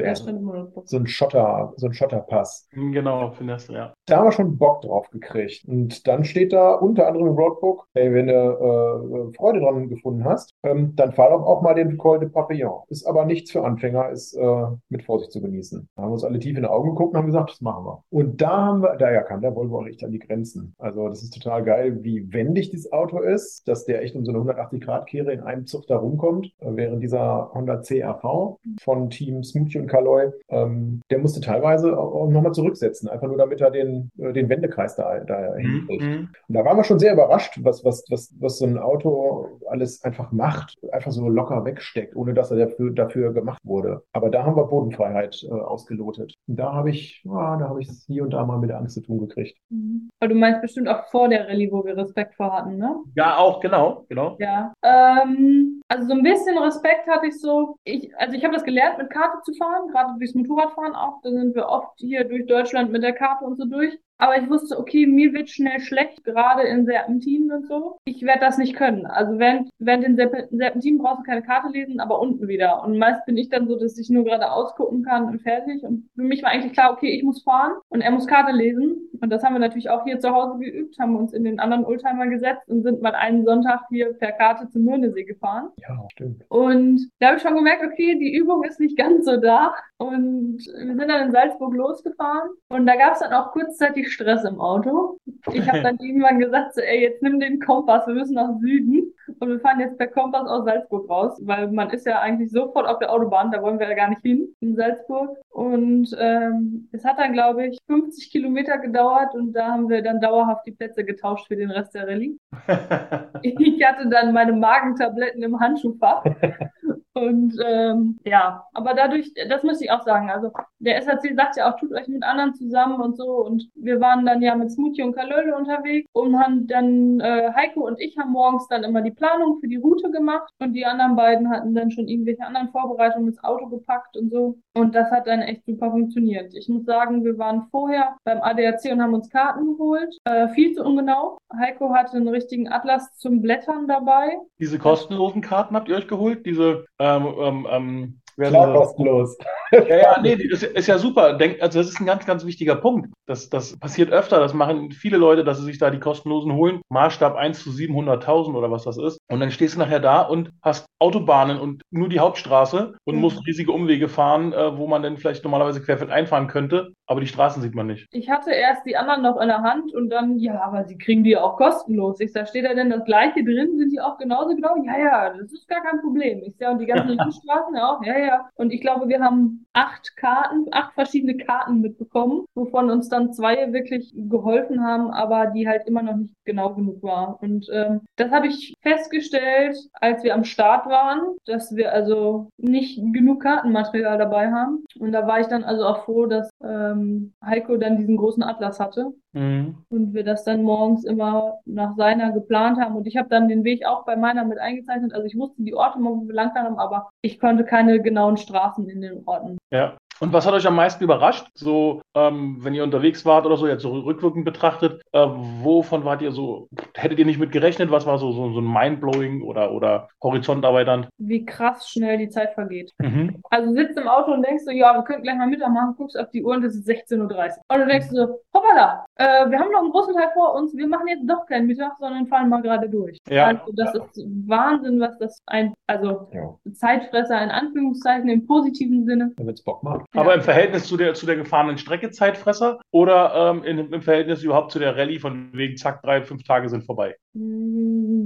So 0.84 0.98
ein 0.98 1.08
Schotter, 1.08 1.72
so 1.78 1.88
ein 1.88 1.94
Schotterpass. 1.94 2.68
Genau, 2.72 3.32
Finesse, 3.32 3.74
ja. 3.74 3.94
Da 4.08 4.20
haben 4.20 4.28
wir 4.28 4.32
schon 4.32 4.58
Bock 4.58 4.84
drauf 4.84 5.10
gekriegt. 5.10 5.66
Und 5.68 6.08
dann 6.08 6.24
steht 6.24 6.54
da 6.54 6.76
unter 6.76 7.08
anderem 7.08 7.28
im 7.28 7.34
Roadbook, 7.34 7.88
hey, 7.94 8.14
wenn 8.14 8.28
du 8.28 8.34
äh, 8.34 9.36
Freude 9.36 9.60
dran 9.60 9.90
gefunden 9.90 10.24
hast, 10.24 10.56
ähm, 10.64 10.94
dann 10.96 11.12
fahr 11.12 11.30
doch 11.30 11.46
auch 11.46 11.62
mal 11.62 11.74
den 11.74 11.98
Col 11.98 12.20
de 12.20 12.30
Papillon. 12.30 12.84
Ist 12.88 13.06
aber 13.06 13.26
nichts 13.26 13.52
für 13.52 13.66
Anfänger, 13.66 14.10
ist 14.10 14.34
äh, 14.34 14.66
mit 14.88 15.04
Vorsicht 15.04 15.34
zu 15.34 15.42
genießen. 15.42 15.90
Da 15.94 16.02
haben 16.02 16.10
wir 16.10 16.14
uns 16.14 16.24
alle 16.24 16.40
tief 16.40 16.56
in 16.56 16.64
die 16.64 16.70
Augen 16.70 16.92
geguckt 16.92 17.14
und 17.14 17.18
haben 17.18 17.26
gesagt, 17.26 17.50
das 17.52 17.60
machen 17.60 17.84
wir. 17.84 18.04
Und 18.10 18.42
da 18.42 18.66
haben 18.68 18.82
wir, 18.82 18.96
da 18.96 19.12
ja, 19.12 19.24
kam 19.24 19.42
der 19.42 19.54
Volvo 19.54 19.80
auch 19.80 19.88
echt 19.88 20.02
an 20.06 20.12
die 20.12 20.20
Grenzen. 20.20 20.74
Also 20.78 21.10
das 21.10 21.22
ist 21.22 21.34
total 21.34 21.64
geil, 21.64 22.02
wie 22.02 22.32
wendig 22.32 22.72
das 22.72 22.90
Auto 22.94 23.20
ist, 23.20 23.68
dass 23.68 23.84
der 23.84 24.02
echt 24.04 24.16
um 24.16 24.24
so 24.24 24.32
eine 24.32 24.40
180-Grad-Kehre 24.40 25.34
in 25.34 25.42
einem 25.42 25.66
Zug 25.66 25.86
da 25.88 25.98
rumkommt, 25.98 26.48
äh, 26.60 26.68
während 26.70 27.04
dieser 27.04 27.52
Honda 27.54 27.82
CRV 27.82 28.58
von 28.82 29.10
Team 29.10 29.44
Smoothie 29.44 29.80
und 29.80 29.88
Caloi, 29.88 30.32
ähm, 30.48 31.02
der 31.10 31.20
musste 31.20 31.42
teilweise 31.42 32.00
auch 32.00 32.30
nochmal 32.30 32.54
zurücksetzen, 32.54 33.10
einfach 33.10 33.28
nur 33.28 33.38
damit 33.38 33.60
er 33.60 33.72
den, 33.72 33.97
äh, 34.18 34.34
den 34.34 34.50
Wendekreis 34.50 34.96
da, 34.96 35.20
da 35.20 35.52
Mhm. 35.58 35.88
hinkriegt. 35.88 36.04
Mhm. 36.04 36.30
Und 36.48 36.54
da 36.56 36.64
waren 36.66 36.78
wir 36.78 36.84
schon 36.84 37.00
sehr 37.00 37.14
überrascht, 37.14 37.60
was, 37.64 37.84
was, 37.86 38.06
was, 38.10 38.34
was 38.40 38.58
so 38.60 38.66
ein 38.66 38.78
Auto 38.78 39.60
alles 39.70 40.04
einfach 40.04 40.32
macht, 40.32 40.76
einfach 40.92 41.12
so 41.12 41.28
locker 41.30 41.64
wegsteckt, 41.66 42.16
ohne 42.16 42.34
dass 42.34 42.52
er 42.52 42.58
dafür, 42.58 42.92
dafür 42.92 43.34
gemacht 43.34 43.60
wurde. 43.64 44.04
Aber 44.14 44.30
da 44.30 44.44
haben 44.44 44.56
wir 44.56 44.66
Bodenfreiheit 44.66 45.44
äh, 45.50 45.52
ausgelotet. 45.54 46.34
Und 46.48 46.58
da 46.60 46.74
habe 46.74 46.90
ich, 46.90 47.22
ja, 47.26 47.58
da 47.58 47.70
habe 47.70 47.82
ich 47.82 47.90
es 47.90 48.06
hier 48.08 48.24
und 48.24 48.32
da 48.32 48.46
mal 48.46 48.58
mit 48.60 48.70
der 48.70 48.78
Angst 48.78 48.96
zu 48.96 49.02
tun 49.02 49.20
gekriegt. 49.28 49.58
Mhm. 49.70 50.10
Aber 50.20 50.30
du 50.30 50.36
meinst 50.36 50.62
bestimmt 50.62 50.88
auch 50.88 51.06
vor 51.10 51.30
der 51.30 51.48
Rallye, 51.48 51.72
wo 51.72 51.84
wir 51.86 51.96
Respekt 51.98 52.36
vor 52.36 52.52
hatten, 52.54 52.78
ne? 52.78 52.96
Ja, 53.16 53.38
auch, 53.38 53.60
genau, 53.60 54.06
genau. 54.10 54.36
Ja. 54.40 54.74
Ähm, 54.84 55.82
also 55.88 56.08
so 56.08 56.14
ein 56.14 56.24
bisschen 56.24 56.58
Respekt 56.58 57.08
hatte 57.08 57.28
ich 57.28 57.40
so. 57.40 57.78
Ich, 57.84 58.12
also 58.18 58.36
ich 58.36 58.44
habe 58.44 58.54
das 58.54 58.64
gelernt, 58.64 58.98
mit 58.98 59.10
Karte 59.10 59.38
zu 59.44 59.54
fahren, 59.54 59.88
gerade 59.92 60.18
durchs 60.18 60.36
Motorradfahren 60.36 60.96
auch. 60.96 61.22
Da 61.24 61.30
sind 61.32 61.56
wir 61.56 61.68
oft 61.68 61.92
hier 61.98 62.24
durch 62.26 62.46
Deutschland 62.48 62.92
mit 62.92 63.04
der 63.04 63.14
Karte 63.14 63.46
und 63.46 63.58
so 63.58 63.66
durch. 63.66 63.87
durch 63.88 64.07
Aber 64.20 64.38
ich 64.42 64.50
wusste, 64.50 64.78
okay, 64.80 65.06
mir 65.06 65.34
wird 65.34 65.50
schnell 65.50 65.80
schlecht, 65.80 66.24
gerade 66.24 66.64
in 66.64 66.86
Serpentinen 66.86 67.52
und 67.52 67.68
so. 67.68 67.98
Ich 68.06 68.24
werde 68.24 68.40
das 68.42 68.58
nicht 68.58 68.76
können. 68.76 69.06
Also 69.06 69.38
während, 69.38 69.70
während 69.80 70.04
den 70.06 70.18
Serp- 70.18 70.48
Serpentinen 70.50 71.00
brauchst 71.00 71.20
du 71.20 71.24
keine 71.24 71.44
Karte 71.44 71.70
lesen, 71.70 72.00
aber 72.00 72.20
unten 72.20 72.48
wieder. 72.48 72.84
Und 72.84 72.98
meist 72.98 73.26
bin 73.26 73.38
ich 73.38 73.50
dann 73.50 73.68
so, 73.68 73.78
dass 73.78 73.98
ich 73.98 74.10
nur 74.10 74.24
geradeaus 74.24 74.74
gucken 74.76 75.04
kann 75.04 75.26
und 75.26 75.42
fertig. 75.42 75.84
Und 75.84 76.10
für 76.16 76.24
mich 76.24 76.42
war 76.44 76.50
eigentlich 76.50 76.74
klar, 76.74 76.94
okay, 76.94 77.10
ich 77.16 77.24
muss 77.24 77.44
fahren 77.44 77.74
und 77.90 78.02
er 78.02 78.12
muss 78.12 78.28
Karte 78.28 78.52
lesen. 78.54 78.96
Und 79.22 79.30
das 79.32 79.44
haben 79.44 79.54
wir 79.54 79.60
natürlich 79.60 79.90
auch 79.90 80.04
hier 80.04 80.20
zu 80.20 80.32
Hause 80.32 80.60
geübt, 80.60 80.98
haben 81.00 81.16
uns 81.16 81.34
in 81.34 81.44
den 81.44 81.60
anderen 81.60 81.86
Oldtimer 81.86 82.28
gesetzt 82.28 82.68
und 82.68 82.84
sind 82.84 83.02
mal 83.02 83.14
einen 83.16 83.46
Sonntag 83.46 83.82
hier 83.90 84.14
per 84.14 84.32
Karte 84.32 84.68
zum 84.70 84.84
Mürnesee 84.84 85.24
gefahren. 85.24 85.70
Ja, 85.88 86.06
stimmt. 86.12 86.44
Und 86.50 87.08
da 87.20 87.28
habe 87.28 87.38
ich 87.38 87.44
schon 87.44 87.56
gemerkt, 87.56 87.84
okay, 87.84 88.18
die 88.20 88.36
Übung 88.36 88.64
ist 88.64 88.80
nicht 88.80 88.98
ganz 88.98 89.26
so 89.26 89.38
da. 89.38 89.74
Und 89.98 90.58
wir 90.60 90.96
sind 90.96 91.08
dann 91.08 91.26
in 91.28 91.32
Salzburg 91.32 91.74
losgefahren. 91.74 92.50
Und 92.70 92.86
da 92.86 92.96
gab 92.96 93.14
es 93.14 93.20
dann 93.20 93.34
auch 93.34 93.52
kurzzeitig 93.52 94.07
Stress 94.08 94.44
im 94.44 94.60
Auto. 94.60 95.18
Ich 95.52 95.68
habe 95.68 95.82
dann 95.82 95.98
irgendwann 96.02 96.40
gesagt, 96.40 96.76
so, 96.76 96.82
ey, 96.82 97.02
jetzt 97.02 97.22
nimm 97.22 97.40
den 97.40 97.60
Kompass, 97.60 98.08
wir 98.08 98.14
müssen 98.14 98.36
nach 98.36 98.58
Süden. 98.60 99.14
Und 99.40 99.50
wir 99.50 99.60
fahren 99.60 99.80
jetzt 99.80 99.98
per 99.98 100.08
Kompass 100.08 100.48
aus 100.48 100.66
Salzburg 100.66 101.10
raus, 101.10 101.38
weil 101.44 101.70
man 101.72 101.90
ist 101.90 102.06
ja 102.06 102.20
eigentlich 102.20 102.52
sofort 102.52 102.88
auf 102.88 103.00
der 103.00 103.12
Autobahn, 103.12 103.52
da 103.52 103.62
wollen 103.62 103.80
wir 103.80 103.90
ja 103.90 103.96
gar 103.96 104.10
nicht 104.10 104.22
hin, 104.22 104.48
in 104.62 104.76
Salzburg. 104.76 105.38
Und 105.50 106.16
ähm, 106.18 106.88
es 106.92 107.04
hat 107.04 107.20
dann, 107.20 107.34
glaube 107.34 107.68
ich, 107.68 107.78
50 107.88 108.32
Kilometer 108.32 108.78
gedauert 108.78 109.34
und 109.36 109.54
da 109.54 109.72
haben 109.72 109.90
wir 109.90 110.02
dann 110.02 110.22
dauerhaft 110.22 110.66
die 110.66 110.72
Plätze 110.72 111.04
getauscht 111.04 111.48
für 111.48 111.56
den 111.56 111.72
Rest 111.72 111.94
der 111.94 112.08
Rallye. 112.08 112.38
Ich 113.44 113.86
hatte 113.86 114.10
dann 114.10 114.34
meine 114.34 114.54
Magentabletten 114.54 115.44
im 115.44 115.60
Handschuhfach. 115.60 116.24
Und 117.18 117.58
ähm, 117.66 118.20
ja, 118.26 118.66
aber 118.74 118.94
dadurch, 118.94 119.34
das 119.50 119.64
muss 119.64 119.82
ich 119.82 119.90
auch 119.92 120.04
sagen, 120.04 120.30
also 120.30 120.52
der 120.80 121.02
SAC 121.02 121.36
sagt 121.36 121.58
ja 121.58 121.72
auch, 121.72 121.80
tut 121.80 121.92
euch 121.94 122.08
mit 122.08 122.24
anderen 122.24 122.54
zusammen 122.54 123.02
und 123.02 123.18
so. 123.18 123.46
Und 123.46 123.70
wir 123.76 124.00
waren 124.00 124.26
dann 124.26 124.42
ja 124.42 124.56
mit 124.56 124.72
Smoothie 124.72 125.04
und 125.04 125.16
Kalöle 125.16 125.56
unterwegs 125.56 126.08
und 126.14 126.38
haben 126.40 126.68
dann, 126.68 127.20
äh, 127.20 127.52
Heiko 127.56 127.88
und 127.88 128.00
ich 128.00 128.18
haben 128.18 128.32
morgens 128.32 128.68
dann 128.68 128.84
immer 128.84 129.02
die 129.02 129.12
Planung 129.12 129.60
für 129.60 129.68
die 129.68 129.78
Route 129.78 130.12
gemacht 130.12 130.52
und 130.60 130.74
die 130.74 130.86
anderen 130.86 131.16
beiden 131.16 131.50
hatten 131.50 131.74
dann 131.74 131.92
schon 131.92 132.08
irgendwelche 132.08 132.46
anderen 132.46 132.70
Vorbereitungen 132.70 133.30
ins 133.30 133.44
Auto 133.44 133.68
gepackt 133.68 134.16
und 134.16 134.30
so. 134.30 134.60
Und 134.76 134.94
das 134.94 135.10
hat 135.10 135.26
dann 135.26 135.42
echt 135.42 135.66
super 135.66 135.90
funktioniert. 135.92 136.54
Ich 136.54 136.70
muss 136.70 136.86
sagen, 136.86 137.24
wir 137.24 137.38
waren 137.38 137.68
vorher 137.72 138.16
beim 138.24 138.42
ADAC 138.42 138.92
und 138.92 139.02
haben 139.02 139.16
uns 139.16 139.30
Karten 139.30 139.66
geholt. 139.66 140.16
Äh, 140.26 140.50
viel 140.50 140.74
zu 140.74 140.84
ungenau. 140.84 141.40
Heiko 141.58 141.94
hatte 141.94 142.18
einen 142.18 142.28
richtigen 142.28 142.72
Atlas 142.72 143.18
zum 143.18 143.42
Blättern 143.42 143.88
dabei. 143.88 144.38
Diese 144.60 144.78
kostenlosen 144.78 145.42
Karten 145.42 145.76
habt 145.76 145.90
ihr 145.90 145.96
euch 145.96 146.08
geholt? 146.08 146.46
Diese 146.46 146.86
ähm, 147.00 147.07
ähm, 147.16 147.68
ähm 147.70 148.20
Klar, 148.38 148.72
kostenlos. 148.72 149.36
Ja, 149.72 149.98
ja, 149.98 150.22
nee, 150.22 150.38
das 150.50 150.62
ist 150.62 150.88
ja 150.88 151.00
super. 151.00 151.34
Denk, 151.34 151.62
also 151.62 151.80
das 151.80 151.90
ist 151.90 152.00
ein 152.00 152.06
ganz, 152.06 152.26
ganz 152.26 152.46
wichtiger 152.46 152.76
Punkt. 152.76 153.10
Das, 153.26 153.50
das 153.50 153.78
passiert 153.80 154.12
öfter. 154.12 154.40
Das 154.40 154.54
machen 154.54 154.92
viele 154.92 155.18
Leute, 155.18 155.44
dass 155.44 155.58
sie 155.58 155.66
sich 155.66 155.80
da 155.80 155.90
die 155.90 156.00
kostenlosen 156.00 156.54
holen. 156.54 156.82
Maßstab 156.90 157.36
1 157.36 157.64
zu 157.64 157.72
700.000 157.72 158.54
oder 158.54 158.70
was 158.70 158.84
das 158.84 158.98
ist. 158.98 159.18
Und 159.28 159.40
dann 159.40 159.52
stehst 159.52 159.76
du 159.76 159.80
nachher 159.80 160.00
da 160.00 160.22
und 160.22 160.52
hast 160.62 160.86
Autobahnen 161.00 161.60
und 161.60 161.82
nur 161.90 162.10
die 162.10 162.20
Hauptstraße 162.20 162.96
und 163.04 163.16
mhm. 163.16 163.22
musst 163.22 163.46
riesige 163.48 163.72
Umwege 163.72 164.08
fahren, 164.08 164.54
äh, 164.54 164.78
wo 164.78 164.88
man 164.88 165.02
dann 165.02 165.18
vielleicht 165.18 165.44
normalerweise 165.44 165.82
querfeld 165.82 166.12
einfahren 166.12 166.48
könnte. 166.48 166.94
Aber 167.08 167.22
die 167.22 167.28
Straßen 167.28 167.62
sieht 167.62 167.74
man 167.74 167.88
nicht. 167.88 168.08
Ich 168.12 168.30
hatte 168.30 168.52
erst 168.52 168.86
die 168.86 168.98
anderen 168.98 169.22
noch 169.22 169.40
in 169.40 169.48
der 169.48 169.62
Hand 169.62 169.94
und 169.94 170.10
dann, 170.10 170.38
ja, 170.40 170.62
aber 170.62 170.84
sie 170.84 170.98
kriegen 170.98 171.24
die 171.24 171.38
auch 171.38 171.56
kostenlos. 171.56 172.20
Ich 172.20 172.34
sag, 172.34 172.50
steht 172.50 172.66
da 172.66 172.74
denn 172.74 172.90
das 172.90 173.06
gleiche 173.06 173.44
drin? 173.44 173.78
Sind 173.78 173.92
die 173.92 174.02
auch 174.02 174.18
genauso 174.18 174.54
genau? 174.54 174.76
Ja, 174.84 175.00
ja, 175.00 175.30
das 175.30 175.54
ist 175.54 175.70
gar 175.70 175.82
kein 175.82 176.02
Problem. 176.02 176.42
Ich 176.44 176.58
sag, 176.58 176.72
und 176.72 176.80
die 176.80 176.86
ganzen 176.86 177.10
Landstraßen 177.18 177.78
auch? 177.78 178.04
Ja, 178.04 178.18
ja. 178.18 178.50
Und 178.56 178.74
ich 178.74 178.82
glaube, 178.82 179.08
wir 179.08 179.22
haben 179.22 179.66
acht 179.72 180.18
Karten, 180.18 180.66
acht 180.72 180.94
verschiedene 180.96 181.38
Karten 181.38 181.80
mitbekommen, 181.80 182.46
wovon 182.56 182.92
uns 182.92 183.08
dann 183.08 183.32
zwei 183.32 183.72
wirklich 183.72 184.14
geholfen 184.14 184.84
haben, 184.84 185.12
aber 185.12 185.48
die 185.48 185.68
halt 185.68 185.88
immer 185.88 186.02
noch 186.02 186.16
nicht 186.16 186.34
genau 186.44 186.74
genug 186.74 187.02
war. 187.04 187.42
Und 187.42 187.68
ähm, 187.72 188.02
das 188.18 188.32
habe 188.32 188.48
ich 188.48 188.74
festgestellt, 188.82 189.78
als 189.94 190.24
wir 190.24 190.34
am 190.34 190.44
Start 190.44 190.88
waren, 190.88 191.38
dass 191.46 191.74
wir 191.74 191.94
also 191.94 192.50
nicht 192.58 193.00
genug 193.14 193.44
Kartenmaterial 193.44 194.18
dabei 194.18 194.52
haben. 194.52 194.84
Und 195.00 195.14
da 195.14 195.26
war 195.26 195.40
ich 195.40 195.48
dann 195.48 195.64
also 195.64 195.86
auch 195.86 196.04
froh, 196.06 196.26
dass 196.26 196.50
ähm, 196.64 196.97
Heiko 197.44 197.78
dann 197.78 197.98
diesen 197.98 198.18
großen 198.18 198.44
Atlas 198.44 198.80
hatte. 198.80 199.14
Mhm. 199.34 199.78
Und 199.90 200.14
wir 200.14 200.24
das 200.24 200.44
dann 200.44 200.64
morgens 200.64 201.06
immer 201.06 201.60
nach 201.66 201.96
seiner 201.96 202.32
geplant 202.32 202.80
haben. 202.80 202.96
Und 202.96 203.08
ich 203.08 203.18
habe 203.18 203.30
dann 203.30 203.48
den 203.48 203.64
Weg 203.64 203.86
auch 203.86 204.06
bei 204.06 204.16
meiner 204.16 204.46
mit 204.46 204.60
eingezeichnet. 204.60 205.14
Also 205.14 205.26
ich 205.26 205.38
wusste 205.38 205.64
die 205.64 205.76
Orte, 205.76 206.00
wo 206.00 206.28
wir 206.28 206.34
lang 206.34 206.54
haben, 206.56 206.80
aber 206.80 207.10
ich 207.22 207.40
konnte 207.40 207.64
keine 207.66 208.02
genauen 208.02 208.38
Straßen 208.38 208.88
in 208.90 209.02
den 209.02 209.24
Orten. 209.26 209.58
Ja. 209.72 209.98
Und 210.20 210.34
was 210.34 210.46
hat 210.46 210.54
euch 210.54 210.68
am 210.68 210.76
meisten 210.76 211.04
überrascht? 211.04 211.48
So, 211.54 212.02
ähm, 212.16 212.58
wenn 212.62 212.74
ihr 212.74 212.84
unterwegs 212.84 213.26
wart 213.26 213.46
oder 213.46 213.58
so, 213.58 213.68
jetzt 213.68 213.84
so 213.84 213.92
rückwirkend 213.92 214.46
betrachtet, 214.46 215.02
äh, 215.12 215.20
wovon 215.20 216.06
wart 216.06 216.22
ihr 216.22 216.32
so, 216.32 216.68
hättet 216.96 217.20
ihr 217.20 217.26
nicht 217.26 217.40
mit 217.40 217.52
gerechnet? 217.52 217.92
Was 217.92 218.06
war 218.06 218.18
so, 218.18 218.32
so, 218.32 218.52
so 218.52 218.60
ein 218.60 218.72
Mindblowing 218.72 219.42
oder, 219.42 219.72
oder 219.72 220.10
horizonterweiternd? 220.24 221.08
Wie 221.18 221.46
krass 221.46 221.90
schnell 221.90 222.18
die 222.18 222.30
Zeit 222.30 222.54
vergeht. 222.54 222.94
Mhm. 223.00 223.42
Also 223.50 223.74
sitzt 223.74 223.98
im 223.98 224.08
Auto 224.08 224.34
und 224.34 224.46
denkst 224.46 224.64
so, 224.66 224.72
ja, 224.72 224.94
wir 224.94 225.04
könnten 225.04 225.24
gleich 225.24 225.38
mal 225.38 225.48
Mittag 225.48 225.72
machen, 225.72 225.96
guckst 225.98 226.18
auf 226.18 226.30
die 226.32 226.44
Uhr 226.44 226.56
und 226.56 226.64
es 226.64 226.76
ist 226.76 226.88
16.30 226.88 227.20
Uhr. 227.20 227.56
Und 227.70 227.80
du 227.80 227.86
denkst 227.88 228.08
so, 228.10 228.40
hoppala, 228.54 229.06
äh, 229.16 229.50
wir 229.50 229.60
haben 229.60 229.72
noch 229.72 229.82
einen 229.82 229.92
großen 229.92 230.16
Teil 230.16 230.30
vor 230.34 230.56
uns, 230.56 230.76
wir 230.76 230.88
machen 230.88 231.08
jetzt 231.08 231.30
doch 231.30 231.46
keinen 231.46 231.68
Mittag, 231.68 231.98
sondern 232.00 232.28
fahren 232.28 232.50
mal 232.50 232.62
gerade 232.62 232.90
durch. 232.90 233.18
Ja. 233.30 233.48
Also 233.48 233.72
das 233.74 233.94
ja. 233.94 234.04
ist 234.04 234.26
Wahnsinn, 234.48 235.00
was 235.00 235.18
das 235.20 235.40
ein, 235.46 235.74
also 235.88 236.28
ja. 236.34 236.56
Zeitfresser 236.74 237.42
in 237.44 237.50
Anführungszeichen 237.50 238.30
im 238.30 238.46
positiven 238.46 239.06
Sinne. 239.06 239.32
Wenn 239.38 239.50
es 239.50 239.64
Bock 239.64 239.84
macht. 239.84 240.07
Aber 240.14 240.34
im 240.34 240.42
Verhältnis 240.42 240.86
zu 240.86 240.98
der, 240.98 241.14
zu 241.14 241.26
der 241.26 241.36
gefahrenen 241.36 241.78
Strecke 241.78 242.10
Zeitfresser 242.12 242.80
oder 242.92 243.34
ähm, 243.36 243.64
in, 243.64 243.92
im 243.92 244.02
Verhältnis 244.02 244.42
überhaupt 244.42 244.72
zu 244.72 244.80
der 244.80 244.96
Rallye 244.96 245.20
von 245.20 245.50
wegen 245.54 245.78
zack, 245.78 246.02
drei, 246.02 246.22
fünf 246.22 246.44
Tage 246.44 246.70
sind 246.70 246.86
vorbei? 246.86 247.16
Mm, 247.34 248.17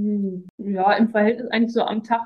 ja, 0.58 0.92
im 0.94 1.08
Verhältnis 1.08 1.50
eigentlich 1.50 1.72
so 1.72 1.82
am 1.82 2.02
Tag. 2.02 2.22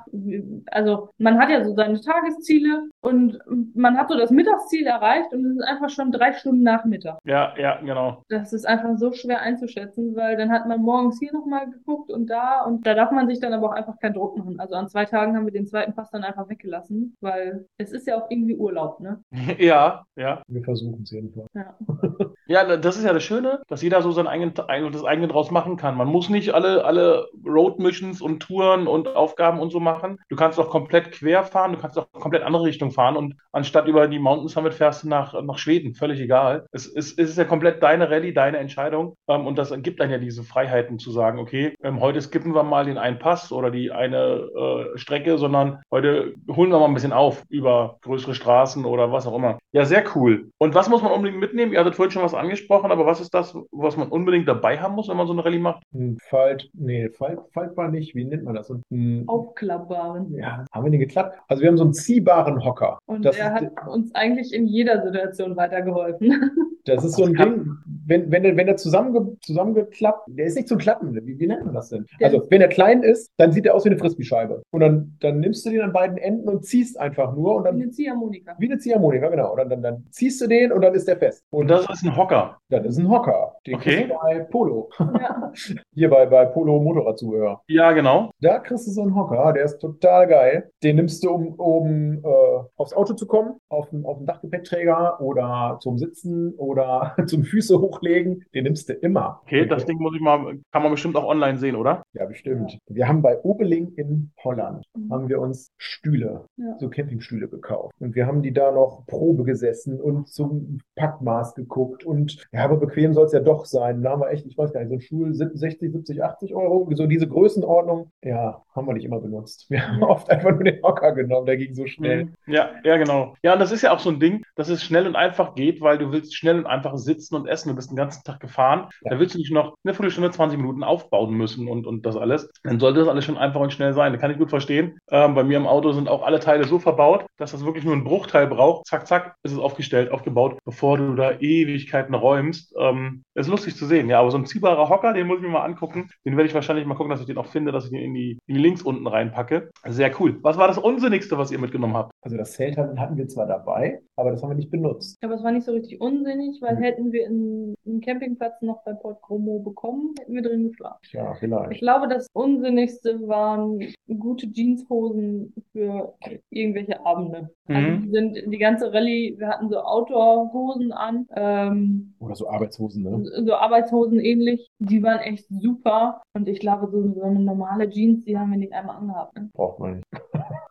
Also 0.66 1.10
man 1.18 1.38
hat 1.38 1.50
ja 1.50 1.64
so 1.64 1.74
seine 1.74 2.00
Tagesziele 2.00 2.88
und 3.00 3.38
man 3.74 3.96
hat 3.96 4.08
so 4.08 4.16
das 4.16 4.30
Mittagsziel 4.30 4.86
erreicht 4.86 5.32
und 5.32 5.44
es 5.44 5.56
ist 5.56 5.64
einfach 5.64 5.90
schon 5.90 6.12
drei 6.12 6.32
Stunden 6.32 6.62
nach 6.62 6.84
Mittag. 6.84 7.18
Ja, 7.24 7.54
ja, 7.58 7.80
genau. 7.80 8.22
Das 8.28 8.52
ist 8.52 8.66
einfach 8.66 8.96
so 8.96 9.12
schwer 9.12 9.40
einzuschätzen, 9.40 10.16
weil 10.16 10.36
dann 10.36 10.50
hat 10.50 10.66
man 10.66 10.82
morgens 10.82 11.18
hier 11.18 11.32
nochmal 11.32 11.70
geguckt 11.70 12.10
und 12.10 12.28
da 12.28 12.62
und 12.64 12.86
da 12.86 12.94
darf 12.94 13.10
man 13.10 13.28
sich 13.28 13.40
dann 13.40 13.52
aber 13.52 13.68
auch 13.68 13.74
einfach 13.74 13.98
keinen 13.98 14.14
Druck 14.14 14.36
machen. 14.36 14.58
Also 14.58 14.74
an 14.74 14.88
zwei 14.88 15.04
Tagen 15.04 15.36
haben 15.36 15.46
wir 15.46 15.52
den 15.52 15.66
zweiten 15.66 15.94
Pass 15.94 16.10
dann 16.10 16.24
einfach 16.24 16.48
weggelassen, 16.48 17.16
weil 17.20 17.66
es 17.78 17.92
ist 17.92 18.06
ja 18.06 18.16
auch 18.16 18.30
irgendwie 18.30 18.56
Urlaub, 18.56 19.00
ne? 19.00 19.22
Ja, 19.58 20.04
ja. 20.16 20.42
Wir 20.48 20.62
versuchen 20.62 21.02
es 21.02 21.10
jedenfalls. 21.10 21.48
Ja. 21.54 21.74
ja, 22.46 22.76
das 22.76 22.96
ist 22.96 23.04
ja 23.04 23.12
das 23.12 23.22
Schöne, 23.22 23.62
dass 23.68 23.82
jeder 23.82 24.02
so 24.02 24.12
sein 24.12 24.26
eigenen, 24.26 24.54
das 24.54 25.04
eigene 25.04 25.28
draus 25.28 25.50
machen 25.50 25.76
kann. 25.76 25.96
Man 25.96 26.08
muss 26.08 26.28
nicht 26.28 26.54
alle, 26.54 26.84
alle 26.84 27.26
Road 27.44 27.78
Missions 27.96 28.20
und 28.20 28.40
Touren 28.40 28.86
und 28.86 29.08
Aufgaben 29.08 29.60
und 29.60 29.70
so 29.70 29.80
machen. 29.80 30.18
Du 30.28 30.36
kannst 30.36 30.58
auch 30.58 30.70
komplett 30.70 31.12
quer 31.12 31.44
fahren, 31.44 31.72
du 31.72 31.78
kannst 31.78 31.98
auch 31.98 32.10
komplett 32.12 32.42
andere 32.42 32.64
Richtung 32.64 32.90
fahren 32.90 33.16
und 33.16 33.36
anstatt 33.52 33.86
über 33.86 34.08
die 34.08 34.18
Mountain 34.18 34.48
Summit 34.48 34.74
fährst 34.74 35.04
du 35.04 35.08
nach, 35.08 35.40
nach 35.42 35.58
Schweden, 35.58 35.94
völlig 35.94 36.20
egal. 36.20 36.66
Es 36.72 36.86
ist, 36.86 37.18
es 37.18 37.30
ist 37.30 37.38
ja 37.38 37.44
komplett 37.44 37.82
deine 37.82 38.10
Rallye, 38.10 38.32
deine 38.32 38.58
Entscheidung 38.58 39.16
ähm, 39.28 39.46
und 39.46 39.56
das 39.58 39.72
gibt 39.82 40.00
dann 40.00 40.10
ja 40.10 40.18
diese 40.18 40.42
Freiheiten 40.42 40.98
zu 40.98 41.10
sagen, 41.10 41.38
okay, 41.38 41.74
ähm, 41.82 42.00
heute 42.00 42.20
skippen 42.20 42.54
wir 42.54 42.62
mal 42.62 42.84
den 42.84 42.98
einen 42.98 43.18
Pass 43.18 43.52
oder 43.52 43.70
die 43.70 43.92
eine 43.92 44.48
äh, 44.94 44.98
Strecke, 44.98 45.38
sondern 45.38 45.82
heute 45.90 46.34
holen 46.50 46.70
wir 46.70 46.78
mal 46.78 46.86
ein 46.86 46.94
bisschen 46.94 47.12
auf 47.12 47.42
über 47.48 47.98
größere 48.02 48.34
Straßen 48.34 48.84
oder 48.84 49.12
was 49.12 49.26
auch 49.26 49.36
immer. 49.36 49.58
Ja, 49.72 49.84
sehr 49.84 50.04
cool. 50.14 50.50
Und 50.58 50.74
was 50.74 50.88
muss 50.88 51.02
man 51.02 51.12
unbedingt 51.12 51.40
mitnehmen? 51.40 51.72
Ihr 51.72 51.80
hattet 51.80 51.96
vorhin 51.96 52.10
schon 52.10 52.22
was 52.22 52.34
angesprochen, 52.34 52.90
aber 52.90 53.06
was 53.06 53.20
ist 53.20 53.34
das, 53.34 53.56
was 53.70 53.96
man 53.96 54.08
unbedingt 54.08 54.48
dabei 54.48 54.78
haben 54.78 54.94
muss, 54.94 55.08
wenn 55.08 55.16
man 55.16 55.26
so 55.26 55.32
eine 55.32 55.44
Rallye 55.44 55.58
macht? 55.58 55.82
Falt, 56.28 56.68
nee, 56.72 57.08
Falt, 57.10 57.40
faltbar 57.86 57.90
nicht. 57.90 58.14
Wie 58.14 58.24
nennt 58.24 58.44
man 58.44 58.54
das? 58.54 58.70
Ein, 58.70 59.24
Aufklappbaren. 59.26 60.34
Ja, 60.34 60.64
haben 60.72 60.84
wir 60.84 60.90
den 60.90 61.00
geklappt? 61.00 61.38
Also 61.48 61.62
wir 61.62 61.68
haben 61.68 61.76
so 61.76 61.84
einen 61.84 61.94
ziehbaren 61.94 62.64
Hocker. 62.64 62.98
Und 63.06 63.24
das 63.24 63.38
er 63.38 63.54
hat 63.54 63.88
uns 63.88 64.14
eigentlich 64.14 64.52
in 64.52 64.66
jeder 64.66 65.02
Situation 65.02 65.56
weitergeholfen. 65.56 66.52
Das 66.86 67.04
ist 67.04 67.16
so 67.16 67.24
ein 67.24 67.34
Ding, 67.34 67.66
wenn, 68.06 68.30
wenn, 68.30 68.44
der, 68.44 68.56
wenn 68.56 68.66
der 68.66 68.76
zusammenge, 68.76 69.36
zusammengeklappt, 69.40 70.28
der 70.28 70.46
ist 70.46 70.54
nicht 70.54 70.68
zum 70.68 70.78
Klappen. 70.78 71.14
Wie, 71.26 71.36
wie 71.36 71.46
nennt 71.48 71.64
man 71.64 71.74
das 71.74 71.88
denn? 71.88 72.06
Der 72.20 72.28
also, 72.28 72.46
wenn 72.48 72.60
er 72.60 72.68
klein 72.68 73.02
ist, 73.02 73.32
dann 73.38 73.50
sieht 73.50 73.66
er 73.66 73.74
aus 73.74 73.84
wie 73.84 73.88
eine 73.88 73.98
Frisbee-Scheibe. 73.98 74.62
Und 74.70 74.80
dann, 74.80 75.16
dann 75.18 75.40
nimmst 75.40 75.66
du 75.66 75.70
den 75.70 75.80
an 75.80 75.92
beiden 75.92 76.16
Enden 76.16 76.48
und 76.48 76.64
ziehst 76.64 76.98
einfach 77.00 77.34
nur. 77.34 77.56
Und 77.56 77.64
dann, 77.64 77.76
wie 77.76 77.82
eine 77.82 77.90
Ziehharmonika. 77.90 78.54
Wie 78.60 78.70
eine 78.70 78.78
Ziehharmonika, 78.78 79.28
genau. 79.30 79.50
Und 79.50 79.58
dann, 79.58 79.68
dann, 79.68 79.82
dann 79.82 80.04
ziehst 80.10 80.40
du 80.40 80.46
den 80.46 80.70
und 80.70 80.80
dann 80.80 80.94
ist 80.94 81.08
der 81.08 81.16
fest. 81.16 81.42
Und, 81.50 81.62
und 81.62 81.68
das 81.70 81.90
ist 81.90 82.04
ein 82.04 82.16
Hocker. 82.16 82.56
Das 82.68 82.86
ist 82.86 82.98
ein 82.98 83.08
Hocker. 83.08 83.56
Den 83.66 83.74
okay. 83.74 84.08
bei 84.22 84.40
Polo. 84.40 84.88
Ja. 84.98 85.52
Hier 85.92 86.08
bei, 86.08 86.26
bei 86.26 86.44
Polo 86.44 86.80
Motorradzubehör. 86.80 87.62
Ja, 87.66 87.75
genau. 87.92 88.30
Da 88.40 88.58
kriegst 88.58 88.86
du 88.86 88.90
so 88.90 89.02
einen 89.02 89.14
Hocker, 89.14 89.52
der 89.52 89.64
ist 89.64 89.78
total 89.78 90.26
geil. 90.26 90.70
Den 90.82 90.96
nimmst 90.96 91.24
du, 91.24 91.30
um 91.30 91.54
oben 91.58 92.22
äh, 92.24 92.58
aufs 92.76 92.92
Auto 92.92 93.14
zu 93.14 93.26
kommen, 93.26 93.54
auf 93.68 93.90
den, 93.90 94.04
auf 94.04 94.18
den 94.18 94.26
Dachgepäckträger 94.26 95.20
oder 95.20 95.78
zum 95.80 95.98
Sitzen 95.98 96.54
oder 96.54 97.14
zum 97.26 97.44
Füße 97.44 97.80
hochlegen. 97.80 98.44
Den 98.54 98.64
nimmst 98.64 98.88
du 98.88 98.94
immer. 98.94 99.40
Okay, 99.42 99.66
das 99.66 99.84
Ding 99.84 99.98
muss 99.98 100.14
ich 100.14 100.20
mal, 100.20 100.58
kann 100.72 100.82
man 100.82 100.90
bestimmt 100.90 101.16
auch 101.16 101.24
online 101.24 101.58
sehen, 101.58 101.76
oder? 101.76 102.02
Ja, 102.12 102.26
bestimmt. 102.26 102.78
Wir 102.88 103.08
haben 103.08 103.22
bei 103.22 103.40
Obeling 103.42 103.92
in 103.96 104.30
Holland, 104.42 104.86
mhm. 104.94 105.12
haben 105.12 105.28
wir 105.28 105.40
uns 105.40 105.72
Stühle, 105.76 106.44
ja. 106.56 106.76
so 106.78 106.88
Campingstühle 106.88 107.48
gekauft. 107.48 107.94
Und 107.98 108.14
wir 108.14 108.26
haben 108.26 108.42
die 108.42 108.52
da 108.52 108.72
noch 108.72 109.06
Probe 109.06 109.44
gesessen 109.44 110.00
und 110.00 110.28
zum 110.28 110.78
Packmaß 110.96 111.54
geguckt. 111.54 112.04
Und 112.04 112.44
ja, 112.52 112.64
aber 112.64 112.76
bequem 112.76 113.12
soll 113.12 113.26
es 113.26 113.32
ja 113.32 113.40
doch 113.40 113.64
sein. 113.64 114.02
Da 114.02 114.10
haben 114.10 114.20
wir 114.20 114.30
echt, 114.30 114.46
ich 114.46 114.56
weiß 114.56 114.72
gar 114.72 114.80
nicht, 114.80 114.88
so 114.88 114.94
ein 114.94 115.00
Stuhl 115.00 115.34
60, 115.34 115.92
70, 115.92 116.22
80 116.22 116.54
Euro. 116.54 116.88
So 116.94 117.06
diese 117.06 117.26
Größenordnung, 117.66 118.12
ja, 118.22 118.62
haben 118.74 118.86
wir 118.86 118.94
nicht 118.94 119.04
immer 119.04 119.20
benutzt. 119.20 119.66
Wir 119.68 119.86
haben 119.86 120.02
oft 120.02 120.30
einfach 120.30 120.50
nur 120.50 120.64
den 120.64 120.82
Hocker 120.82 121.12
genommen, 121.12 121.46
der 121.46 121.56
ging 121.56 121.74
so 121.74 121.86
schnell. 121.86 122.26
Mhm. 122.26 122.34
Ja, 122.46 122.70
ja, 122.84 122.96
genau. 122.96 123.34
Ja, 123.42 123.54
und 123.54 123.58
das 123.58 123.72
ist 123.72 123.82
ja 123.82 123.92
auch 123.92 123.98
so 123.98 124.10
ein 124.10 124.20
Ding, 124.20 124.44
dass 124.54 124.68
es 124.68 124.82
schnell 124.82 125.06
und 125.06 125.16
einfach 125.16 125.54
geht, 125.54 125.80
weil 125.80 125.98
du 125.98 126.12
willst 126.12 126.34
schnell 126.34 126.58
und 126.58 126.66
einfach 126.66 126.96
sitzen 126.96 127.34
und 127.34 127.46
essen. 127.46 127.68
Du 127.70 127.74
bist 127.74 127.90
den 127.90 127.96
ganzen 127.96 128.22
Tag 128.24 128.40
gefahren. 128.40 128.88
Ja. 129.02 129.10
Da 129.10 129.18
willst 129.18 129.34
du 129.34 129.38
nicht 129.38 129.52
noch 129.52 129.74
eine 129.84 129.94
Viertelstunde, 129.94 130.30
20 130.30 130.58
Minuten 130.58 130.82
aufbauen 130.82 131.34
müssen 131.34 131.68
und, 131.68 131.86
und 131.86 132.06
das 132.06 132.16
alles. 132.16 132.50
Dann 132.62 132.80
sollte 132.80 133.00
das 133.00 133.08
alles 133.08 133.24
schon 133.24 133.38
einfach 133.38 133.60
und 133.60 133.72
schnell 133.72 133.92
sein. 133.92 134.12
Das 134.12 134.20
kann 134.20 134.30
ich 134.30 134.38
gut 134.38 134.50
verstehen. 134.50 134.98
Ähm, 135.10 135.34
bei 135.34 135.44
mir 135.44 135.56
im 135.56 135.66
Auto 135.66 135.92
sind 135.92 136.08
auch 136.08 136.22
alle 136.22 136.40
Teile 136.40 136.64
so 136.64 136.78
verbaut, 136.78 137.26
dass 137.36 137.52
das 137.52 137.64
wirklich 137.64 137.84
nur 137.84 137.94
einen 137.94 138.04
Bruchteil 138.04 138.46
braucht. 138.46 138.86
Zack, 138.86 139.06
zack, 139.06 139.36
ist 139.42 139.52
es 139.52 139.58
aufgestellt, 139.58 140.10
aufgebaut, 140.10 140.58
bevor 140.64 140.98
du 140.98 141.14
da 141.14 141.32
Ewigkeiten 141.32 142.14
räumst. 142.14 142.74
Ähm, 142.78 143.24
ist 143.36 143.48
lustig 143.48 143.76
zu 143.76 143.86
sehen. 143.86 144.08
Ja, 144.08 144.20
aber 144.20 144.30
so 144.30 144.38
ein 144.38 144.46
ziehbarer 144.46 144.88
Hocker, 144.88 145.12
den 145.12 145.26
muss 145.26 145.36
ich 145.38 145.42
mir 145.42 145.50
mal 145.50 145.64
angucken. 145.64 146.08
Den 146.24 146.36
werde 146.36 146.48
ich 146.48 146.54
wahrscheinlich 146.54 146.86
mal 146.86 146.94
gucken, 146.94 147.10
dass 147.10 147.20
ich 147.20 147.26
den 147.26 147.38
auch 147.38 147.46
finde, 147.46 147.72
dass 147.72 147.84
ich 147.84 147.90
den 147.90 148.00
in 148.00 148.14
die, 148.14 148.38
in 148.46 148.54
die 148.54 148.60
Links 148.60 148.82
unten 148.82 149.06
reinpacke. 149.06 149.70
Sehr 149.86 150.10
cool. 150.20 150.38
Was 150.42 150.56
war 150.58 150.68
das 150.68 150.78
Unsinnigste, 150.78 151.36
was 151.38 151.50
ihr 151.52 151.58
mitgenommen 151.58 151.94
habt? 151.94 152.10
Also 152.22 152.36
das 152.36 152.52
Zelt 152.52 152.76
hatten, 152.76 152.98
hatten 153.00 153.16
wir 153.16 153.28
zwar 153.28 153.46
dabei, 153.46 154.00
aber 154.16 154.30
das 154.32 154.42
haben 154.42 154.50
wir 154.50 154.56
nicht 154.56 154.70
benutzt. 154.70 155.16
Aber 155.22 155.34
es 155.34 155.44
war 155.44 155.52
nicht 155.52 155.64
so 155.64 155.72
richtig 155.72 156.00
unsinnig, 156.00 156.60
weil 156.60 156.76
Mhm. 156.76 156.80
hätten 156.82 157.12
wir 157.12 157.26
einen, 157.26 157.74
einen 157.86 158.00
Campingplatz 158.00 158.60
noch 158.62 158.82
bei 158.84 158.92
Port 158.94 159.20
Gromo 159.22 159.60
bekommen, 159.60 160.14
hätten 160.18 160.34
wir 160.34 160.42
drin 160.42 160.68
geschlafen. 160.68 160.98
Ja, 161.12 161.32
Ich 161.32 161.38
vielleicht. 161.38 161.80
glaube, 161.80 162.08
das 162.08 162.26
Unsinnigste 162.32 163.26
waren 163.28 163.80
gute 164.18 164.46
Jeanshosen 164.46 165.52
für 165.72 166.14
irgendwelche 166.50 167.04
Abende. 167.04 167.50
Also 167.68 167.80
Mhm. 167.80 168.02
die 168.02 168.10
sind 168.10 168.52
die 168.52 168.58
ganze 168.58 168.92
Rallye, 168.92 169.34
wir 169.38 169.48
hatten 169.48 169.68
so 169.68 169.78
Outdoor-Hosen 169.80 170.92
an, 170.92 171.26
ähm, 171.36 172.14
Oder 172.18 172.34
so 172.34 172.48
Arbeitshosen, 172.48 173.02
ne? 173.02 173.25
So 173.44 173.54
Arbeitshosen 173.54 174.20
ähnlich. 174.20 174.70
Die 174.78 175.02
waren 175.02 175.20
echt 175.20 175.46
super. 175.48 176.22
Und 176.34 176.48
ich 176.48 176.60
glaube, 176.60 176.88
so, 176.90 177.12
so 177.12 177.22
eine 177.22 177.40
normale 177.40 177.88
Jeans, 177.88 178.24
die 178.24 178.38
haben 178.38 178.50
wir 178.50 178.58
nicht 178.58 178.72
einmal 178.72 178.96
angehabt. 178.96 179.36
Ne? 179.36 179.50
Braucht 179.54 179.78
man 179.78 179.96
nicht. 179.96 180.04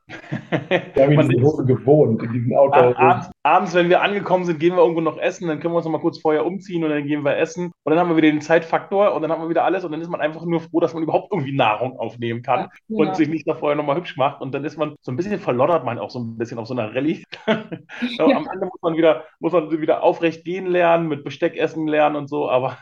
Wir 0.07 1.03
haben 1.03 1.31
in 1.31 1.43
Hosen 1.43 1.65
gewohnt, 1.65 2.21
in 2.21 2.31
diesen 2.31 2.53
Ab- 2.53 2.75
Outdoor-Hosen. 2.75 3.31
Abends, 3.43 3.73
wenn 3.73 3.89
wir 3.89 4.01
angekommen 4.01 4.45
sind, 4.45 4.59
gehen 4.59 4.75
wir 4.75 4.81
irgendwo 4.81 5.01
noch 5.01 5.17
essen, 5.17 5.47
dann 5.47 5.59
können 5.59 5.73
wir 5.73 5.77
uns 5.77 5.85
noch 5.85 5.91
mal 5.91 5.99
kurz 6.01 6.19
vorher 6.19 6.45
umziehen 6.45 6.83
und 6.83 6.91
dann 6.91 7.05
gehen 7.07 7.23
wir 7.23 7.37
essen 7.37 7.65
und 7.83 7.89
dann 7.91 7.97
haben 7.99 8.09
wir 8.09 8.17
wieder 8.17 8.29
den 8.29 8.41
Zeitfaktor 8.41 9.13
und 9.15 9.21
dann 9.23 9.31
haben 9.31 9.41
wir 9.41 9.49
wieder 9.49 9.63
alles 9.63 9.83
und 9.83 9.91
dann 9.91 10.01
ist 10.01 10.09
man 10.09 10.21
einfach 10.21 10.45
nur 10.45 10.59
froh, 10.61 10.79
dass 10.79 10.93
man 10.93 11.01
überhaupt 11.03 11.31
irgendwie 11.33 11.55
Nahrung 11.55 11.97
aufnehmen 11.99 12.43
kann 12.43 12.61
Ja, 12.61 12.69
und 12.89 12.97
genau. 13.05 13.13
sich 13.15 13.29
nicht 13.29 13.47
da 13.47 13.55
vorher 13.55 13.75
nochmal 13.75 13.97
hübsch 13.97 14.15
macht 14.17 14.41
und 14.41 14.53
dann 14.53 14.63
ist 14.63 14.77
man 14.77 14.95
so 15.01 15.11
ein 15.11 15.15
bisschen 15.15 15.39
verloddert 15.39 15.85
man 15.85 15.97
auch 15.99 16.11
so 16.11 16.19
ein 16.19 16.37
bisschen 16.37 16.59
auf 16.59 16.67
so 16.67 16.75
einer 16.75 16.93
Rallye. 16.93 17.23
Ja. 18.17 18.25
Am 18.25 18.47
Ende 18.51 18.65
muss 18.67 18.81
man 18.81 18.97
wieder, 18.97 19.23
muss 19.39 19.53
man 19.53 19.71
wieder 19.81 20.03
aufrecht 20.03 20.43
gehen 20.45 20.67
lernen, 20.67 21.07
mit 21.07 21.23
Besteck 21.23 21.55
essen 21.57 21.87
lernen 21.87 22.15
und 22.15 22.27
so, 22.27 22.49
aber 22.49 22.77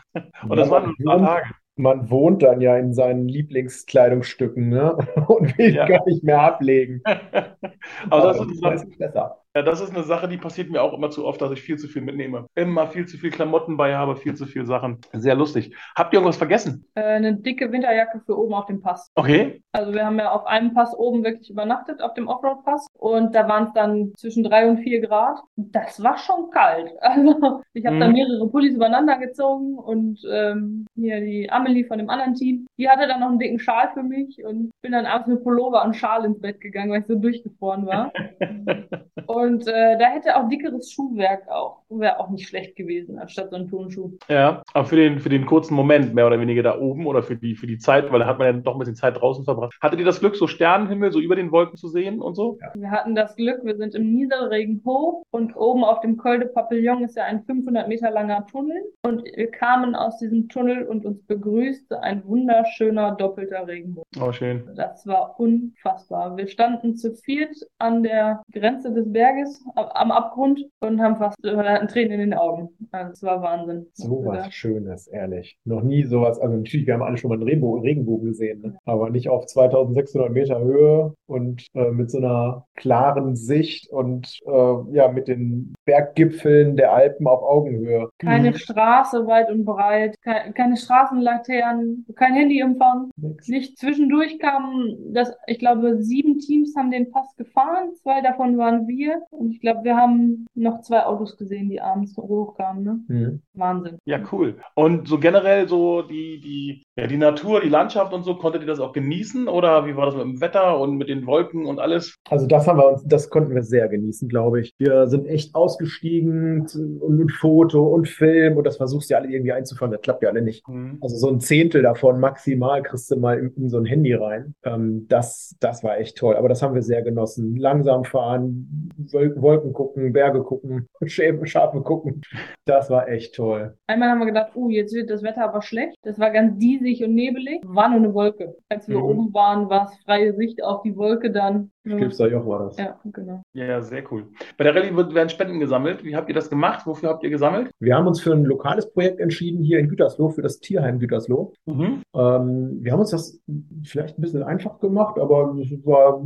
und 0.48 0.56
das 0.56 0.68
Ja, 0.68 0.74
waren 0.74 0.94
nur 0.98 1.14
ein 1.14 1.20
paar 1.22 1.34
Tage. 1.36 1.54
Man 1.76 2.08
wohnt 2.10 2.42
dann 2.42 2.60
ja 2.60 2.76
in 2.78 2.94
seinen 2.94 3.28
Lieblingskleidungsstücken, 3.28 4.68
ne? 4.68 4.96
Und 5.28 5.58
will 5.58 5.74
Ja. 5.74 5.86
gar 5.86 6.04
nicht 6.06 6.22
mehr 6.24 6.40
ablegen. 6.40 7.02
Aber 8.10 8.22
das 8.22 8.40
ist, 8.40 8.62
Aber 8.62 8.70
eine 8.70 8.78
Sache, 8.78 8.86
ist 8.88 8.98
besser. 8.98 9.43
Ja, 9.54 9.62
das 9.62 9.80
ist 9.80 9.90
eine 9.94 10.02
Sache, 10.02 10.28
die 10.28 10.36
passiert 10.36 10.70
mir 10.70 10.82
auch 10.82 10.92
immer 10.92 11.10
zu 11.10 11.24
oft, 11.24 11.40
dass 11.40 11.52
ich 11.52 11.62
viel 11.62 11.76
zu 11.78 11.88
viel 11.88 12.02
mitnehme. 12.02 12.46
Immer 12.54 12.88
viel 12.88 13.06
zu 13.06 13.16
viel 13.18 13.30
Klamotten 13.30 13.76
bei 13.76 13.94
habe, 13.94 14.16
viel 14.16 14.34
zu 14.34 14.46
viel 14.46 14.66
Sachen. 14.66 14.98
Sehr 15.12 15.34
lustig. 15.34 15.74
Habt 15.96 16.12
ihr 16.12 16.18
irgendwas 16.18 16.36
vergessen? 16.36 16.86
Äh, 16.94 17.02
eine 17.02 17.34
dicke 17.34 17.70
Winterjacke 17.70 18.20
für 18.26 18.36
oben 18.38 18.54
auf 18.54 18.66
dem 18.66 18.80
Pass. 18.80 19.10
Okay. 19.14 19.62
Also 19.72 19.92
wir 19.92 20.04
haben 20.04 20.18
ja 20.18 20.32
auf 20.32 20.46
einem 20.46 20.74
Pass 20.74 20.92
oben 20.96 21.22
wirklich 21.24 21.50
übernachtet, 21.50 22.02
auf 22.02 22.14
dem 22.14 22.26
Offroad-Pass. 22.28 22.86
Und 22.98 23.34
da 23.34 23.48
waren 23.48 23.68
es 23.68 23.72
dann 23.74 24.12
zwischen 24.16 24.42
drei 24.44 24.68
und 24.68 24.78
vier 24.78 25.00
Grad. 25.00 25.38
Das 25.56 26.02
war 26.02 26.18
schon 26.18 26.50
kalt. 26.50 26.92
Also 27.00 27.62
ich 27.74 27.86
habe 27.86 27.98
dann 27.98 28.08
Mhm. 28.08 28.14
mehrere 28.14 28.48
Pullis 28.48 28.74
übereinander 28.74 29.18
gezogen 29.18 29.78
und 29.78 30.20
ähm, 30.30 30.86
hier 30.96 31.20
die 31.20 31.48
Amelie 31.50 31.84
von 31.84 31.98
dem 31.98 32.10
anderen 32.10 32.34
Team, 32.34 32.66
die 32.78 32.88
hatte 32.88 33.06
dann 33.06 33.20
noch 33.20 33.28
einen 33.28 33.38
dicken 33.38 33.58
Schal 33.60 33.90
für 33.94 34.02
mich 34.02 34.44
und 34.44 34.70
bin 34.82 34.92
dann 34.92 35.06
abends 35.06 35.28
mit 35.28 35.42
Pullover 35.44 35.84
und 35.84 35.94
Schal 35.94 36.24
ins 36.24 36.40
Bett 36.40 36.60
gegangen, 36.60 36.90
weil 36.90 37.00
ich 37.02 37.06
so 37.06 37.14
durchgefroren 37.14 37.86
war. 37.86 38.12
Und 39.26 39.43
äh, 39.66 39.98
da 39.98 40.06
hätte 40.06 40.36
auch 40.36 40.48
dickeres 40.48 40.90
Schuhwerk 40.90 41.48
auch, 41.48 41.82
wäre 41.88 42.18
auch 42.20 42.30
nicht 42.30 42.48
schlecht 42.48 42.76
gewesen, 42.76 43.18
anstatt 43.18 43.50
so 43.50 43.56
ein 43.56 43.68
Turnschuh. 43.68 44.12
Ja, 44.28 44.62
aber 44.72 44.84
für 44.84 44.96
den, 44.96 45.18
für 45.18 45.28
den 45.28 45.46
kurzen 45.46 45.74
Moment 45.74 46.14
mehr 46.14 46.26
oder 46.26 46.40
weniger 46.40 46.62
da 46.62 46.78
oben 46.78 47.06
oder 47.06 47.22
für 47.22 47.36
die, 47.36 47.54
für 47.54 47.66
die 47.66 47.78
Zeit, 47.78 48.10
weil 48.12 48.20
da 48.20 48.26
hat 48.26 48.38
man 48.38 48.46
ja 48.46 48.52
doch 48.52 48.74
ein 48.74 48.78
bisschen 48.78 48.96
Zeit 48.96 49.20
draußen 49.20 49.44
verbracht. 49.44 49.74
Hattet 49.80 49.98
ihr 49.98 50.04
das 50.04 50.20
Glück, 50.20 50.36
so 50.36 50.46
Sternenhimmel 50.46 51.12
so 51.12 51.20
über 51.20 51.36
den 51.36 51.52
Wolken 51.52 51.76
zu 51.76 51.88
sehen 51.88 52.20
und 52.20 52.34
so? 52.34 52.58
Wir 52.74 52.90
hatten 52.90 53.14
das 53.14 53.36
Glück, 53.36 53.64
wir 53.64 53.76
sind 53.76 53.94
im 53.94 54.14
Nieselregen 54.14 54.82
hoch 54.84 55.24
und 55.30 55.56
oben 55.56 55.84
auf 55.84 56.00
dem 56.00 56.16
Col 56.16 56.38
de 56.38 56.48
Papillon 56.48 57.04
ist 57.04 57.16
ja 57.16 57.24
ein 57.24 57.42
500 57.44 57.88
Meter 57.88 58.10
langer 58.10 58.46
Tunnel 58.46 58.82
und 59.02 59.24
wir 59.24 59.50
kamen 59.50 59.94
aus 59.94 60.18
diesem 60.18 60.48
Tunnel 60.48 60.84
und 60.84 61.04
uns 61.04 61.22
begrüßte 61.26 62.02
ein 62.02 62.24
wunderschöner 62.26 63.12
doppelter 63.12 63.66
Regenbogen. 63.66 64.04
Oh, 64.20 64.32
schön. 64.32 64.70
Das 64.76 65.06
war 65.06 65.38
unfassbar. 65.38 66.36
Wir 66.36 66.46
standen 66.46 66.96
zu 66.96 67.14
viert 67.14 67.56
an 67.78 68.02
der 68.02 68.42
Grenze 68.52 68.92
des 68.92 69.12
Berges 69.12 69.33
a- 69.74 70.00
am 70.00 70.10
Abgrund 70.10 70.60
und 70.80 71.00
haben 71.00 71.16
fast 71.16 71.36
wir 71.42 71.56
hatten 71.56 71.88
Tränen 71.88 72.12
in 72.12 72.30
den 72.30 72.34
Augen. 72.34 72.68
Also 72.92 73.12
es 73.12 73.22
war 73.22 73.42
Wahnsinn. 73.42 73.86
So 73.94 74.24
was 74.24 74.52
Schönes, 74.52 75.06
ehrlich. 75.08 75.56
Noch 75.64 75.82
nie 75.82 76.04
sowas. 76.04 76.38
Also 76.40 76.56
natürlich, 76.56 76.86
wir 76.86 76.94
haben 76.94 77.02
alle 77.02 77.16
schon 77.16 77.28
mal 77.28 77.34
einen 77.34 77.44
Regenbogen, 77.44 77.82
Regenbogen 77.82 78.26
gesehen, 78.28 78.60
ne? 78.62 78.76
aber 78.84 79.10
nicht 79.10 79.28
auf 79.28 79.46
2600 79.46 80.30
Meter 80.32 80.60
Höhe 80.60 81.14
und 81.26 81.66
äh, 81.74 81.90
mit 81.90 82.10
so 82.10 82.18
einer 82.18 82.66
klaren 82.76 83.36
Sicht 83.36 83.90
und 83.90 84.38
äh, 84.46 84.74
ja, 84.92 85.08
mit 85.08 85.28
den 85.28 85.74
Berggipfeln 85.84 86.76
der 86.76 86.92
Alpen 86.92 87.26
auf 87.26 87.42
Augenhöhe. 87.42 88.08
Keine 88.18 88.50
Mhm. 88.50 88.54
Straße 88.56 89.26
weit 89.26 89.50
und 89.50 89.64
breit, 89.64 90.16
keine, 90.22 90.52
keine 90.52 90.76
Straßenlaternen, 90.76 92.06
kein 92.16 92.34
Handyempfang. 92.34 93.10
Nix. 93.16 93.48
Nicht 93.48 93.78
zwischendurch 93.78 94.38
kamen, 94.38 95.12
das, 95.12 95.32
ich 95.46 95.58
glaube, 95.58 96.02
sieben 96.02 96.38
Teams 96.38 96.74
haben 96.76 96.90
den 96.90 97.10
Pass 97.10 97.34
gefahren, 97.36 97.90
zwei 98.02 98.20
davon 98.20 98.58
waren 98.58 98.86
wir. 98.86 99.22
Und 99.30 99.50
ich 99.50 99.60
glaube, 99.60 99.84
wir 99.84 99.96
haben 99.96 100.46
noch 100.54 100.80
zwei 100.80 101.04
Autos 101.04 101.36
gesehen, 101.36 101.68
die 101.68 101.80
abends 101.80 102.16
hochkamen. 102.16 102.84
Ne? 102.84 103.00
Mhm. 103.08 103.42
Wahnsinn. 103.54 103.98
Ja, 104.04 104.20
cool. 104.32 104.56
Und 104.74 105.08
so 105.08 105.18
generell 105.18 105.68
so 105.68 106.02
die, 106.02 106.40
die, 106.40 106.82
ja, 106.96 107.06
die 107.06 107.16
Natur, 107.16 107.60
die 107.60 107.68
Landschaft 107.68 108.12
und 108.12 108.24
so, 108.24 108.36
konntet 108.36 108.62
ihr 108.62 108.66
das 108.66 108.80
auch 108.80 108.92
genießen? 108.92 109.48
Oder 109.48 109.86
wie 109.86 109.96
war 109.96 110.06
das 110.06 110.14
mit 110.14 110.24
dem 110.24 110.40
Wetter 110.40 110.78
und 110.78 110.96
mit 110.96 111.08
den 111.08 111.26
Wolken 111.26 111.66
und 111.66 111.78
alles? 111.78 112.16
Also 112.28 112.46
das 112.46 112.66
haben 112.66 112.78
wir 112.78 112.88
uns, 112.88 113.04
das 113.04 113.30
konnten 113.30 113.54
wir 113.54 113.62
sehr 113.62 113.88
genießen, 113.88 114.28
glaube 114.28 114.60
ich. 114.60 114.74
Wir 114.78 115.06
sind 115.06 115.26
echt 115.26 115.54
ausgestiegen 115.54 116.66
und 117.00 117.16
mit 117.16 117.32
Foto 117.32 117.86
und 117.86 118.08
Film 118.08 118.56
und 118.56 118.64
das 118.64 118.76
versuchst 118.76 119.10
du 119.10 119.14
ja 119.14 119.20
alle 119.20 119.30
irgendwie 119.30 119.52
einzufangen. 119.52 119.92
Das 119.92 120.02
klappt 120.02 120.22
ja 120.22 120.30
alle 120.30 120.42
nicht. 120.42 120.66
Mhm. 120.68 120.98
Also 121.00 121.16
so 121.16 121.30
ein 121.30 121.40
Zehntel 121.40 121.82
davon 121.82 122.20
maximal 122.20 122.82
kriegst 122.82 123.10
du 123.10 123.16
mal 123.16 123.38
in, 123.38 123.52
in 123.56 123.68
so 123.68 123.78
ein 123.78 123.84
Handy 123.84 124.14
rein. 124.14 124.54
Ähm, 124.64 125.06
das, 125.08 125.56
das 125.60 125.82
war 125.82 125.98
echt 125.98 126.16
toll. 126.16 126.36
Aber 126.36 126.48
das 126.48 126.62
haben 126.62 126.74
wir 126.74 126.82
sehr 126.82 127.02
genossen. 127.02 127.56
Langsam 127.56 128.04
fahren, 128.04 128.90
Wolken 129.14 129.72
gucken, 129.72 130.12
Berge 130.12 130.42
gucken, 130.42 130.88
Schafe 131.06 131.80
gucken. 131.82 132.20
Das 132.64 132.90
war 132.90 133.08
echt 133.08 133.34
toll. 133.34 133.76
Einmal 133.86 134.10
haben 134.10 134.18
wir 134.18 134.26
gedacht, 134.26 134.54
uh, 134.56 134.68
jetzt 134.68 134.94
wird 134.94 135.10
das 135.10 135.22
Wetter 135.22 135.44
aber 135.44 135.62
schlecht. 135.62 135.96
Das 136.02 136.18
war 136.18 136.30
ganz 136.30 136.58
diesig 136.58 137.02
und 137.04 137.14
nebelig. 137.14 137.60
War 137.64 137.88
nur 137.88 137.98
eine 137.98 138.14
Wolke. 138.14 138.56
Als 138.68 138.88
wir 138.88 138.98
Mhm. 138.98 139.04
oben 139.04 139.34
waren, 139.34 139.70
war 139.70 139.84
es 139.86 139.96
freie 140.04 140.34
Sicht 140.34 140.62
auf 140.62 140.82
die 140.82 140.96
Wolke 140.96 141.30
dann. 141.30 141.70
Stilfser 141.86 142.28
Joch 142.28 142.46
war 142.46 142.64
das. 142.64 142.76
Ja, 142.78 142.98
genau. 143.04 143.42
Ja, 143.52 143.80
sehr 143.80 144.02
cool. 144.10 144.26
Bei 144.56 144.64
der 144.64 144.74
Rallye 144.74 144.96
werden 145.14 145.28
Spenden 145.28 145.60
gesammelt. 145.60 146.04
Wie 146.04 146.16
habt 146.16 146.28
ihr 146.28 146.34
das 146.34 146.50
gemacht? 146.50 146.86
Wofür 146.86 147.10
habt 147.10 147.22
ihr 147.24 147.30
gesammelt? 147.30 147.70
Wir 147.78 147.96
haben 147.96 148.06
uns 148.06 148.20
für 148.20 148.32
ein 148.32 148.44
lokales 148.44 148.90
Projekt 148.90 149.20
entschieden 149.20 149.62
hier 149.62 149.78
in 149.78 149.88
Gütersloh, 149.88 150.30
für 150.30 150.42
das 150.42 150.60
Tierheim 150.60 150.98
Gütersloh. 150.98 151.52
Mhm. 151.66 152.02
Ähm, 152.14 152.78
wir 152.80 152.92
haben 152.92 153.00
uns 153.00 153.10
das 153.10 153.40
vielleicht 153.82 154.18
ein 154.18 154.22
bisschen 154.22 154.42
einfach 154.42 154.80
gemacht, 154.80 155.18
aber 155.18 155.54
es 155.60 155.70
war 155.84 156.22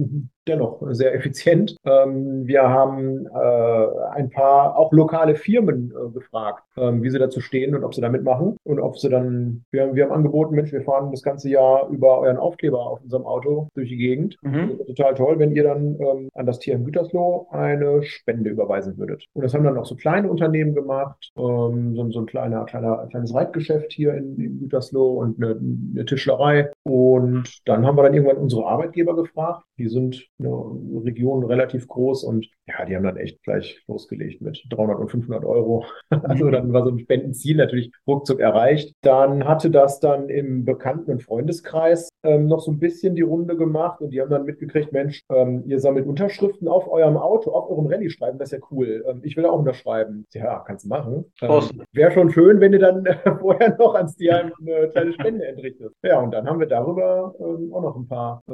dennoch 0.49 0.83
sehr 0.91 1.15
effizient. 1.15 1.77
Ähm, 1.85 2.47
wir 2.47 2.63
haben 2.63 3.27
äh, 3.27 3.89
ein 4.15 4.31
paar 4.31 4.77
auch 4.77 4.93
lokale 4.93 5.35
Firmen 5.35 5.93
äh, 5.93 6.11
gefragt, 6.11 6.65
ähm, 6.77 7.03
wie 7.03 7.11
sie 7.11 7.19
dazu 7.19 7.41
stehen 7.41 7.75
und 7.75 7.85
ob 7.85 7.95
sie 7.95 8.01
da 8.01 8.09
mitmachen 8.09 8.57
und 8.65 8.81
ob 8.81 8.99
sie 8.99 9.09
dann, 9.09 9.65
wir, 9.71 9.95
wir 9.95 10.05
haben 10.05 10.13
angeboten, 10.13 10.55
Mensch, 10.55 10.73
wir 10.73 10.83
fahren 10.83 11.11
das 11.11 11.23
ganze 11.23 11.51
Jahr 11.51 11.89
über 11.89 12.19
euren 12.21 12.39
Aufkleber 12.39 12.81
auf 12.81 13.03
unserem 13.03 13.27
Auto 13.27 13.69
durch 13.75 13.91
die 13.91 13.97
Gegend. 13.97 14.37
Mhm. 14.43 14.79
Total 14.87 15.15
toll, 15.15 15.39
wenn 15.39 15.48
ihr 15.53 15.65
dann 15.65 15.99
ähm, 16.01 16.29
an 16.35 16.47
das 16.47 16.59
Tier 16.59 16.75
in 16.75 16.85
Gütersloh 16.85 17.49
eine 17.51 18.03
Spende 18.03 18.51
überweisen 18.51 18.97
würdet. 18.99 19.25
Und 19.35 19.43
das 19.43 19.55
haben 19.55 19.65
dann 19.65 19.79
auch 19.79 19.87
so 19.87 19.97
kleine 19.97 20.31
Unternehmen 20.31 20.75
gemacht, 20.75 21.31
ähm, 21.37 21.95
so, 21.95 22.11
so 22.11 22.21
ein 22.21 22.27
kleiner, 22.27 22.65
kleiner, 22.65 23.07
kleines 23.11 23.35
Reitgeschäft 23.35 23.93
hier 23.93 24.15
in, 24.15 24.39
in 24.39 24.61
Gütersloh 24.61 25.19
und 25.19 25.43
eine, 25.43 25.59
eine 25.59 26.05
Tischlerei. 26.05 26.71
Und 26.85 27.61
dann 27.67 27.87
haben 27.87 27.97
wir 27.97 28.03
dann 28.03 28.15
irgendwann 28.15 28.39
unsere 28.39 28.67
Arbeitgeber 28.67 29.17
gefragt. 29.17 29.65
Die 29.79 29.89
sind 29.89 30.27
in 30.39 30.45
der 30.45 31.05
Region 31.05 31.45
relativ 31.45 31.87
groß 31.87 32.25
und 32.25 32.49
ja, 32.67 32.85
die 32.85 32.97
haben 32.97 33.05
dann 33.05 33.17
echt 33.17 33.43
gleich 33.43 33.83
losgelegt 33.87 34.43
mit 34.43 34.65
300 34.71 34.99
und 34.99 35.11
500 35.11 35.45
Euro. 35.45 35.85
Also 36.29 36.51
dann 36.51 36.73
war 36.73 36.85
so 36.85 36.91
ein 36.91 36.99
Spendenziel 36.99 37.57
natürlich 37.57 37.91
ruckzuck 38.07 38.41
erreicht. 38.41 38.93
Dann 39.03 39.45
hatte 39.45 39.71
das 39.71 40.01
dann 40.01 40.29
im 40.29 40.65
Bekannten- 40.65 41.11
und 41.11 41.23
Freundeskreis 41.23 42.09
ähm, 42.23 42.47
noch 42.47 42.61
so 42.61 42.73
ein 42.73 42.79
bisschen 42.79 43.15
die 43.15 43.23
Runde 43.23 43.57
gemacht 43.57 44.01
und 44.01 44.11
die 44.11 44.21
haben 44.21 44.31
dann 44.31 44.45
mitgekriegt, 44.45 44.93
Mensch, 44.93 45.23
ähm, 45.31 45.63
ihr 45.67 45.79
sammelt 45.81 46.07
Unterschriften 46.07 46.69
auf 46.69 46.91
eurem 46.91 47.17
Auto, 47.17 47.53
auf 47.53 47.71
eurem 47.71 47.87
Rallye-Schreiben, 47.87 48.39
das 48.39 48.53
ist 48.53 48.59
ja 48.59 48.67
cool. 48.71 49.05
Ähm, 49.07 49.21
ich 49.23 49.37
will 49.37 49.47
auch 49.47 49.59
unterschreiben. 49.59 50.27
Ja, 50.33 50.65
kannst 50.67 50.85
du 50.85 50.89
machen. 50.89 51.25
Ähm. 51.43 51.83
Wäre 51.93 52.11
schon 52.11 52.31
schön, 52.31 52.61
wenn 52.61 52.73
du 52.73 52.79
dann 52.79 53.07
äh, 53.07 53.17
vorher 53.41 53.77
noch 53.77 53.95
ans 53.95 54.17
Tierheim 54.17 54.53
eine 54.61 54.89
kleine 54.89 55.13
Spende 55.13 55.47
entrichtest. 55.47 55.95
Ja, 56.03 56.21
und 56.21 56.33
dann 56.33 56.49
haben 56.49 56.61
wir 56.61 56.67
darüber 56.67 57.35
ähm, 57.41 57.73
auch 57.73 57.83
noch 57.83 57.97
ein 57.97 58.09
paar, 58.09 58.43
äh, 58.49 58.53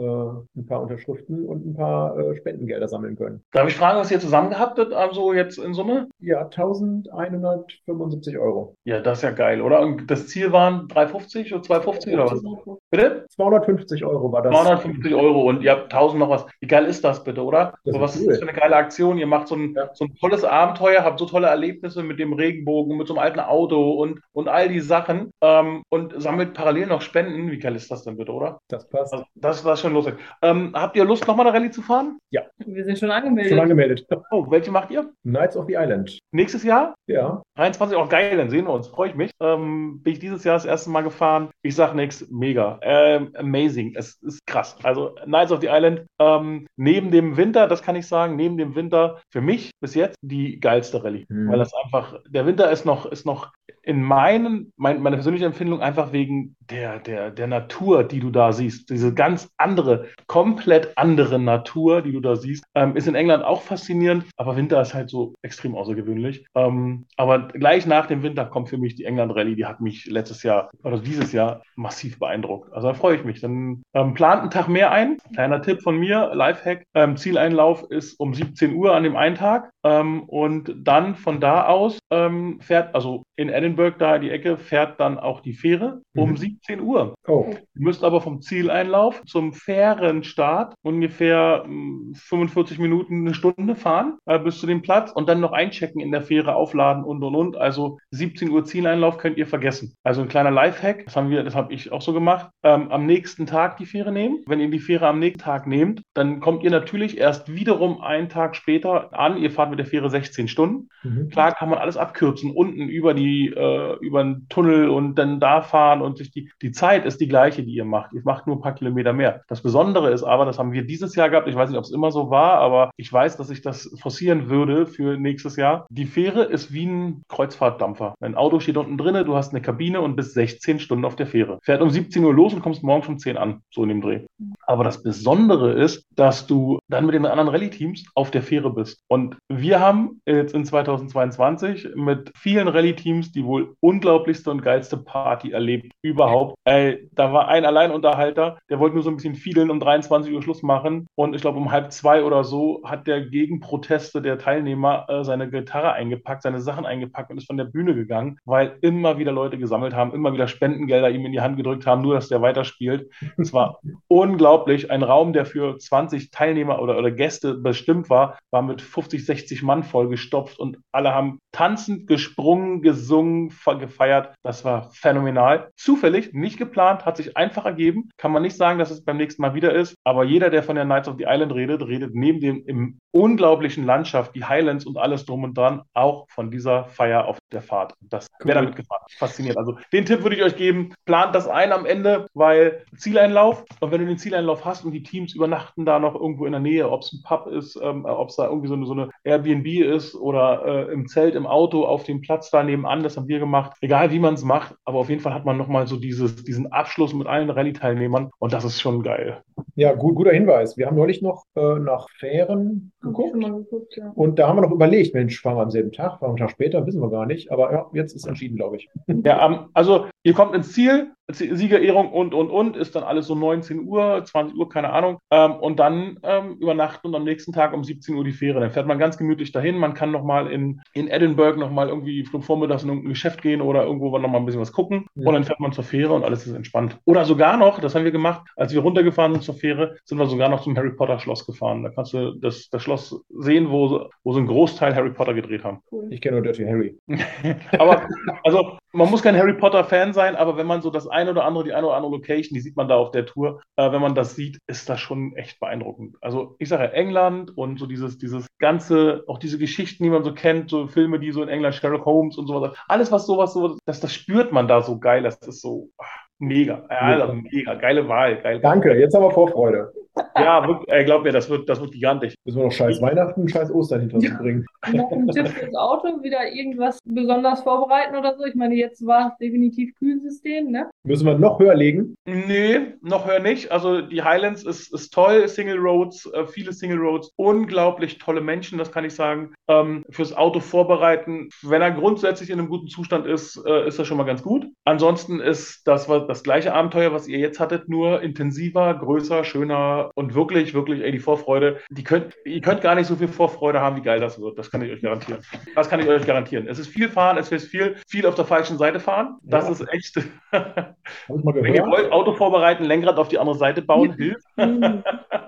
ein 0.59 0.67
paar 0.67 0.83
Unterschriften 0.83 1.47
und 1.47 1.67
ein 1.67 1.75
paar 1.75 2.19
äh, 2.19 2.37
Spendengelder 2.37 2.89
sammeln 2.89 3.17
können. 3.17 3.43
Darf 3.53 3.69
ich 3.69 3.77
fragen, 3.77 3.99
was 3.99 4.11
ihr 4.11 4.21
zusammen 4.21 4.51
gehabt 4.51 4.79
habt, 4.79 4.93
also 4.93 5.33
jetzt 5.33 5.59
in 5.59 5.75
Summe? 5.75 6.09
Ja, 6.21 6.43
1175 6.43 8.39
Euro. 8.39 8.77
Ja, 8.85 9.01
das 9.01 9.19
ist 9.19 9.23
ja 9.23 9.31
geil, 9.31 9.61
oder? 9.61 9.81
Und 9.81 10.11
das 10.11 10.29
Ziel 10.29 10.53
waren 10.53 10.89
350 10.89 11.53
oder 11.53 11.63
250 11.63 12.15
oder 12.15 12.31
was? 12.31 12.43
Bitte? 12.91 13.27
250 13.65 14.05
Euro 14.05 14.33
war 14.33 14.43
das. 14.43 14.53
250 14.53 15.15
Euro 15.15 15.43
und 15.49 15.63
ihr 15.63 15.71
habt 15.73 15.85
1000 15.93 16.19
noch 16.21 16.31
was. 16.31 16.47
Wie 16.61 16.67
geil 16.67 16.85
ist 16.87 17.03
das 17.05 17.25
bitte, 17.25 17.43
oder? 17.45 17.75
Das 17.85 17.95
so, 17.95 17.99
ist 17.99 18.01
was 18.01 18.15
cool. 18.17 18.21
ist 18.23 18.29
das 18.31 18.39
für 18.39 18.49
eine 18.49 18.59
geile 18.59 18.77
Aktion? 18.77 19.19
Ihr 19.19 19.27
macht 19.27 19.49
so 19.49 19.55
ein, 19.57 19.75
Ja. 19.75 19.91
so 19.95 20.05
ein 20.05 20.15
tolles 20.17 20.45
Abenteuer, 20.45 21.03
habt 21.05 21.19
so 21.19 21.27
tolle 21.27 21.47
Erlebnisse 21.49 22.03
mit 22.03 22.19
dem 22.19 22.33
Regenbogen, 22.33 22.97
mit 22.97 23.07
so 23.09 23.15
einem 23.15 23.23
alten 23.25 23.41
Auto 23.41 23.93
und, 23.93 24.21
und 24.33 24.49
all 24.49 24.69
die 24.69 24.81
Sachen 24.81 25.31
ähm, 25.41 25.83
und 25.89 26.21
sammelt 26.21 26.55
parallel 26.55 26.87
noch 26.87 27.01
Spenden. 27.01 27.51
Wie 27.51 27.59
geil 27.59 27.77
ist 27.77 27.91
das 27.91 28.05
denn 28.05 28.17
bitte, 28.17 28.33
oder? 28.33 28.59
Das 28.69 28.89
passt. 28.89 29.13
Also, 29.13 29.25
das, 29.35 29.63
das 29.63 29.75
ist 29.75 29.81
schon 29.81 29.93
lustig. 29.95 30.15
Ähm, 30.43 30.73
habt 30.75 30.97
ihr 30.97 31.05
Lust, 31.05 31.27
nochmal 31.27 31.47
eine 31.47 31.57
Rallye 31.57 31.71
zu 31.71 31.83
fahren? 31.83 32.19
Wir 32.31 32.85
sind 32.85 32.99
schon 32.99 33.05
Schon 33.05 33.11
angemeldet. 33.11 33.61
angemeldet. 33.61 34.07
Oh, 34.31 34.47
welche 34.51 34.71
macht 34.71 34.91
ihr? 34.91 35.11
Knights 35.23 35.57
of 35.57 35.67
the 35.67 35.75
Island. 35.75 36.19
Nächstes 36.33 36.65
Jahr? 36.65 36.95
Ja. 37.07 37.43
23 37.57 37.97
auch 37.97 38.09
geil, 38.09 38.37
dann 38.37 38.51
sehen 38.51 38.65
wir 38.67 38.73
uns, 38.73 38.89
freue 38.89 39.11
ich 39.11 39.15
mich. 39.15 39.31
Ähm, 39.41 40.01
bin 40.03 40.15
ich 40.15 40.19
dieses 40.19 40.43
Jahr 40.43 40.55
das 40.57 40.65
erste 40.65 40.91
Mal 40.91 41.03
gefahren. 41.03 41.51
Ich 41.63 41.75
sag 41.77 41.95
nichts, 41.95 42.27
mega, 42.31 42.79
ähm, 42.83 43.31
amazing, 43.45 43.95
es 43.97 44.17
ist 44.23 44.41
krass. 44.47 44.77
Also 44.83 45.15
Knights 45.25 45.53
of 45.53 45.61
the 45.61 45.69
Island, 45.71 46.07
ähm, 46.19 46.67
neben 46.77 47.11
dem 47.11 47.37
Winter, 47.37 47.69
das 47.69 47.83
kann 47.83 47.97
ich 47.97 48.07
sagen, 48.07 48.37
neben 48.37 48.57
dem 48.57 48.75
Winter 48.75 49.21
für 49.31 49.41
mich 49.41 49.71
bis 49.81 49.95
jetzt 49.95 50.17
die 50.23 50.59
geilste 50.61 51.03
Rallye, 51.05 51.27
Mhm. 51.29 51.51
weil 51.51 51.59
das 51.59 51.73
einfach, 51.75 52.19
der 52.29 52.47
Winter 52.47 52.71
ist 52.71 52.85
noch, 52.85 53.07
ist 53.07 53.27
noch 53.27 53.53
in 53.83 54.03
meinen, 54.03 54.73
mein, 54.77 55.01
meine 55.03 55.17
persönliche 55.17 55.45
Empfindung 55.45 55.81
einfach 55.81 56.13
wegen 56.13 56.57
der, 56.71 56.99
der, 57.01 57.31
der 57.31 57.47
Natur, 57.47 58.05
die 58.05 58.21
du 58.21 58.31
da 58.31 58.53
siehst, 58.53 58.91
diese 58.91 59.13
ganz 59.13 59.51
andere, 59.59 60.07
komplett 60.27 60.97
andere 60.97 61.39
Natur, 61.39 62.03
die 62.03 62.13
du 62.13 62.21
da 62.21 62.37
siehst, 62.37 62.65
ähm, 62.75 62.97
ist 62.97 63.07
in 63.07 63.15
England 63.15 63.45
auch 63.45 63.63
faszinierend, 63.63 64.25
aber 64.37 64.57
Winter 64.57 64.81
ist 64.81 64.95
halt 64.95 65.11
so 65.11 65.35
extrem 65.43 65.75
außergewöhnlich. 65.75 66.47
Ähm, 66.55 67.07
aber 67.17 67.49
gleich 67.49 67.87
nach 67.87 68.07
dem 68.07 68.23
Winter 68.23 68.47
kommt 68.47 68.69
für 68.69 68.79
mich 68.79 68.95
die 68.95 69.05
England 69.05 69.35
Rallye, 69.35 69.57
die 69.57 69.67
hat 69.67 69.81
mich 69.81 70.07
letztes 70.07 70.43
Jahr 70.43 70.71
oder 70.83 70.99
dieses 70.99 71.33
Jahr 71.33 71.63
massiv 71.77 72.19
beeindruckt. 72.19 72.73
Also 72.73 72.89
da 72.89 72.95
freue 72.95 73.17
ich 73.17 73.25
mich. 73.25 73.41
Dann 73.41 73.83
ähm, 73.93 74.15
plant 74.15 74.43
einen 74.43 74.51
Tag 74.51 74.69
mehr 74.69 74.91
ein. 74.91 75.19
Kleiner 75.35 75.61
Tipp 75.61 75.83
von 75.83 75.99
mir, 75.99 76.31
Lifehack. 76.35 76.85
Ähm, 76.95 77.17
Zieleinlauf 77.17 77.85
ist 77.91 78.19
um 78.19 78.35
17 78.35 78.75
Uhr 78.75 78.95
an 78.95 79.03
dem 79.03 79.17
einen 79.17 79.37
Tag. 79.37 79.71
Ähm, 79.85 80.23
und 80.25 80.75
dann 80.79 81.15
von 81.15 81.41
da 81.41 81.67
aus 81.67 81.99
ähm, 82.11 82.61
fährt, 82.61 82.95
also 82.95 83.25
in 83.37 83.49
Edinburgh 83.49 83.97
da 83.99 84.17
in 84.17 84.23
die 84.23 84.31
Ecke, 84.31 84.57
fährt 84.57 85.01
dann 85.01 85.19
auch 85.19 85.41
die 85.41 85.55
Fähre 85.55 86.03
um 86.15 86.31
Mhm. 86.31 86.37
17 86.37 86.81
Uhr. 86.81 87.15
Oh, 87.27 87.47
Ihr 87.51 87.61
müsst 87.75 88.05
aber 88.05 88.21
vom 88.21 88.41
Zieleinlauf 88.41 89.23
zum 89.27 89.53
Fährenstart 89.53 90.75
ungefähr 90.83 91.65
mm, 91.67 92.15
45 92.15 92.79
Minuten, 92.79 93.21
eine 93.27 93.35
Stunde 93.35 93.75
fahren 93.75 94.19
äh, 94.27 94.39
bis 94.39 94.59
zu 94.61 94.67
dem 94.67 94.83
Platz 94.83 95.11
und 95.13 95.29
dann 95.29 95.41
noch 95.41 95.53
einchecken 95.53 96.01
in 96.01 96.13
der 96.13 96.23
Fähre, 96.23 96.55
aufladen 96.55 97.05
und 97.05 97.23
und 97.23 97.35
und. 97.35 97.57
Also 97.57 97.99
17 98.11 98.51
Uhr 98.51 98.65
Zieleinlauf 98.65 99.19
könnt 99.19 99.37
ihr 99.39 99.47
vergessen. 99.47 99.95
Also 100.03 100.23
ein 100.23 100.29
kleiner 100.29 100.51
Lifehack, 100.51 101.05
das 101.07 101.17
haben 101.17 101.31
wir, 101.31 101.43
das 101.45 101.55
habe 101.55 101.73
ich 101.73 101.93
auch 101.93 102.03
so 102.03 102.13
gemacht. 102.13 102.51
Ähm, 102.63 102.91
am 102.91 103.07
nächsten 103.07 103.47
Tag 103.47 103.77
die 103.79 103.87
Fähre 103.87 104.13
nehmen. 104.13 104.39
Wenn 104.47 104.61
ihr 104.61 104.71
die 104.71 104.79
Fähre 104.79 105.07
am 105.09 105.19
nächsten 105.19 105.41
Tag 105.43 105.67
nehmt, 105.67 106.03
dann 106.15 106.41
kommt 106.41 106.63
ihr 106.63 106.71
natürlich 106.71 107.19
erst 107.19 107.53
wiederum 107.55 108.01
einen 108.01 108.29
Tag 108.29 108.57
später 108.57 109.13
an. 109.13 109.37
Ihr 109.39 109.51
fahrt 109.51 109.71
mit 109.71 109.79
der 109.79 109.87
Fähre 109.87 110.11
16 110.11 110.49
Stunden. 110.49 110.89
mhm. 111.03 111.29
Klar 111.31 111.55
kann 111.55 111.69
man 111.69 111.79
alles 111.79 111.97
abkürzen, 111.97 112.51
unten 112.53 112.89
über 112.89 113.15
die, 113.15 113.24
äh, 113.25 113.97
über 114.01 114.23
den 114.23 114.47
Tunnel 114.49 114.89
und 114.89 115.17
dann 115.17 115.41
da 115.41 115.63
fahren 115.63 116.03
und 116.03 116.19
sich 116.19 116.31
die, 116.31 116.51
die 116.63 116.73
Zeit 116.73 117.05
ist 117.05 117.21
die 117.21 117.29
gleiche, 117.29 117.63
die 117.63 117.75
ihr 117.75 117.85
macht. 117.85 118.13
Ihr 118.13 118.23
macht 118.25 118.47
nur 118.47 118.57
ein 118.57 118.63
paar 118.63 118.75
Kilometer 118.75 119.13
mehr. 119.13 119.43
Das 119.49 119.63
Besondere 119.63 120.11
ist 120.11 120.23
aber, 120.23 120.45
das 120.45 120.59
haben 120.59 120.73
wir 120.73 120.87
dieses 120.87 121.15
Jahr 121.15 121.31
gehabt, 121.31 121.49
ich 121.49 121.55
weiß 121.55 121.71
nicht, 121.71 121.79
ob 121.79 121.85
es 121.85 121.93
immer 121.93 122.11
so 122.11 122.31
war, 122.31 122.59
aber 122.59 122.91
ich 122.97 123.13
weiß, 123.13 123.37
dass 123.37 123.51
ich 123.51 123.63
das 123.63 123.91
forcieren 124.01 124.49
würde 124.49 124.87
für 124.87 125.17
nächstes 125.17 125.57
Jahr. 125.57 125.87
Die 125.91 126.07
Fähre 126.07 126.45
ist 126.45 126.73
wie 126.73 126.87
ein 126.87 127.23
Kreuzfahrtdampfer. 127.29 128.15
Ein 128.21 128.35
Auto 128.35 128.61
steht 128.61 128.77
unten 128.77 128.99
drinne, 128.99 129.25
du 129.25 129.35
hast 129.35 129.51
eine 129.51 129.63
Kabine 129.63 130.01
und 130.01 130.17
bist 130.17 130.35
16 130.35 130.81
Stunden 130.81 131.05
auf 131.05 131.17
der 131.17 131.27
Fähre. 131.27 131.59
Fährt 131.63 131.83
um 131.83 131.91
17 131.91 132.25
Uhr 132.25 132.35
los 132.35 132.55
und 132.55 132.63
kommst 132.63 132.83
morgen 132.83 133.07
um 133.07 133.19
10 133.19 133.37
an, 133.37 133.61
so 133.71 133.83
in 133.83 133.89
dem 133.89 134.01
Dreh. 134.01 134.21
Aber 134.67 134.85
das 134.85 135.03
Besondere 135.03 135.73
ist, 135.73 136.07
dass 136.17 136.47
du 136.47 136.79
dann 136.89 137.07
mit 137.07 137.15
den 137.15 137.27
anderen 137.27 137.49
Rallye-Teams 137.49 138.05
auf 138.15 138.31
der 138.31 138.43
Fähre 138.43 138.73
bist. 138.73 139.03
Und 139.09 139.37
wir 139.49 139.81
haben 139.81 140.21
jetzt 140.27 140.55
in 140.55 140.65
2022 140.65 141.91
mit 141.95 142.33
vielen 142.37 142.69
Rallye-Teams 142.69 143.05
die 143.23 143.45
wohl 143.45 143.77
unglaublichste 143.81 144.51
und 144.51 144.63
geilste 144.63 144.97
Party 144.97 145.53
erlebt 145.53 145.93
überhaupt. 146.03 146.57
Ey, 146.65 147.09
da 147.13 147.33
war 147.33 147.49
ein 147.49 147.65
Alleinunterhalter, 147.65 148.59
der 148.69 148.79
wollte 148.79 148.95
nur 148.95 149.05
so 149.05 149.11
ein 149.11 149.17
bisschen 149.17 149.35
fiedeln, 149.35 149.71
um 149.71 149.81
23 149.81 150.33
Uhr 150.33 150.43
Schluss 150.43 150.63
machen. 150.63 151.07
Und 151.15 151.35
ich 151.35 151.43
glaube, 151.43 151.59
um 151.59 151.71
halb 151.71 151.93
zwei 151.93 152.25
oder 152.25 152.45
so 152.45 152.83
hat 152.85 153.07
der 153.07 153.23
gegen 153.23 153.61
Proteste 153.61 154.23
der 154.23 154.39
Teilnehmer 154.39 155.07
äh, 155.09 155.25
seine 155.25 155.51
Gitarre 155.51 155.93
eingepackt, 155.93 156.43
seine 156.43 156.61
Sachen 156.61 156.87
eingepackt 156.87 157.31
und 157.31 157.39
ist 157.39 157.47
von 157.47 157.57
der 157.57 157.65
Bühne 157.65 157.95
gegangen, 157.95 158.39
weil 158.45 158.79
immer 158.81 159.19
wieder 159.19 159.33
Leute 159.33 159.59
gesammelt 159.59 159.95
haben, 159.95 160.13
immer 160.13 160.33
wieder 160.33 160.49
Spendengelder 160.49 161.11
ihm 161.11 161.27
in 161.27 161.33
die 161.33 161.41
Hand 161.41 161.57
gedrückt 161.57 161.87
haben, 161.87 162.03
nur 162.03 162.15
dass 162.15 162.29
der 162.29 162.43
weiterspielt. 162.43 163.11
Es 163.37 163.53
war 163.53 163.81
unglaublich. 164.09 164.91
Ein 164.91 165.03
Raum, 165.03 165.33
der 165.33 165.47
für 165.47 165.79
20 165.79 166.31
Teilnehmer 166.31 166.81
oder, 166.81 166.99
oder 166.99 167.11
Gäste 167.11 167.55
bestimmt 167.55 168.11
war, 168.11 168.39
war 168.51 168.63
mit 168.63 168.83
50, 168.83 169.25
60 169.25 169.63
Mann 169.63 169.83
vollgestopft 169.83 170.59
und 170.59 170.79
alle 170.93 171.15
haben 171.15 171.39
tanzend, 171.53 172.07
gesprungen, 172.07 172.83
gesungen, 172.83 173.04
fe- 173.51 173.79
gefeiert. 173.79 174.35
Das 174.43 174.65
war 174.65 174.91
phänomenal. 174.93 175.71
Zufällig, 175.77 176.33
nicht 176.33 176.59
geplant, 176.59 177.05
hat 177.05 177.17
sich 177.17 177.37
einfach 177.37 177.65
ergeben. 177.65 178.11
Kann 178.17 178.33
man 178.33 178.43
nicht 178.43 178.57
sagen, 178.57 178.79
dass 178.79 178.91
es 178.91 179.05
beim 179.05 179.17
nächsten 179.17 179.43
Mal 179.43 179.55
wieder 179.55 179.73
ist. 179.75 179.97
Aber 180.05 180.25
jeder, 180.25 180.51
der 180.51 180.63
von 180.63 180.77
der 180.77 180.85
Knights 180.85 181.09
of 181.09 181.17
the 181.19 181.27
Island 181.29 181.53
redet, 181.55 181.83
redet 181.83 182.15
neben 182.15 182.41
dem 182.41 182.65
im 182.67 182.99
unglaublichen 183.13 183.85
Landschaft, 183.85 184.35
die 184.35 184.45
Highlands 184.45 184.87
und 184.87 184.97
alles 184.99 185.25
drum 185.25 185.45
und 185.45 185.57
dran, 185.57 185.83
auch 185.95 186.27
von 186.31 186.51
dieser 186.51 186.85
Feier 186.87 187.27
auf 187.27 187.39
der 187.55 187.63
Fahrt. 187.63 187.95
Das 188.01 188.27
Cool. 188.41 188.49
wäre 188.49 188.61
damit 188.61 188.77
gefahren. 188.77 189.03
Fasziniert. 189.19 189.57
Also 189.57 189.77
den 189.93 190.05
Tipp 190.05 190.23
würde 190.23 190.37
ich 190.37 190.43
euch 190.43 190.57
geben. 190.57 190.93
Plant 191.07 191.35
das 191.35 191.49
ein 191.49 191.73
am 191.73 191.87
Ende, 191.87 192.27
weil 192.35 192.83
Zieleinlauf. 192.97 193.65
Und 193.81 193.91
wenn 193.93 194.01
du 194.01 194.07
den 194.07 194.19
Zieleinlauf 194.19 194.65
hast 194.65 194.85
und 194.85 194.93
die 194.93 195.03
Teams 195.03 195.35
übernachten 195.35 195.85
da 195.87 195.99
noch 195.99 196.15
irgendwo 196.15 196.47
in 196.47 196.53
der 196.53 196.61
Nähe, 196.61 196.91
ob 196.91 197.03
es 197.03 197.13
ein 197.13 197.23
Pub 197.23 197.47
ist, 197.47 197.79
ähm, 197.83 198.05
ob 198.05 198.29
es 198.29 198.37
da 198.37 198.47
irgendwie 198.47 198.69
so 198.69 198.75
eine, 198.75 198.87
so 198.87 198.93
eine 198.93 199.11
Airbnb 199.25 199.67
ist 199.67 200.15
oder 200.15 200.89
äh, 200.89 200.93
im 200.93 201.07
Zelt, 201.07 201.35
im 201.35 201.47
Auto, 201.47 201.85
auf 201.85 202.05
dem 202.05 202.21
Platz 202.21 202.51
da 202.51 202.63
nebenan, 202.63 203.03
das 203.03 203.17
haben 203.17 203.29
wir 203.29 203.39
gemacht. 203.39 203.77
Egal 203.81 204.11
wie 204.11 204.19
man 204.19 204.35
es 204.35 204.45
macht, 204.45 204.75
aber 204.85 204.99
auf 204.99 205.09
jeden 205.09 205.21
Fall 205.21 205.35
hat 205.35 205.45
man 205.45 205.57
nochmal 205.57 205.87
so 205.87 205.97
dieses, 205.97 206.45
diesen 206.45 206.73
Abschluss 206.73 207.15
mit 207.15 207.27
allen 207.27 207.51
Rallye-Teilnehmern 207.51 208.31
und 208.39 208.53
das 208.53 208.65
ist 208.65 208.81
schon 208.81 209.03
geil. 209.03 209.43
Ja, 209.77 209.93
gut, 209.95 210.15
guter 210.17 210.33
Hinweis. 210.33 210.77
Wir 210.77 210.87
haben 210.87 210.97
neulich 210.97 211.23
noch 211.23 211.45
äh, 211.57 211.79
nach 211.79 212.09
Fähren 212.19 212.93
geguckt. 213.01 213.97
ja. 213.97 214.11
Und 214.15 214.39
da 214.39 214.49
haben 214.49 214.57
wir 214.57 214.63
noch 214.63 214.71
überlegt, 214.73 215.15
Mensch, 215.15 215.41
fahren 215.41 215.57
wir 215.57 215.63
am 215.63 215.71
selben 215.71 215.93
Tag, 215.93 216.19
fahren 216.19 216.23
wir 216.23 216.29
einen 216.29 216.37
Tag 216.39 216.51
später, 216.51 216.87
wissen 216.87 217.01
wir 217.01 217.11
gar 217.11 217.27
nicht. 217.27 217.44
Aber 217.51 217.73
ja, 217.73 217.91
jetzt 217.93 218.15
ist 218.15 218.27
entschieden, 218.27 218.57
glaube 218.57 218.77
ich. 218.77 218.89
Ja, 219.07 219.47
ähm, 219.47 219.69
also 219.75 220.09
ihr 220.25 220.33
kommt 220.33 220.55
ins 220.55 220.73
Ziel, 220.73 221.13
Siegerehrung 221.29 222.13
und, 222.13 222.35
und, 222.35 222.51
und, 222.51 222.77
ist 222.77 222.95
dann 222.97 223.03
alles 223.03 223.27
so 223.27 223.35
19 223.35 223.87
Uhr, 223.87 224.23
20 224.25 224.59
Uhr, 224.59 224.69
keine 224.69 224.93
Ahnung. 224.93 225.19
Ähm, 225.31 225.53
und 225.53 225.79
dann 225.79 226.19
ähm, 226.23 226.57
übernachten 226.59 227.09
und 227.09 227.15
am 227.15 227.25
nächsten 227.25 227.53
Tag 227.53 227.73
um 227.73 227.83
17 227.83 228.15
Uhr 228.15 228.25
die 228.25 228.33
Fähre. 228.33 228.61
Dann 228.61 228.71
fährt 228.71 228.87
man 228.87 228.99
ganz 228.99 229.17
gemütlich 229.17 229.53
dahin. 229.53 229.79
Man 229.79 229.95
kann 229.95 230.11
nochmal 230.11 230.51
in, 230.51 230.83
in 230.93 231.09
Edinburgh 231.09 231.59
nochmal 231.59 231.89
irgendwie 231.89 232.25
früh 232.25 232.43
vormittags 232.43 232.83
in 232.83 232.91
irgendein 232.91 233.11
Geschäft 233.11 233.41
gehen 233.41 233.63
oder 233.63 233.85
irgendwo 233.85 234.17
nochmal 234.19 234.41
ein 234.41 234.47
bisschen 234.47 234.61
was 234.61 234.73
gucken. 234.73 235.07
Ja. 235.15 235.29
Und 235.29 235.35
dann 235.35 235.45
fährt 235.45 235.61
man 235.61 235.73
zur 235.73 235.85
Fähre 235.85 236.13
und 236.13 236.25
alles 236.25 236.47
ist 236.47 236.55
entspannt. 236.55 236.99
Oder 237.07 237.25
sogar 237.25 237.57
noch, 237.57 237.81
das 237.81 237.95
haben 237.95 238.05
wir 238.05 238.13
gemacht, 238.13 238.47
als 238.57 238.75
wir 238.75 238.81
runtergefahren 238.81 239.33
sind 239.33 239.45
zur 239.45 239.55
Fähre, 239.55 239.97
sind 240.05 240.19
wir 240.19 240.27
sogar 240.27 240.51
noch 240.51 240.63
zum 240.63 240.77
Harry 240.77 240.93
Potter 240.93 241.19
Schloss 241.19 241.47
gefahren. 241.47 241.83
Da 241.83 241.91
kannst 241.91 242.13
du 242.13 242.33
das, 242.33 242.69
das 242.69 242.83
Schloss 242.83 243.19
sehen, 243.31 243.71
wo, 243.71 244.09
wo 244.25 244.33
sie 244.33 244.39
einen 244.39 244.49
Großteil 244.49 244.95
Harry 244.95 245.11
Potter 245.11 245.33
gedreht 245.33 245.65
haben. 245.65 245.81
Ich 246.11 246.21
kenne 246.21 246.37
nur 246.37 246.45
Dirty 246.45 246.65
Harry. 246.65 246.99
Aber 247.79 248.09
also 248.43 248.79
man 248.95 249.11
muss 249.11 249.23
kein 249.23 249.37
Harry 249.37 249.55
Potter 249.55 249.85
Fan 249.85 250.13
sein, 250.15 250.37
aber 250.37 250.57
wenn 250.57 250.67
man 250.67 250.81
so 250.81 250.91
das 250.91 251.07
eine 251.07 251.31
oder 251.31 251.45
andere, 251.45 251.65
die 251.65 251.73
eine 251.75 251.87
oder 251.87 251.97
andere 251.97 252.13
Location, 252.13 252.55
die 252.55 252.61
sieht 252.61 252.77
man 252.77 252.89
da 252.89 252.97
auf 252.97 253.11
der 253.11 253.27
Tour, 253.27 253.61
äh, 253.77 253.93
wenn 253.93 254.01
man 254.01 254.15
das 254.15 254.35
sieht, 254.35 254.59
ist 254.67 254.89
das 254.89 255.01
schon 255.01 255.37
echt 255.37 255.61
beeindruckend. 255.61 256.17
Also 256.21 256.57
ich 256.59 256.69
sage 256.69 256.85
ja, 256.85 256.91
England 256.91 257.57
und 257.57 257.79
so 257.79 257.87
dieses, 257.87 258.17
dieses 258.19 258.47
ganze, 258.59 259.25
auch 259.27 259.39
diese 259.39 259.59
Geschichten, 259.59 260.05
die 260.05 260.11
man 260.11 260.25
so 260.25 260.33
kennt, 260.33 260.71
so 260.71 260.87
Filme, 260.87 261.19
die 261.19 261.33
so 261.33 261.43
in 261.43 261.49
England, 261.49 261.75
Sherlock 261.75 262.05
Holmes 262.07 262.39
und 262.39 262.47
sowas, 262.47 262.77
alles 262.89 263.13
was 263.13 263.27
sowas 263.27 263.53
so, 263.53 263.77
das, 263.85 264.01
das 264.01 264.15
spürt 264.15 264.53
man 264.53 264.69
da 264.69 264.83
so 264.83 264.99
geil, 264.99 265.23
das 265.23 265.37
ist 265.39 265.61
so 265.61 265.91
ah, 265.99 266.05
mega, 266.39 266.87
ja, 266.89 267.21
also 267.21 267.35
mega, 267.35 267.75
geile 267.75 268.09
Wahl, 268.09 268.41
geil. 268.41 268.61
Danke, 268.61 268.99
jetzt 268.99 269.15
haben 269.15 269.23
wir 269.23 269.31
Vorfreude. 269.31 269.93
Ja, 270.37 270.67
wirklich, 270.67 270.89
ey, 270.93 271.05
glaub 271.05 271.25
mir, 271.25 271.33
das 271.33 271.49
wird, 271.49 271.69
das 271.69 271.81
wird 271.81 271.93
gigantisch. 271.93 272.35
Müssen 272.45 272.59
wir 272.59 272.65
noch 272.65 272.73
scheiß 272.73 273.01
Weihnachten, 273.01 273.49
scheiß 273.49 273.71
Ostern 273.73 274.01
hinter 274.01 274.17
uns 274.17 274.39
bringen. 274.39 274.67
Noch 274.93 275.11
ein 275.11 275.29
Tipp 275.29 275.49
fürs 275.49 275.75
Auto, 275.75 276.23
wieder 276.23 276.53
irgendwas 276.53 276.99
besonders 277.05 277.63
vorbereiten 277.63 278.17
oder 278.17 278.37
so. 278.37 278.45
Ich 278.45 278.55
meine, 278.55 278.75
jetzt 278.75 279.05
war 279.07 279.29
es 279.29 279.39
definitiv 279.39 279.95
Kühlsystem, 279.97 280.71
ne? 280.71 280.91
Müssen 281.05 281.27
wir 281.27 281.39
noch 281.39 281.59
höher 281.59 281.75
legen? 281.75 282.17
Nee, 282.27 282.95
noch 283.01 283.27
höher 283.27 283.41
nicht. 283.41 283.73
Also 283.73 284.03
die 284.03 284.23
Highlands 284.23 284.65
ist, 284.65 284.93
ist 284.93 285.13
toll, 285.13 285.49
Single 285.49 285.79
Roads, 285.79 286.27
äh, 286.33 286.47
viele 286.47 286.73
Single 286.73 286.99
Roads, 286.99 287.33
unglaublich 287.37 288.19
tolle 288.19 288.41
Menschen, 288.41 288.79
das 288.79 288.93
kann 288.93 289.05
ich 289.05 289.15
sagen. 289.15 289.55
Ähm, 289.69 290.05
fürs 290.11 290.37
Auto 290.37 290.61
vorbereiten, 290.61 291.49
wenn 291.63 291.83
er 291.83 291.91
grundsätzlich 291.91 292.51
in 292.51 292.59
einem 292.59 292.69
guten 292.69 292.89
Zustand 292.89 293.27
ist, 293.27 293.61
äh, 293.67 293.87
ist 293.89 293.99
das 293.99 294.07
schon 294.07 294.19
mal 294.19 294.25
ganz 294.25 294.43
gut. 294.43 294.67
Ansonsten 294.85 295.41
ist 295.41 295.83
das 295.87 296.09
was, 296.09 296.27
das 296.27 296.43
gleiche 296.43 296.75
Abenteuer, 296.75 297.13
was 297.13 297.29
ihr 297.29 297.39
jetzt 297.39 297.61
hattet, 297.61 297.89
nur 297.89 298.23
intensiver, 298.23 298.95
größer, 298.95 299.45
schöner, 299.45 300.04
Und 300.15 300.35
wirklich, 300.35 300.75
wirklich, 300.75 301.03
ey, 301.03 301.13
die 301.13 301.19
Vorfreude, 301.19 301.79
die 301.91 302.05
könnt, 302.05 302.35
ihr 302.45 302.61
könnt 302.61 302.81
gar 302.81 302.95
nicht 302.95 303.07
so 303.07 303.17
viel 303.17 303.29
Vorfreude 303.29 303.81
haben, 303.81 303.97
wie 303.97 304.03
geil 304.03 304.21
das 304.21 304.41
wird. 304.41 304.59
Das 304.59 304.71
kann 304.71 304.83
ich 304.83 304.93
euch 304.93 305.03
garantieren. 305.03 305.41
Das 305.75 305.89
kann 305.89 306.01
ich 306.01 306.09
euch 306.09 306.27
garantieren. 306.27 306.67
Es 306.69 306.79
ist 306.79 306.89
viel 306.89 307.09
fahren, 307.09 307.39
es 307.39 307.51
ist 307.53 307.69
viel, 307.69 307.97
viel 308.09 308.27
auf 308.27 308.35
der 308.35 308.45
falschen 308.45 308.79
Seite 308.79 309.01
fahren. 309.01 309.37
Das 309.43 309.67
Ja. 309.67 309.73
ist 309.73 309.93
echt. 309.93 310.17
Hab 310.53 310.95
Wenn 311.29 311.75
ihr 311.75 311.85
wollt. 311.87 312.13
Auto 312.13 312.35
vorbereiten, 312.35 312.85
Lenkrad 312.85 313.19
auf 313.19 313.29
die 313.29 313.39
andere 313.39 313.57
Seite 313.57 313.83
bauen, 313.83 314.13
hilft. 314.15 314.45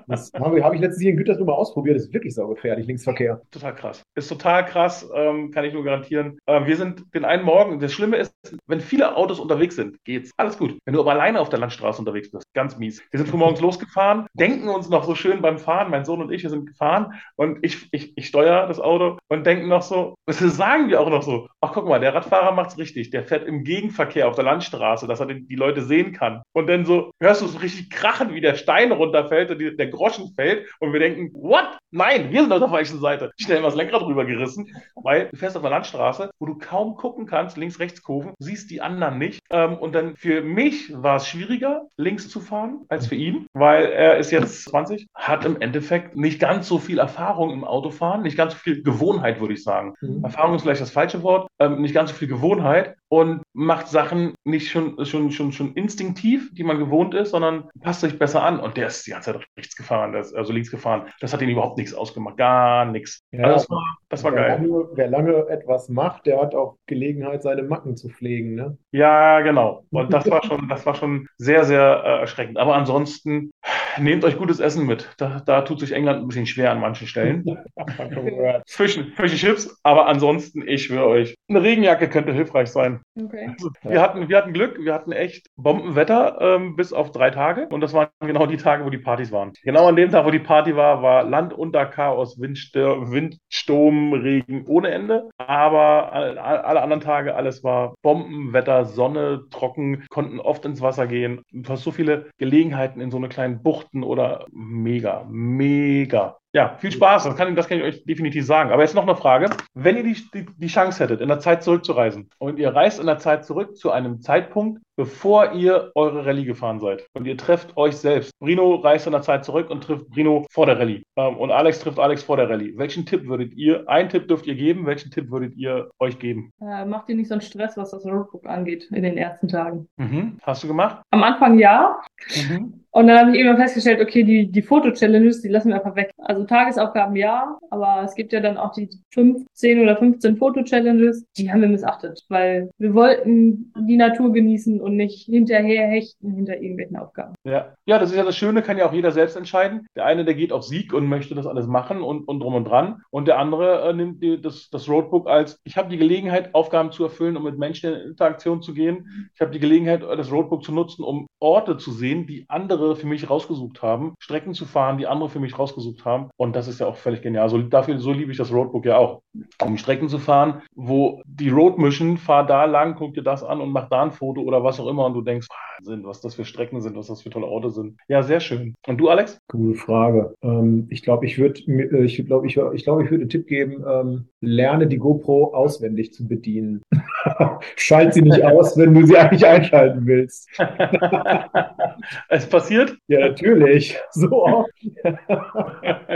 Das 0.08 0.30
habe 0.38 0.58
ich, 0.58 0.64
habe 0.64 0.76
ich 0.76 0.80
letztens 0.80 1.02
hier 1.02 1.10
in 1.10 1.16
Gütersloh 1.16 1.44
mal 1.44 1.54
ausprobiert. 1.54 1.96
Das 1.96 2.04
ist 2.04 2.14
wirklich 2.14 2.32
saugefährlich, 2.32 2.86
Linksverkehr. 2.86 3.42
Total 3.50 3.74
krass. 3.74 4.02
Ist 4.14 4.28
total 4.28 4.64
krass, 4.64 5.08
ähm, 5.14 5.50
kann 5.50 5.64
ich 5.64 5.72
nur 5.74 5.82
garantieren. 5.82 6.38
Ähm, 6.46 6.66
wir 6.66 6.76
sind 6.76 7.12
den 7.12 7.24
einen 7.24 7.42
Morgen, 7.42 7.80
das 7.80 7.92
Schlimme 7.92 8.16
ist, 8.18 8.32
wenn 8.68 8.80
viele 8.80 9.16
Autos 9.16 9.40
unterwegs 9.40 9.74
sind, 9.74 9.96
geht's. 10.04 10.30
Alles 10.36 10.58
gut. 10.58 10.78
Wenn 10.84 10.94
du 10.94 11.00
aber 11.00 11.10
alleine 11.10 11.40
auf 11.40 11.48
der 11.48 11.58
Landstraße 11.58 11.98
unterwegs 11.98 12.30
bist, 12.30 12.44
ganz 12.54 12.78
mies. 12.78 13.02
Wir 13.10 13.18
sind 13.18 13.28
frühmorgens 13.28 13.60
losgefahren, 13.60 14.26
denken 14.46 14.68
uns 14.68 14.88
noch 14.88 15.04
so 15.04 15.14
schön 15.14 15.42
beim 15.42 15.58
Fahren, 15.58 15.90
mein 15.90 16.04
Sohn 16.04 16.22
und 16.22 16.30
ich, 16.30 16.42
wir 16.42 16.50
sind 16.50 16.66
gefahren 16.66 17.14
und 17.34 17.58
ich, 17.62 17.88
ich, 17.90 18.16
ich 18.16 18.28
steuere 18.28 18.66
das 18.68 18.78
Auto 18.78 19.18
und 19.28 19.44
denken 19.44 19.68
noch 19.68 19.82
so, 19.82 20.14
das 20.26 20.38
sagen 20.38 20.88
wir 20.88 21.00
auch 21.00 21.10
noch 21.10 21.22
so, 21.22 21.48
ach 21.60 21.72
guck 21.72 21.88
mal, 21.88 21.98
der 21.98 22.14
Radfahrer 22.14 22.52
macht's 22.52 22.78
richtig, 22.78 23.10
der 23.10 23.24
fährt 23.24 23.46
im 23.46 23.64
Gegenverkehr 23.64 24.28
auf 24.28 24.36
der 24.36 24.44
Landstraße, 24.44 25.08
dass 25.08 25.18
er 25.18 25.26
den, 25.26 25.48
die 25.48 25.56
Leute 25.56 25.82
sehen 25.82 26.12
kann. 26.12 26.42
Und 26.52 26.68
dann 26.68 26.84
so 26.84 27.10
hörst 27.20 27.42
du 27.42 27.46
so 27.46 27.58
richtig 27.58 27.90
krachen, 27.90 28.34
wie 28.34 28.40
der 28.40 28.54
Stein 28.54 28.92
runterfällt 28.92 29.50
und 29.50 29.58
die, 29.58 29.76
der 29.76 29.88
Groschen 29.88 30.32
fällt 30.34 30.68
und 30.78 30.92
wir 30.92 31.00
denken, 31.00 31.32
what? 31.34 31.66
Nein, 31.90 32.30
wir 32.30 32.42
sind 32.42 32.52
auf 32.52 32.60
der 32.60 32.68
falschen 32.68 33.00
Seite. 33.00 33.32
Schnell 33.40 33.60
mal 33.60 33.68
das 33.68 33.76
Lenkrad 33.76 34.02
rübergerissen, 34.02 34.68
weil 34.94 35.28
du 35.30 35.36
fährst 35.36 35.56
auf 35.56 35.62
der 35.62 35.70
Landstraße, 35.70 36.30
wo 36.38 36.46
du 36.46 36.58
kaum 36.58 36.94
gucken 36.94 37.26
kannst, 37.26 37.56
links, 37.56 37.80
rechts 37.80 38.02
Kurven, 38.02 38.34
siehst 38.38 38.70
die 38.70 38.80
anderen 38.80 39.18
nicht. 39.18 39.40
Ähm, 39.50 39.76
und 39.78 39.94
dann 39.94 40.14
für 40.16 40.42
mich 40.42 40.92
war 40.94 41.16
es 41.16 41.26
schwieriger, 41.26 41.86
links 41.96 42.28
zu 42.28 42.40
fahren, 42.40 42.84
als 42.88 43.06
für 43.06 43.14
ihn, 43.14 43.46
weil 43.54 43.86
er 43.86 44.18
ist 44.18 44.30
jetzt 44.40 44.64
20, 44.70 45.06
hat 45.14 45.44
im 45.44 45.60
Endeffekt 45.60 46.16
nicht 46.16 46.40
ganz 46.40 46.68
so 46.68 46.78
viel 46.78 46.98
Erfahrung 46.98 47.50
im 47.50 47.64
Autofahren, 47.64 48.22
nicht 48.22 48.36
ganz 48.36 48.52
so 48.52 48.58
viel 48.58 48.82
Gewohnheit, 48.82 49.40
würde 49.40 49.54
ich 49.54 49.62
sagen. 49.62 49.94
Mhm. 50.00 50.24
Erfahrung 50.24 50.54
ist 50.54 50.62
vielleicht 50.62 50.80
das 50.80 50.90
falsche 50.90 51.22
Wort, 51.22 51.48
ähm, 51.58 51.80
nicht 51.80 51.94
ganz 51.94 52.10
so 52.10 52.16
viel 52.16 52.28
Gewohnheit 52.28 52.96
und 53.08 53.42
macht 53.52 53.88
Sachen 53.88 54.34
nicht 54.44 54.70
schon, 54.70 55.04
schon, 55.04 55.30
schon, 55.30 55.52
schon 55.52 55.74
instinktiv, 55.74 56.50
die 56.54 56.64
man 56.64 56.78
gewohnt 56.78 57.14
ist, 57.14 57.30
sondern 57.30 57.68
passt 57.80 58.00
sich 58.00 58.18
besser 58.18 58.42
an. 58.42 58.58
Und 58.58 58.76
der 58.76 58.88
ist 58.88 59.06
die 59.06 59.12
ganze 59.12 59.32
Zeit 59.32 59.46
rechts 59.56 59.76
gefahren, 59.76 60.12
das, 60.12 60.34
also 60.34 60.52
links 60.52 60.70
gefahren. 60.70 61.08
Das 61.20 61.32
hat 61.32 61.40
ihn 61.42 61.48
überhaupt 61.48 61.78
nichts 61.78 61.94
ausgemacht, 61.94 62.36
gar 62.36 62.84
nichts. 62.84 63.22
Ja, 63.30 63.44
also 63.44 63.54
das 63.54 63.70
war, 63.70 63.98
das 64.08 64.24
war 64.24 64.32
wer, 64.32 64.42
geil. 64.42 64.66
Lange, 64.66 64.88
wer 64.94 65.08
lange 65.08 65.48
etwas 65.48 65.88
macht, 65.88 66.26
der 66.26 66.40
hat 66.40 66.54
auch 66.54 66.76
Gelegenheit, 66.86 67.42
seine 67.42 67.62
Macken 67.62 67.96
zu 67.96 68.08
pflegen. 68.08 68.54
Ne? 68.54 68.76
Ja, 68.90 69.40
genau. 69.40 69.84
Und 69.90 70.12
das 70.12 70.28
war 70.28 70.44
schon, 70.44 70.68
das 70.68 70.84
war 70.84 70.94
schon 70.94 71.28
sehr, 71.38 71.64
sehr 71.64 72.02
äh, 72.04 72.20
erschreckend. 72.20 72.58
Aber 72.58 72.74
ansonsten 72.74 73.52
nehmt 73.98 74.24
euch 74.24 74.36
gutes 74.36 74.60
Essen 74.60 74.86
mit. 74.86 75.08
Da, 75.18 75.40
da 75.44 75.62
tut 75.62 75.80
sich 75.80 75.92
England 75.92 76.20
ein 76.20 76.28
bisschen 76.28 76.46
schwer 76.46 76.70
an 76.70 76.80
manchen 76.80 77.06
Stellen. 77.06 77.44
Zwischen, 78.66 79.14
zwischen 79.14 79.36
Chips, 79.36 79.78
aber 79.82 80.06
ansonsten, 80.06 80.66
ich 80.66 80.84
schwöre 80.84 81.06
euch, 81.06 81.34
eine 81.48 81.62
Regenjacke 81.62 82.08
könnte 82.08 82.32
hilfreich 82.32 82.68
sein. 82.68 83.00
Okay. 83.18 83.50
Also, 83.52 83.70
wir 83.82 84.00
hatten, 84.00 84.28
wir 84.28 84.36
hatten 84.36 84.52
Glück, 84.52 84.78
wir 84.82 84.94
hatten 84.94 85.12
echt 85.12 85.48
Bombenwetter 85.56 86.38
ähm, 86.40 86.76
bis 86.76 86.92
auf 86.92 87.12
drei 87.12 87.30
Tage 87.30 87.68
und 87.68 87.80
das 87.80 87.92
waren 87.92 88.08
genau 88.20 88.46
die 88.46 88.56
Tage, 88.56 88.84
wo 88.84 88.90
die 88.90 88.98
Partys 88.98 89.32
waren. 89.32 89.52
Genau 89.62 89.86
an 89.88 89.96
dem 89.96 90.10
Tag, 90.10 90.26
wo 90.26 90.30
die 90.30 90.38
Party 90.38 90.76
war, 90.76 91.02
war 91.02 91.24
Land 91.24 91.52
unter 91.52 91.86
Chaos, 91.86 92.40
Windstür 92.40 93.10
Wind, 93.10 93.38
Sturm, 93.48 94.12
Regen 94.12 94.64
ohne 94.66 94.90
Ende. 94.90 95.28
Aber 95.38 96.12
alle, 96.12 96.42
alle 96.42 96.82
anderen 96.82 97.02
Tage, 97.02 97.34
alles 97.34 97.62
war 97.64 97.94
Bombenwetter, 98.02 98.84
Sonne, 98.84 99.44
trocken, 99.50 100.04
konnten 100.08 100.40
oft 100.40 100.64
ins 100.64 100.80
Wasser 100.80 101.06
gehen. 101.06 101.42
Du 101.52 101.68
hast 101.70 101.82
so 101.82 101.90
viele 101.90 102.30
Gelegenheiten 102.38 103.00
in 103.00 103.10
so 103.10 103.16
eine 103.16 103.28
kleinen 103.28 103.62
Buchten 103.86 104.02
oder 104.02 104.46
mega, 104.52 105.24
mega. 105.30 106.38
Ja, 106.56 106.74
viel 106.78 106.90
Spaß, 106.90 107.24
das 107.24 107.36
kann, 107.36 107.54
das 107.54 107.68
kann 107.68 107.76
ich 107.76 107.84
euch 107.84 108.04
definitiv 108.06 108.46
sagen. 108.46 108.70
Aber 108.70 108.80
jetzt 108.80 108.94
noch 108.94 109.02
eine 109.02 109.14
Frage. 109.14 109.50
Wenn 109.74 109.98
ihr 109.98 110.04
die, 110.04 110.16
die, 110.32 110.46
die 110.56 110.68
Chance 110.68 111.04
hättet, 111.04 111.20
in 111.20 111.28
der 111.28 111.38
Zeit 111.38 111.62
zurückzureisen 111.62 112.30
und 112.38 112.58
ihr 112.58 112.74
reist 112.74 112.98
in 112.98 113.04
der 113.04 113.18
Zeit 113.18 113.44
zurück 113.44 113.76
zu 113.76 113.90
einem 113.90 114.22
Zeitpunkt, 114.22 114.80
bevor 114.96 115.52
ihr 115.52 115.92
eure 115.94 116.24
Rallye 116.24 116.46
gefahren 116.46 116.80
seid 116.80 117.06
und 117.12 117.26
ihr 117.26 117.36
trefft 117.36 117.76
euch 117.76 117.98
selbst. 117.98 118.30
Brino 118.40 118.76
reist 118.76 119.06
in 119.06 119.12
der 119.12 119.20
Zeit 119.20 119.44
zurück 119.44 119.68
und 119.68 119.84
trifft 119.84 120.08
Brino 120.08 120.46
vor 120.50 120.64
der 120.64 120.78
Rallye. 120.78 121.02
Ähm, 121.16 121.36
und 121.36 121.50
Alex 121.50 121.80
trifft 121.80 121.98
Alex 121.98 122.22
vor 122.22 122.38
der 122.38 122.48
Rallye. 122.48 122.72
Welchen 122.78 123.04
Tipp 123.04 123.26
würdet 123.26 123.52
ihr, 123.54 123.86
einen 123.88 124.08
Tipp 124.08 124.26
dürft 124.26 124.46
ihr 124.46 124.54
geben, 124.54 124.86
welchen 124.86 125.10
Tipp 125.10 125.30
würdet 125.30 125.54
ihr 125.56 125.90
euch 126.00 126.18
geben? 126.18 126.52
Äh, 126.62 126.86
macht 126.86 127.10
ihr 127.10 127.16
nicht 127.16 127.28
so 127.28 127.34
einen 127.34 127.42
Stress, 127.42 127.76
was 127.76 127.90
das 127.90 128.06
Roadbook 128.06 128.46
angeht 128.46 128.88
in 128.90 129.02
den 129.02 129.18
ersten 129.18 129.48
Tagen? 129.48 129.88
Mhm. 129.98 130.38
Hast 130.42 130.62
du 130.64 130.68
gemacht? 130.68 131.02
Am 131.10 131.22
Anfang 131.22 131.58
ja. 131.58 132.00
Mhm. 132.48 132.80
Und 132.96 133.08
dann 133.08 133.18
habe 133.18 133.30
ich 133.32 133.36
irgendwann 133.36 133.60
festgestellt, 133.60 134.00
okay, 134.00 134.22
die, 134.22 134.50
die 134.50 134.62
Foto-Challenges, 134.62 135.42
die 135.42 135.48
lassen 135.48 135.68
wir 135.68 135.76
einfach 135.76 135.96
weg. 135.96 136.10
Also 136.16 136.44
Tagesaufgaben 136.46 137.16
ja, 137.16 137.58
aber 137.70 138.02
es 138.04 138.14
gibt 138.14 138.32
ja 138.32 138.40
dann 138.40 138.56
auch 138.56 138.72
die 138.72 138.88
15 139.12 139.80
oder 139.80 139.96
15 139.96 140.36
Foto-Challenges, 140.36 141.26
die 141.36 141.50
haben 141.50 141.60
wir 141.60 141.68
missachtet, 141.68 142.24
weil 142.28 142.70
wir 142.78 142.94
wollten 142.94 143.72
die 143.78 143.96
Natur 143.96 144.32
genießen 144.32 144.80
und 144.80 144.96
nicht 144.96 145.26
hinterher 145.26 145.86
hechten 145.86 146.32
hinter 146.32 146.56
irgendwelchen 146.60 146.96
Aufgaben. 146.96 147.34
Ja. 147.44 147.74
ja, 147.86 147.98
das 147.98 148.10
ist 148.10 148.16
ja 148.16 148.24
das 148.24 148.36
Schöne, 148.36 148.62
kann 148.62 148.78
ja 148.78 148.88
auch 148.88 148.92
jeder 148.92 149.12
selbst 149.12 149.36
entscheiden. 149.36 149.86
Der 149.96 150.04
eine, 150.04 150.24
der 150.24 150.34
geht 150.34 150.52
auf 150.52 150.64
Sieg 150.64 150.92
und 150.92 151.08
möchte 151.08 151.34
das 151.34 151.46
alles 151.46 151.66
machen 151.66 152.02
und, 152.02 152.26
und 152.28 152.40
drum 152.40 152.54
und 152.54 152.64
dran. 152.64 153.02
Und 153.10 153.28
der 153.28 153.38
andere 153.38 153.88
äh, 153.88 153.92
nimmt 153.92 154.22
die, 154.22 154.40
das, 154.40 154.68
das 154.70 154.88
Roadbook 154.88 155.28
als, 155.28 155.60
ich 155.64 155.76
habe 155.76 155.88
die 155.88 155.98
Gelegenheit, 155.98 156.54
Aufgaben 156.54 156.92
zu 156.92 157.04
erfüllen, 157.04 157.36
um 157.36 157.44
mit 157.44 157.58
Menschen 157.58 157.92
in 157.92 158.00
Interaktion 158.10 158.62
zu 158.62 158.74
gehen. 158.74 159.30
Ich 159.34 159.40
habe 159.40 159.50
die 159.50 159.58
Gelegenheit, 159.58 160.02
das 160.02 160.30
Roadbook 160.30 160.64
zu 160.64 160.72
nutzen, 160.72 161.04
um 161.04 161.26
Orte 161.40 161.76
zu 161.76 161.92
sehen, 161.92 162.26
die 162.26 162.44
andere 162.48 162.96
für 162.96 163.06
mich 163.06 163.28
rausgesucht 163.28 163.82
haben, 163.82 164.14
Strecken 164.18 164.54
zu 164.54 164.64
fahren, 164.64 164.98
die 164.98 165.06
andere 165.06 165.28
für 165.28 165.40
mich 165.40 165.58
rausgesucht 165.58 166.04
haben. 166.04 166.25
Und 166.36 166.56
das 166.56 166.68
ist 166.68 166.80
ja 166.80 166.86
auch 166.86 166.96
völlig 166.96 167.22
genial. 167.22 167.48
So, 167.48 167.58
dafür, 167.58 167.98
so 167.98 168.12
liebe 168.12 168.30
ich 168.32 168.38
das 168.38 168.52
Roadbook 168.52 168.84
ja 168.86 168.96
auch. 168.96 169.22
Um 169.62 169.76
Strecken 169.76 170.08
zu 170.08 170.18
fahren, 170.18 170.62
wo 170.74 171.22
die 171.26 171.50
Road 171.50 171.78
Mission, 171.78 172.16
fahr 172.16 172.46
da 172.46 172.64
lang, 172.64 172.94
guck 172.96 173.14
dir 173.14 173.22
das 173.22 173.44
an 173.44 173.60
und 173.60 173.70
mach 173.70 173.88
da 173.88 174.02
ein 174.02 174.12
Foto 174.12 174.40
oder 174.40 174.64
was 174.64 174.80
auch 174.80 174.88
immer 174.88 175.06
und 175.06 175.14
du 175.14 175.22
denkst, 175.22 175.48
Wahnsinn, 175.78 176.04
was 176.04 176.20
das 176.20 176.34
für 176.34 176.44
Strecken 176.44 176.80
sind, 176.80 176.96
was 176.96 177.08
das 177.08 177.22
für 177.22 177.30
tolle 177.30 177.46
Orte 177.46 177.70
sind. 177.70 177.98
Ja, 178.08 178.22
sehr 178.22 178.40
schön. 178.40 178.74
Und 178.86 178.98
du, 178.98 179.08
Alex? 179.08 179.38
Coole 179.48 179.74
Frage. 179.74 180.34
Ähm, 180.42 180.86
ich 180.90 181.02
glaube, 181.02 181.26
ich 181.26 181.38
würde, 181.38 181.60
ich 182.04 182.26
glaube, 182.26 182.46
ich, 182.46 182.56
ich 182.56 182.84
glaube, 182.84 183.04
ich 183.04 183.10
würde 183.10 183.22
einen 183.22 183.28
Tipp 183.28 183.46
geben, 183.46 183.84
ähm, 183.88 184.28
lerne 184.40 184.86
die 184.86 184.98
GoPro 184.98 185.54
auswendig 185.54 186.12
zu 186.12 186.26
bedienen. 186.26 186.82
Schalt 187.76 188.14
sie 188.14 188.22
nicht 188.22 188.42
aus, 188.42 188.76
wenn 188.76 188.94
du 188.94 189.06
sie 189.06 189.16
eigentlich 189.16 189.46
einschalten 189.46 190.06
willst. 190.06 190.48
es 192.28 192.48
passiert? 192.48 192.96
Ja, 193.08 193.20
natürlich. 193.20 193.98
So 194.12 194.44
oft. 194.44 194.70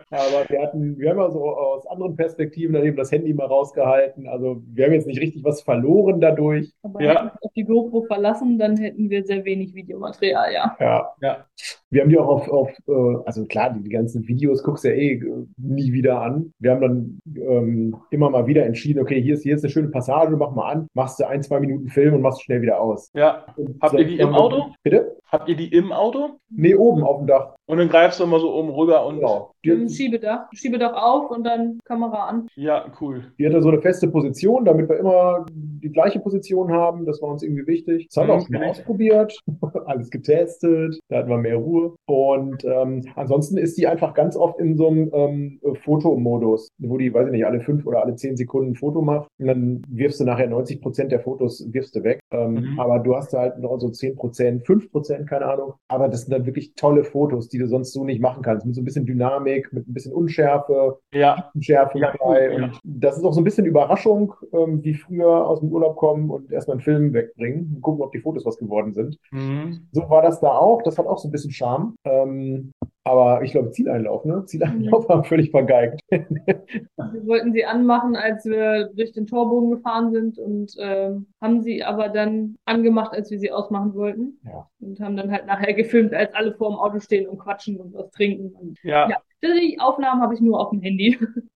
Aber 0.11 0.45
wir 0.49 0.61
hatten, 0.61 0.97
wir 0.97 1.09
haben 1.09 1.19
ja 1.19 1.31
so 1.31 1.43
aus 1.45 1.87
anderen 1.87 2.15
Perspektiven 2.15 2.73
dann 2.73 2.83
eben 2.85 2.97
das 2.97 3.11
Handy 3.11 3.33
mal 3.33 3.45
rausgehalten. 3.45 4.27
Also 4.27 4.61
wir 4.73 4.85
haben 4.85 4.93
jetzt 4.93 5.07
nicht 5.07 5.21
richtig 5.21 5.43
was 5.43 5.61
verloren 5.61 6.19
dadurch. 6.19 6.71
Aber 6.83 7.01
Ja. 7.01 7.09
hätten 7.11 7.25
wir 7.25 7.31
uns 7.33 7.41
auf 7.43 7.51
die 7.53 7.63
GoPro 7.63 8.01
verlassen, 8.03 8.59
dann 8.59 8.77
hätten 8.77 9.09
wir 9.09 9.23
sehr 9.23 9.45
wenig 9.45 9.73
Videomaterial, 9.73 10.51
ja. 10.53 10.75
Ja. 10.79 11.09
Ja. 11.21 11.45
Wir 11.89 12.01
haben 12.01 12.09
die 12.09 12.17
auch 12.17 12.27
auf, 12.27 12.49
auf 12.49 12.69
äh, 12.87 13.23
also 13.25 13.45
klar, 13.45 13.73
die, 13.73 13.83
die 13.83 13.89
ganzen 13.89 14.27
Videos 14.27 14.63
guckst 14.63 14.83
du 14.83 14.89
ja 14.89 14.95
eh 14.95 15.13
äh, 15.13 15.45
nie 15.57 15.91
wieder 15.93 16.21
an. 16.21 16.53
Wir 16.59 16.71
haben 16.71 16.81
dann 16.81 17.19
ähm, 17.35 17.95
immer 18.11 18.29
mal 18.29 18.47
wieder 18.47 18.65
entschieden, 18.65 19.01
okay, 19.01 19.21
hier 19.21 19.33
ist, 19.35 19.43
hier 19.43 19.55
ist 19.55 19.63
eine 19.63 19.71
schöne 19.71 19.89
Passage, 19.89 20.35
mach 20.37 20.51
mal 20.51 20.71
an, 20.71 20.87
machst 20.93 21.19
du 21.19 21.27
ein, 21.27 21.41
zwei 21.41 21.59
Minuten 21.59 21.89
Film 21.89 22.13
und 22.15 22.21
machst 22.21 22.43
schnell 22.43 22.61
wieder 22.61 22.81
aus. 22.81 23.11
Ja. 23.13 23.45
Und 23.55 23.77
Habt 23.81 23.93
ihr 23.95 24.05
die 24.05 24.19
im 24.19 24.33
Auto? 24.33 24.67
Bitte? 24.83 25.17
Habt 25.31 25.47
ihr 25.47 25.55
die 25.55 25.67
im 25.73 25.91
Auto? 25.93 26.39
Nee, 26.49 26.75
oben 26.75 27.03
auf 27.03 27.19
dem 27.19 27.27
Dach. 27.27 27.55
Und 27.65 27.77
dann 27.77 27.87
greifst 27.87 28.19
du 28.19 28.25
immer 28.25 28.39
so 28.39 28.53
oben 28.53 28.69
rüber 28.69 29.05
und. 29.05 29.15
Genau. 29.19 29.53
Die, 29.63 29.89
Schiebedach. 29.89 30.47
Schiebedach 30.53 30.93
auf 30.93 31.29
und 31.31 31.43
dann 31.45 31.79
Kamera 31.85 32.27
an. 32.27 32.47
Ja, 32.55 32.85
cool. 32.99 33.31
die 33.37 33.45
hatte 33.45 33.61
so 33.61 33.69
eine 33.69 33.81
feste 33.81 34.07
Position, 34.07 34.65
damit 34.65 34.89
wir 34.89 34.97
immer 34.97 35.45
die 35.51 35.91
gleiche 35.91 36.19
Position 36.19 36.71
haben. 36.71 37.05
Das 37.05 37.21
war 37.21 37.29
uns 37.29 37.43
irgendwie 37.43 37.67
wichtig. 37.67 38.07
Das 38.07 38.17
haben 38.17 38.27
wir 38.27 38.35
Mhm, 38.35 38.39
auch 38.41 38.45
schon 38.47 38.55
mal 38.59 38.69
ausprobiert, 38.69 39.39
alles 39.85 40.09
getestet, 40.09 40.99
da 41.09 41.17
hatten 41.17 41.29
wir 41.29 41.37
mehr 41.37 41.57
Ruhe. 41.57 41.95
Und 42.07 42.63
ähm, 42.65 43.03
ansonsten 43.15 43.57
ist 43.57 43.77
die 43.77 43.87
einfach 43.87 44.13
ganz 44.13 44.35
oft 44.35 44.59
in 44.59 44.77
so 44.77 44.87
einem 44.87 45.09
ähm, 45.13 45.59
Fotomodus, 45.83 46.69
wo 46.79 46.97
die, 46.97 47.13
weiß 47.13 47.27
ich 47.27 47.31
nicht, 47.31 47.45
alle 47.45 47.59
fünf 47.61 47.85
oder 47.85 48.03
alle 48.03 48.15
zehn 48.15 48.35
Sekunden 48.37 48.71
ein 48.71 48.75
Foto 48.75 49.01
macht. 49.01 49.27
Und 49.39 49.47
dann 49.47 49.81
wirfst 49.89 50.19
du 50.19 50.23
nachher 50.25 50.47
90 50.47 50.81
Prozent 50.81 51.11
der 51.11 51.19
Fotos 51.19 51.65
wirfst 51.71 51.95
du 51.95 52.03
weg. 52.03 52.19
Ähm, 52.31 52.51
Mhm. 52.51 52.79
Aber 52.79 52.99
du 52.99 53.15
hast 53.15 53.33
halt 53.33 53.59
noch 53.59 53.77
so 53.79 53.89
10 53.89 54.15
Prozent, 54.15 54.65
5 54.65 54.91
Prozent, 54.91 55.27
keine 55.29 55.45
Ahnung. 55.45 55.73
Aber 55.87 56.09
das 56.09 56.21
sind 56.23 56.31
dann 56.33 56.45
wirklich 56.45 56.73
tolle 56.75 57.03
Fotos, 57.03 57.47
die 57.47 57.57
du 57.59 57.67
sonst 57.67 57.93
so 57.93 58.03
nicht 58.03 58.19
machen 58.21 58.41
kannst. 58.43 58.65
Mit 58.65 58.75
so 58.75 58.81
ein 58.81 58.85
bisschen 58.85 59.05
Dynamik, 59.05 59.50
mit 59.71 59.87
ein 59.87 59.93
bisschen 59.93 60.13
Unschärfe, 60.13 60.99
Ja, 61.13 61.51
Schärfe 61.59 61.99
Ja, 61.99 62.11
dabei. 62.11 62.51
ja. 62.51 62.55
Und 62.65 62.79
das 62.83 63.17
ist 63.17 63.23
auch 63.23 63.33
so 63.33 63.41
ein 63.41 63.43
bisschen 63.43 63.65
Überraschung, 63.65 64.33
ähm, 64.53 64.83
wie 64.83 64.93
früher 64.93 65.47
aus 65.47 65.59
dem 65.59 65.71
Urlaub 65.71 65.95
kommen 65.97 66.29
und 66.29 66.51
erstmal 66.51 66.75
einen 66.75 66.81
Film 66.83 67.13
wegbringen 67.13 67.73
und 67.75 67.81
gucken, 67.81 68.03
ob 68.03 68.11
die 68.11 68.19
Fotos 68.19 68.45
was 68.45 68.57
geworden 68.57 68.93
sind. 68.93 69.17
mhm. 69.31 69.87
So 69.91 70.09
war 70.09 70.21
das 70.21 70.39
da 70.39 70.49
auch. 70.49 70.81
Das 70.83 70.97
hat 70.97 71.05
auch 71.07 71.17
so 71.17 71.27
ein 71.27 71.31
bisschen 71.31 71.51
Charme. 71.51 71.95
Ähm, 72.05 72.71
Aber 73.03 73.41
ich 73.41 73.51
glaube, 73.51 73.71
Zieleinlauf, 73.71 74.25
ne? 74.25 74.45
Zieleinlauf 74.45 75.09
haben 75.09 75.23
völlig 75.23 75.49
vergeigt. 75.49 75.99
Wir 76.11 77.25
wollten 77.25 77.51
sie 77.51 77.65
anmachen, 77.65 78.15
als 78.15 78.45
wir 78.45 78.89
durch 78.93 79.11
den 79.11 79.25
Torbogen 79.25 79.71
gefahren 79.71 80.11
sind 80.11 80.37
und 80.37 80.75
ähm, 80.79 81.25
haben 81.41 81.61
sie 81.63 81.83
aber 81.83 82.09
dann 82.09 82.55
angemacht, 82.65 83.13
als 83.13 83.31
wir 83.31 83.39
sie 83.39 83.51
ausmachen 83.51 83.95
wollten. 83.95 84.39
Ja. 84.45 84.67
Und 84.79 84.99
haben 84.99 85.17
dann 85.17 85.31
halt 85.31 85.45
nachher 85.47 85.73
gefilmt, 85.73 86.13
als 86.13 86.33
alle 86.35 86.53
vor 86.53 86.69
dem 86.69 86.77
Auto 86.77 86.99
stehen 86.99 87.27
und 87.27 87.39
quatschen 87.39 87.77
und 87.77 87.93
was 87.93 88.11
trinken. 88.11 88.51
Und 88.55 88.77
Ja. 88.83 89.09
Ja. 89.09 89.17
Die 89.43 89.79
Aufnahmen 89.79 90.21
habe 90.21 90.33
ich 90.33 90.41
nur 90.41 90.59
auf 90.59 90.69
dem 90.71 90.81
Handy. 90.81 91.17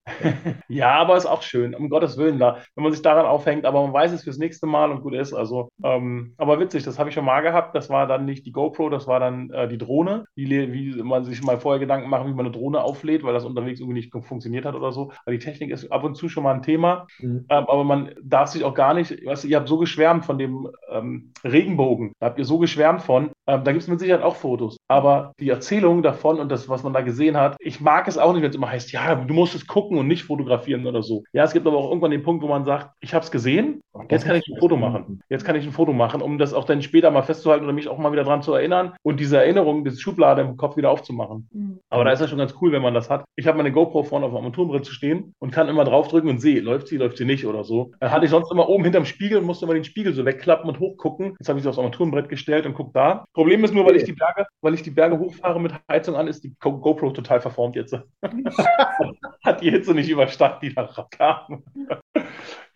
Ja, 0.68 0.90
aber 1.00 1.16
ist 1.16 1.26
auch 1.26 1.42
schön, 1.42 1.74
um 1.74 1.88
Gottes 1.90 2.16
Willen 2.16 2.38
da, 2.38 2.58
wenn 2.74 2.84
man 2.84 2.92
sich 2.92 3.02
daran 3.02 3.26
aufhängt, 3.26 3.64
aber 3.64 3.82
man 3.82 3.92
weiß 3.92 4.12
es 4.12 4.22
fürs 4.24 4.38
nächste 4.38 4.66
Mal 4.66 4.90
und 4.90 5.02
gut 5.02 5.14
ist. 5.14 5.32
Also, 5.32 5.68
ähm, 5.82 6.34
aber 6.38 6.60
witzig, 6.60 6.84
das 6.84 6.98
habe 6.98 7.08
ich 7.08 7.14
schon 7.14 7.24
mal 7.24 7.40
gehabt. 7.40 7.74
Das 7.74 7.90
war 7.90 8.06
dann 8.06 8.24
nicht 8.24 8.46
die 8.46 8.52
GoPro, 8.52 8.88
das 8.88 9.06
war 9.08 9.18
dann 9.20 9.50
äh, 9.50 9.66
die 9.68 9.78
Drohne, 9.78 10.24
wie, 10.36 10.44
le- 10.44 10.72
wie 10.72 11.02
man 11.02 11.24
sich 11.24 11.42
mal 11.42 11.58
vorher 11.58 11.80
Gedanken 11.80 12.08
machen, 12.08 12.28
wie 12.28 12.34
man 12.34 12.46
eine 12.46 12.52
Drohne 12.54 12.82
auflädt, 12.82 13.24
weil 13.24 13.34
das 13.34 13.44
unterwegs 13.44 13.80
irgendwie 13.80 13.98
nicht 13.98 14.12
funktioniert 14.12 14.64
hat 14.64 14.74
oder 14.76 14.92
so. 14.92 15.12
Weil 15.24 15.38
die 15.38 15.44
Technik 15.44 15.70
ist 15.70 15.90
ab 15.90 16.04
und 16.04 16.16
zu 16.16 16.28
schon 16.28 16.44
mal 16.44 16.54
ein 16.54 16.62
Thema, 16.62 17.06
Mhm. 17.18 17.46
ähm, 17.48 17.64
aber 17.68 17.84
man 17.84 18.10
darf 18.22 18.48
sich 18.50 18.62
auch 18.64 18.74
gar 18.74 18.94
nicht, 18.94 19.24
weißt 19.24 19.44
du, 19.44 19.48
ihr 19.48 19.56
habt 19.56 19.68
so 19.68 19.78
geschwärmt 19.78 20.24
von 20.24 20.38
dem 20.38 20.68
ähm, 20.90 21.32
Regenbogen, 21.44 22.12
da 22.20 22.26
habt 22.26 22.38
ihr 22.38 22.44
so 22.44 22.58
geschwärmt 22.58 23.02
von, 23.02 23.30
ähm, 23.46 23.64
da 23.64 23.72
gibt 23.72 23.82
es 23.82 23.88
mit 23.88 24.00
Sicherheit 24.00 24.22
auch 24.22 24.36
Fotos. 24.36 24.76
Aber 24.88 25.32
die 25.40 25.48
Erzählung 25.50 26.02
davon 26.02 26.38
und 26.40 26.50
das, 26.50 26.68
was 26.68 26.82
man 26.82 26.92
da 26.92 27.00
gesehen 27.00 27.36
hat, 27.36 27.56
ich 27.60 27.75
mag 27.80 28.08
es 28.08 28.18
auch 28.18 28.32
nicht, 28.32 28.42
wenn 28.42 28.50
es 28.50 28.56
immer 28.56 28.70
heißt, 28.70 28.92
ja, 28.92 29.14
du 29.14 29.34
musst 29.34 29.54
es 29.54 29.66
gucken 29.66 29.98
und 29.98 30.06
nicht 30.08 30.24
fotografieren 30.24 30.86
oder 30.86 31.02
so. 31.02 31.24
Ja, 31.32 31.44
es 31.44 31.52
gibt 31.52 31.66
aber 31.66 31.76
auch 31.78 31.88
irgendwann 31.88 32.10
den 32.10 32.22
Punkt, 32.22 32.42
wo 32.42 32.48
man 32.48 32.64
sagt, 32.64 32.90
ich 33.00 33.14
habe 33.14 33.24
es 33.24 33.30
gesehen, 33.30 33.80
jetzt 34.10 34.26
kann 34.26 34.36
ich 34.36 34.46
ein 34.48 34.58
Foto 34.58 34.76
machen. 34.76 35.22
Jetzt 35.28 35.44
kann 35.44 35.56
ich 35.56 35.64
ein 35.64 35.72
Foto 35.72 35.92
machen, 35.92 36.22
um 36.22 36.38
das 36.38 36.54
auch 36.54 36.64
dann 36.64 36.82
später 36.82 37.10
mal 37.10 37.22
festzuhalten 37.22 37.64
oder 37.64 37.72
mich 37.72 37.88
auch 37.88 37.98
mal 37.98 38.12
wieder 38.12 38.24
dran 38.24 38.42
zu 38.42 38.52
erinnern 38.54 38.94
und 39.02 39.20
diese 39.20 39.38
Erinnerung, 39.38 39.84
diese 39.84 40.00
Schublade 40.00 40.42
im 40.42 40.56
Kopf 40.56 40.76
wieder 40.76 40.90
aufzumachen. 40.90 41.48
Mhm. 41.52 41.78
Aber 41.90 42.04
da 42.04 42.12
ist 42.12 42.20
ja 42.20 42.28
schon 42.28 42.38
ganz 42.38 42.54
cool, 42.60 42.72
wenn 42.72 42.82
man 42.82 42.94
das 42.94 43.10
hat. 43.10 43.24
Ich 43.36 43.46
habe 43.46 43.56
meine 43.56 43.72
GoPro 43.72 44.02
vorne 44.02 44.26
auf 44.26 44.32
dem 44.32 44.36
Armaturenbrett 44.36 44.84
zu 44.84 44.92
stehen 44.92 45.34
und 45.38 45.52
kann 45.52 45.68
immer 45.68 45.84
draufdrücken 45.84 46.30
und 46.30 46.40
sehe, 46.40 46.60
läuft 46.60 46.88
sie, 46.88 46.96
läuft 46.96 47.16
sie 47.16 47.24
nicht 47.24 47.46
oder 47.46 47.64
so. 47.64 47.92
Äh, 48.00 48.08
hatte 48.08 48.24
ich 48.24 48.30
sonst 48.30 48.50
immer 48.52 48.68
oben 48.68 48.84
hinterm 48.84 49.04
Spiegel 49.04 49.38
und 49.38 49.44
musste 49.44 49.64
immer 49.64 49.74
den 49.74 49.84
Spiegel 49.84 50.12
so 50.12 50.24
wegklappen 50.24 50.68
und 50.68 50.78
hochgucken. 50.78 51.34
Jetzt 51.38 51.48
habe 51.48 51.58
ich 51.58 51.62
sie 51.62 51.68
aufs 51.68 51.78
Armaturenbrett 51.78 52.28
gestellt 52.28 52.66
und 52.66 52.74
gucke 52.74 52.90
da. 52.94 53.24
Problem 53.34 53.64
ist 53.64 53.74
nur, 53.74 53.86
weil 53.86 53.96
ich 53.96 54.04
die 54.04 54.12
Berge, 54.12 54.46
weil 54.60 54.74
ich 54.74 54.82
die 54.82 54.90
Berge 54.90 55.18
hochfahre 55.18 55.60
mit 55.60 55.72
Heizung 55.90 56.16
an, 56.16 56.28
ist 56.28 56.44
die 56.44 56.54
Go- 56.60 56.78
GoPro 56.78 57.10
total 57.10 57.40
verformt 57.40 57.65
jetzt. 57.74 57.96
Hat 59.44 59.60
die 59.60 59.70
Hitze 59.70 59.94
nicht 59.94 60.08
überstanden, 60.08 60.58
die 60.62 60.74
da 60.74 60.86
kam. 61.10 61.64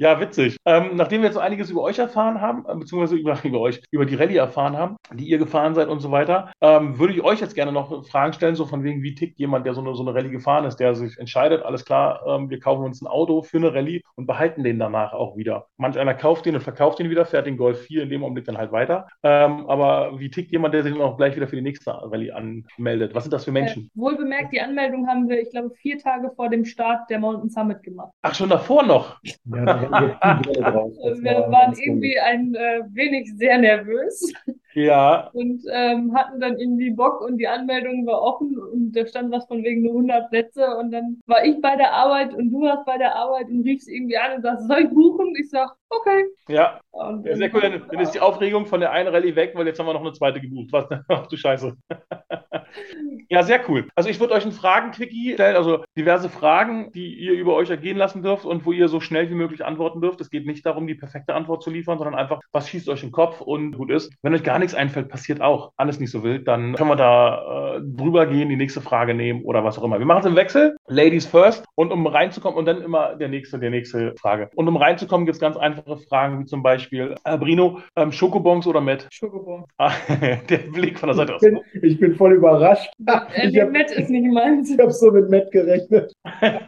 Ja, 0.01 0.19
witzig. 0.19 0.57
Ähm, 0.65 0.93
nachdem 0.95 1.21
wir 1.21 1.27
jetzt 1.27 1.35
so 1.35 1.41
einiges 1.41 1.69
über 1.69 1.83
euch 1.83 1.99
erfahren 1.99 2.41
haben, 2.41 2.65
äh, 2.67 2.75
beziehungsweise 2.75 3.17
über, 3.17 3.37
über 3.45 3.61
euch, 3.61 3.83
über 3.91 4.07
die 4.07 4.15
Rallye 4.15 4.39
erfahren 4.39 4.75
haben, 4.75 4.97
die 5.13 5.29
ihr 5.29 5.37
gefahren 5.37 5.75
seid 5.75 5.89
und 5.89 6.01
so 6.01 6.11
weiter, 6.11 6.51
ähm, 6.63 6.99
würde 6.99 7.13
ich 7.13 7.23
euch 7.23 7.43
jetzt 7.43 7.55
gerne 7.55 7.71
noch 7.71 8.07
Fragen 8.07 8.33
stellen, 8.33 8.55
so 8.55 8.65
von 8.65 8.83
wegen, 8.83 9.03
wie 9.03 9.15
tickt 9.15 9.39
jemand, 9.39 9.67
der 9.67 9.75
so 9.75 9.83
eine, 9.83 9.95
so 9.95 10.03
eine 10.03 10.15
Rallye 10.15 10.31
gefahren 10.31 10.65
ist, 10.65 10.77
der 10.77 10.95
sich 10.95 11.19
entscheidet, 11.19 11.63
alles 11.63 11.85
klar, 11.85 12.23
ähm, 12.27 12.49
wir 12.49 12.59
kaufen 12.61 12.83
uns 12.83 13.03
ein 13.03 13.09
Auto 13.09 13.43
für 13.43 13.59
eine 13.59 13.75
Rallye 13.75 14.01
und 14.15 14.25
behalten 14.25 14.65
den 14.65 14.79
danach 14.79 15.13
auch 15.13 15.37
wieder. 15.37 15.67
Manch 15.77 15.99
einer 15.99 16.15
kauft 16.15 16.47
den 16.47 16.55
und 16.55 16.63
verkauft 16.63 16.99
den 16.99 17.11
wieder, 17.11 17.27
fährt 17.27 17.47
den 17.47 17.59
Golf 17.59 17.83
4 17.83 18.05
in 18.05 18.09
dem 18.09 18.25
Augenblick 18.25 18.47
dann 18.47 18.57
halt 18.57 18.73
weiter. 18.73 19.07
Ähm, 19.23 19.69
aber 19.69 20.19
wie 20.19 20.31
tickt 20.31 20.51
jemand, 20.51 20.73
der 20.73 20.83
sich 20.83 20.95
dann 20.95 21.03
auch 21.03 21.19
gleich 21.19 21.37
wieder 21.37 21.47
für 21.47 21.57
die 21.57 21.63
nächste 21.63 21.91
Rallye 21.91 22.33
anmeldet? 22.33 23.15
Was 23.15 23.25
sind 23.25 23.35
das 23.35 23.45
für 23.45 23.53
Menschen? 23.53 23.91
Äh, 23.95 24.01
wohlbemerkt, 24.01 24.55
die 24.55 24.63
Anmeldung 24.63 25.07
haben 25.07 25.29
wir, 25.29 25.43
ich 25.43 25.51
glaube, 25.51 25.69
vier 25.75 25.99
Tage 25.99 26.31
vor 26.35 26.49
dem 26.49 26.65
Start 26.65 27.11
der 27.11 27.19
Mountain 27.19 27.51
Summit 27.51 27.83
gemacht. 27.83 28.13
Ach, 28.23 28.35
schon 28.35 28.49
davor 28.49 28.83
noch. 28.83 29.19
Ja, 29.45 29.90
wir 29.91 31.37
waren 31.51 31.75
irgendwie 31.79 32.19
ein 32.19 32.55
äh, 32.55 32.83
wenig 32.93 33.33
sehr 33.37 33.59
nervös 33.59 34.33
Ja, 34.75 35.31
und 35.33 35.63
ähm, 35.73 36.15
hatten 36.15 36.41
dann 36.41 36.59
irgendwie 36.59 36.91
Bock 36.91 37.21
und 37.21 37.39
die 37.39 37.49
Anmeldung 37.49 38.07
war 38.07 38.23
offen 38.23 38.57
und 38.57 38.93
da 38.93 39.05
stand 39.07 39.33
was 39.33 39.47
von 39.47 39.65
wegen 39.65 39.83
nur 39.83 39.93
100 39.93 40.31
Plätze 40.31 40.77
und 40.77 40.93
dann 40.93 41.19
war 41.27 41.45
ich 41.45 41.61
bei 41.61 41.75
der 41.77 41.93
Arbeit 41.93 42.35
und 42.35 42.51
du 42.51 42.61
warst 42.63 42.87
bei 42.87 42.97
der 42.97 43.17
Arbeit 43.17 43.49
und 43.49 43.63
riefst 43.63 43.89
irgendwie 43.89 44.17
an 44.17 44.37
und 44.37 44.43
sagst, 44.43 44.69
soll 44.69 44.83
ich 44.83 44.91
buchen? 44.91 45.35
Ich 45.41 45.51
sag, 45.51 45.75
okay. 45.89 46.25
ja. 46.49 46.81
Und 46.93 47.25
sehr 47.25 47.53
cool, 47.55 47.61
dann, 47.61 47.83
dann 47.91 48.01
ist 48.01 48.13
die 48.13 48.21
Aufregung 48.21 48.67
von 48.67 48.81
der 48.81 48.93
einen 48.93 49.09
Rallye 49.09 49.35
weg, 49.35 49.53
weil 49.55 49.67
jetzt 49.67 49.79
haben 49.79 49.87
wir 49.87 49.95
noch 49.95 50.03
eine 50.03 50.13
zweite 50.13 50.41
gebucht. 50.41 50.69
Was, 50.73 50.87
ach 51.09 51.27
du 51.27 51.37
Scheiße. 51.37 51.77
Ja, 53.29 53.43
sehr 53.43 53.61
cool. 53.69 53.87
Also 53.95 54.09
ich 54.09 54.19
würde 54.21 54.35
euch 54.35 54.43
einen 54.43 54.53
Fragen-Quickie 54.53 55.35
stellen, 55.35 55.57
also 55.57 55.85
diverse 55.97 56.29
Fragen, 56.29 56.91
die 56.93 57.15
ihr 57.15 57.33
über 57.33 57.55
euch 57.55 57.71
ergehen 57.71 57.97
lassen 57.97 58.23
dürft 58.23 58.45
und 58.45 58.67
wo 58.67 58.73
ihr 58.73 58.89
so 58.89 59.01
schnell 59.01 59.31
wie 59.31 59.35
möglich 59.35 59.65
antworten 59.65 60.01
dürft. 60.01 60.21
Es 60.21 60.31
geht 60.31 60.47
nicht 60.47 60.65
darum, 60.67 60.87
die 60.87 60.95
perfekte 60.95 61.35
Antwort 61.35 61.63
zu 61.63 61.71
liefern, 61.71 61.99
sondern 61.99 62.15
einfach, 62.15 62.41
was 62.53 62.69
schießt 62.69 62.89
euch 62.89 63.01
den 63.03 63.13
Kopf 63.13 63.41
und 63.41 63.73
gut 63.77 63.91
ist. 63.91 64.13
Wenn 64.23 64.35
euch 64.35 64.43
gar 64.43 64.59
nichts 64.59 64.75
einfällt, 64.75 65.09
passiert 65.09 65.41
auch. 65.41 65.73
Alles 65.77 66.01
nicht 66.01 66.11
so 66.11 66.23
wild, 66.23 66.49
dann 66.49 66.75
können 66.75 66.91
wir 66.91 66.97
da 66.97 67.77
äh, 67.77 67.81
drüber 67.83 68.27
gehen, 68.27 68.49
die 68.49 68.57
nächste 68.57 68.81
Frage 68.81 69.15
nehmen 69.15 69.43
oder 69.45 69.65
was 69.65 69.79
auch 69.79 69.85
immer. 69.85 69.99
Wir 69.99 70.07
machen 70.07 70.21
es 70.21 70.27
im 70.27 70.37
Wechsel. 70.37 70.77
Ladies 70.89 71.27
first. 71.27 71.65
Und 71.75 71.93
um 71.93 72.07
reinzukommen, 72.07 72.59
und 72.59 72.67
dann 72.67 72.83
immer 72.83 73.15
der 73.17 73.29
nächste, 73.29 73.59
der 73.59 73.71
nächste 73.71 74.15
Frage. 74.17 74.51
Und 74.55 74.69
um 74.69 74.77
reinzukommen, 74.77 75.27
gibt 75.27 75.35
es 75.35 75.41
ganz 75.41 75.57
einfache 75.57 75.97
Fragen, 75.99 76.41
wie 76.41 76.45
zum 76.47 76.63
Beispiel, 76.63 77.15
äh, 77.25 77.39
Brino, 77.39 77.81
ähm, 77.97 78.13
Schokobons 78.13 78.67
oder 78.67 78.81
Met? 78.81 79.07
Schokobon. 79.13 79.65
Ah, 79.79 79.93
der 80.49 80.59
Blick 80.59 80.99
von 80.99 81.09
der 81.09 81.17
Seite 81.17 81.33
Ich 81.33 81.37
aus. 81.37 81.41
bin, 81.43 81.61
ich 81.83 81.99
bin 82.01 82.15
voll 82.17 82.33
überrascht. 82.35 82.60
Äh, 82.61 82.77
Ich 83.47 83.53
der 83.53 83.65
hab- 83.67 83.73
Matt 83.73 83.91
ist 83.93 84.11
nicht 84.11 84.27
meins. 84.33 84.71
Ich 84.71 84.79
habe 84.79 84.91
so 84.93 85.11
mit 85.11 85.31
Matt 85.31 85.51
gerechnet. 85.51 86.13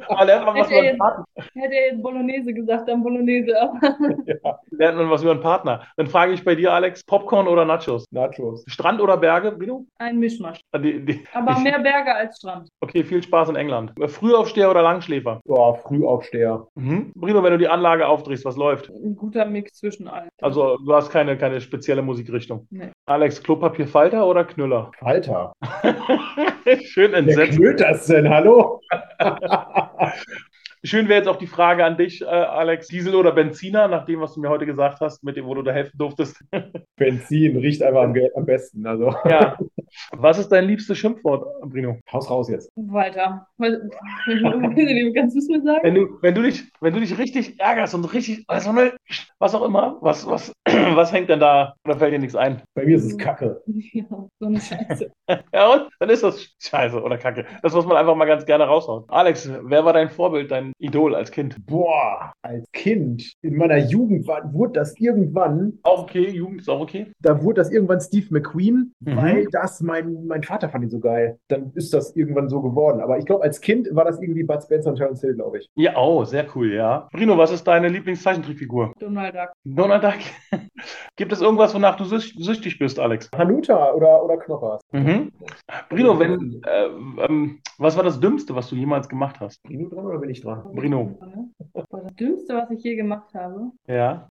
Aber 0.09 0.25
lernt 0.25 0.47
man 0.47 0.55
was 0.57 0.67
Hätte 0.71 0.75
über 0.75 0.85
er 0.85 0.91
einen 0.91 0.99
Partner. 0.99 1.25
Hätte 1.55 1.75
er 1.75 1.87
jetzt 1.93 2.03
Bolognese 2.03 2.55
gesagt, 2.55 2.89
dann 2.89 3.03
Bolognese. 3.03 3.61
Aber 3.61 3.81
Ja, 4.27 4.59
Lernt 4.71 4.99
man 4.99 5.11
was 5.11 5.23
über 5.23 5.33
einen 5.33 5.41
Partner. 5.41 5.83
Dann 5.97 6.07
frage 6.07 6.33
ich 6.33 6.45
bei 6.45 6.55
dir, 6.55 6.73
Alex, 6.73 7.03
Popcorn 7.05 7.49
oder 7.49 7.65
Nachos? 7.65 8.05
Nachos. 8.11 8.65
Strand 8.69 9.01
oder 9.01 9.17
Berge, 9.17 9.53
Brino? 9.53 9.87
ein 9.99 10.19
Mischmasch. 10.19 10.61
Ah, 10.73 10.79
Die, 10.79 11.05
die, 11.05 11.25
Aber 11.33 11.59
mehr 11.61 11.79
Berge 11.81 12.15
als 12.15 12.39
Strand. 12.39 12.69
okay, 12.81 13.03
viel 13.05 13.23
Spaß 13.23 13.49
in 13.51 13.57
England. 13.57 13.93
Frühaufsteher 14.07 14.71
oder 14.71 14.83
Langschläfer? 14.83 15.41
Boah, 15.45 15.75
Frühaufsteher. 15.77 16.67
Mhm. 16.77 17.13
Brino, 17.15 17.43
wenn 17.43 17.53
du 17.53 17.59
die 17.59 17.69
Anlage 17.69 18.07
aufdrehst, 18.07 18.45
was 18.45 18.57
läuft? 18.57 18.89
Ein 18.91 19.17
guter 19.17 19.45
Mix 19.47 19.73
zwischen 19.75 20.09
allen. 20.09 20.29
Also 20.41 20.77
du 20.79 20.95
hast 20.95 21.11
keine, 21.11 21.37
keine 21.37 21.61
spezielle 21.61 22.03
Musikrichtung. 22.03 22.67
Nee. 22.71 22.92
Alex, 23.07 23.43
Klopapierfalter 23.43 24.25
oder 24.27 24.45
Knüller? 24.45 24.93
Alter, 25.01 25.53
Schön 26.85 27.11
wer 27.11 27.19
entsetzt. 27.19 27.59
knüllt 27.59 27.81
das 27.81 28.07
denn? 28.07 28.29
Hallo? 28.29 28.81
Schön 30.85 31.09
wäre 31.09 31.19
jetzt 31.21 31.29
auch 31.29 31.37
die 31.37 31.47
Frage 31.47 31.85
an 31.85 31.97
dich, 31.97 32.23
äh, 32.23 32.25
Alex. 32.27 32.89
Diesel 32.89 33.15
oder 33.15 33.31
Benziner, 33.33 33.87
nach 33.87 34.05
dem, 34.05 34.21
was 34.21 34.35
du 34.35 34.41
mir 34.41 34.49
heute 34.49 34.67
gesagt 34.67 35.01
hast, 35.01 35.23
mit 35.23 35.37
dem, 35.37 35.47
wo 35.47 35.55
du 35.55 35.63
da 35.63 35.71
helfen 35.73 35.97
durftest. 35.97 36.43
Benzin 36.97 37.57
riecht 37.57 37.83
einfach 37.83 38.03
am, 38.03 38.15
am 38.35 38.45
besten. 38.45 38.85
Also, 38.87 39.15
Ja. 39.29 39.57
Was 40.13 40.39
ist 40.39 40.49
dein 40.49 40.65
liebstes 40.65 40.97
Schimpfwort, 40.97 41.45
Brino? 41.69 41.99
haus 42.11 42.31
raus 42.31 42.49
jetzt. 42.49 42.71
Weiter. 42.77 43.47
Was- 43.59 43.75
Kannst 45.15 45.35
du 45.37 45.39
es 45.39 45.49
mir 45.49 45.63
sagen? 45.63 45.81
Wenn 45.83 45.95
du, 45.95 46.19
wenn 46.23 46.35
du 46.35 46.43
dich, 46.43 46.65
wenn 46.81 46.95
du 46.95 47.01
dich 47.01 47.19
richtig 47.19 47.61
ärgerst 47.61 47.95
und 47.95 48.05
richtig, 48.15 48.45
also 48.49 48.71
eine, 48.71 48.95
was 49.39 49.55
auch 49.55 49.63
immer, 49.65 49.99
was, 50.01 50.27
was, 50.27 50.53
was 50.67 51.13
hängt 51.13 51.29
denn 51.29 51.41
da? 51.41 51.75
Oder 51.85 51.99
fällt 51.99 52.15
dir 52.15 52.19
nichts 52.19 52.35
ein? 52.37 52.63
Bei 52.75 52.85
mir 52.87 52.97
ist 52.97 53.05
es 53.05 53.19
Kacke. 53.19 53.63
Ja, 53.93 54.05
so 54.41 54.47
eine 54.47 54.61
Scheiße. 54.61 55.11
Ja, 55.53 55.73
und? 55.73 55.89
Dann 55.99 56.09
ist 56.11 56.23
das 56.23 56.55
Scheiße 56.61 57.03
oder 57.03 57.19
Kacke. 57.19 57.45
Das, 57.63 57.75
was 57.75 57.85
man 57.85 57.97
einfach 57.99 58.15
mal 58.15 58.25
ganz 58.25 58.47
gerne 58.47 58.65
raushaut. 58.65 59.05
Alex, 59.09 59.51
wer 59.65 59.85
war 59.85 59.93
dein 59.93 60.09
Vorbild, 60.09 60.51
dein 60.51 60.72
Idol 60.79 61.15
als 61.15 61.31
Kind? 61.31 61.57
Boah, 61.67 62.33
als 62.43 62.67
Kind 62.73 63.33
in 63.43 63.57
meiner 63.57 63.79
Jugend 63.79 64.27
war, 64.27 64.53
wurde 64.53 64.75
das 64.75 64.99
irgendwann, 64.99 65.79
Auch 65.83 66.03
okay, 66.05 66.29
Jugend 66.31 66.61
ist 66.63 66.69
auch 66.69 66.81
okay. 66.81 67.13
da 67.21 67.43
wurde 67.43 67.61
das 67.61 67.71
irgendwann 67.71 68.01
Steve 68.01 68.27
McQueen, 68.31 68.93
Mhm. 69.01 69.17
weil 69.17 69.47
das 69.53 69.81
mein, 69.81 70.27
mein 70.27 70.43
Vater 70.43 70.69
fand 70.69 70.85
ihn 70.85 70.91
so 70.91 71.01
geil. 71.01 71.39
Dann 71.49 71.73
ist 71.75 71.93
das 71.95 72.15
irgendwann 72.17 72.49
so 72.49 72.61
geworden. 72.63 73.01
Aber 73.01 73.19
ich 73.19 73.27
glaube, 73.27 73.43
als 73.45 73.61
Kind 73.61 73.89
war 73.93 74.05
das 74.05 74.21
irgendwie 74.21 74.43
Bud 74.45 74.63
Spencer 74.63 74.91
und 74.91 74.97
Terence 74.97 75.21
Hill, 75.21 75.35
glaube 75.35 75.59
ich. 75.59 75.69
Ja, 75.75 75.97
oh, 75.97 76.25
sehr 76.25 76.47
cool, 76.55 76.73
ja. 76.73 77.09
Brino, 77.13 77.37
was 77.39 77.51
ist 77.53 77.65
deine 77.65 77.89
Lieblingszeichentrickfigur? 77.89 78.93
Donald 78.99 79.35
Duck. 79.35 79.51
Donald 79.65 80.03
Duck. 80.05 80.15
Gibt 81.17 81.33
es 81.33 81.41
irgendwas, 81.41 81.75
wonach 81.75 81.97
du 81.97 82.05
süch- 82.05 82.35
süchtig 82.39 82.79
bist, 82.79 82.99
Alex? 82.99 83.29
Hanuta 83.37 83.93
oder, 83.93 84.25
oder 84.25 84.37
Knoppers. 84.39 84.81
Mhm. 84.93 85.33
Brino, 85.89 86.19
wenn, 86.19 86.61
äh, 86.67 86.87
ähm, 87.25 87.61
was 87.79 87.97
war 87.97 88.05
das 88.05 88.21
Dümmste, 88.21 88.55
was 88.55 88.69
du 88.69 88.77
jemals 88.77 89.09
gemacht 89.09 89.41
hast? 89.41 89.63
Bin 89.65 89.81
du 89.81 89.89
dran 89.89 90.07
oder 90.07 90.19
bin 90.19 90.31
ich 90.31 90.41
dran? 90.41 90.62
Brino. 90.65 91.19
Das 91.75 92.15
Dümmste, 92.17 92.55
was 92.55 92.71
ich 92.71 92.83
je 92.83 92.97
gemacht 92.97 93.33
habe, 93.35 93.71
Ja. 93.87 94.29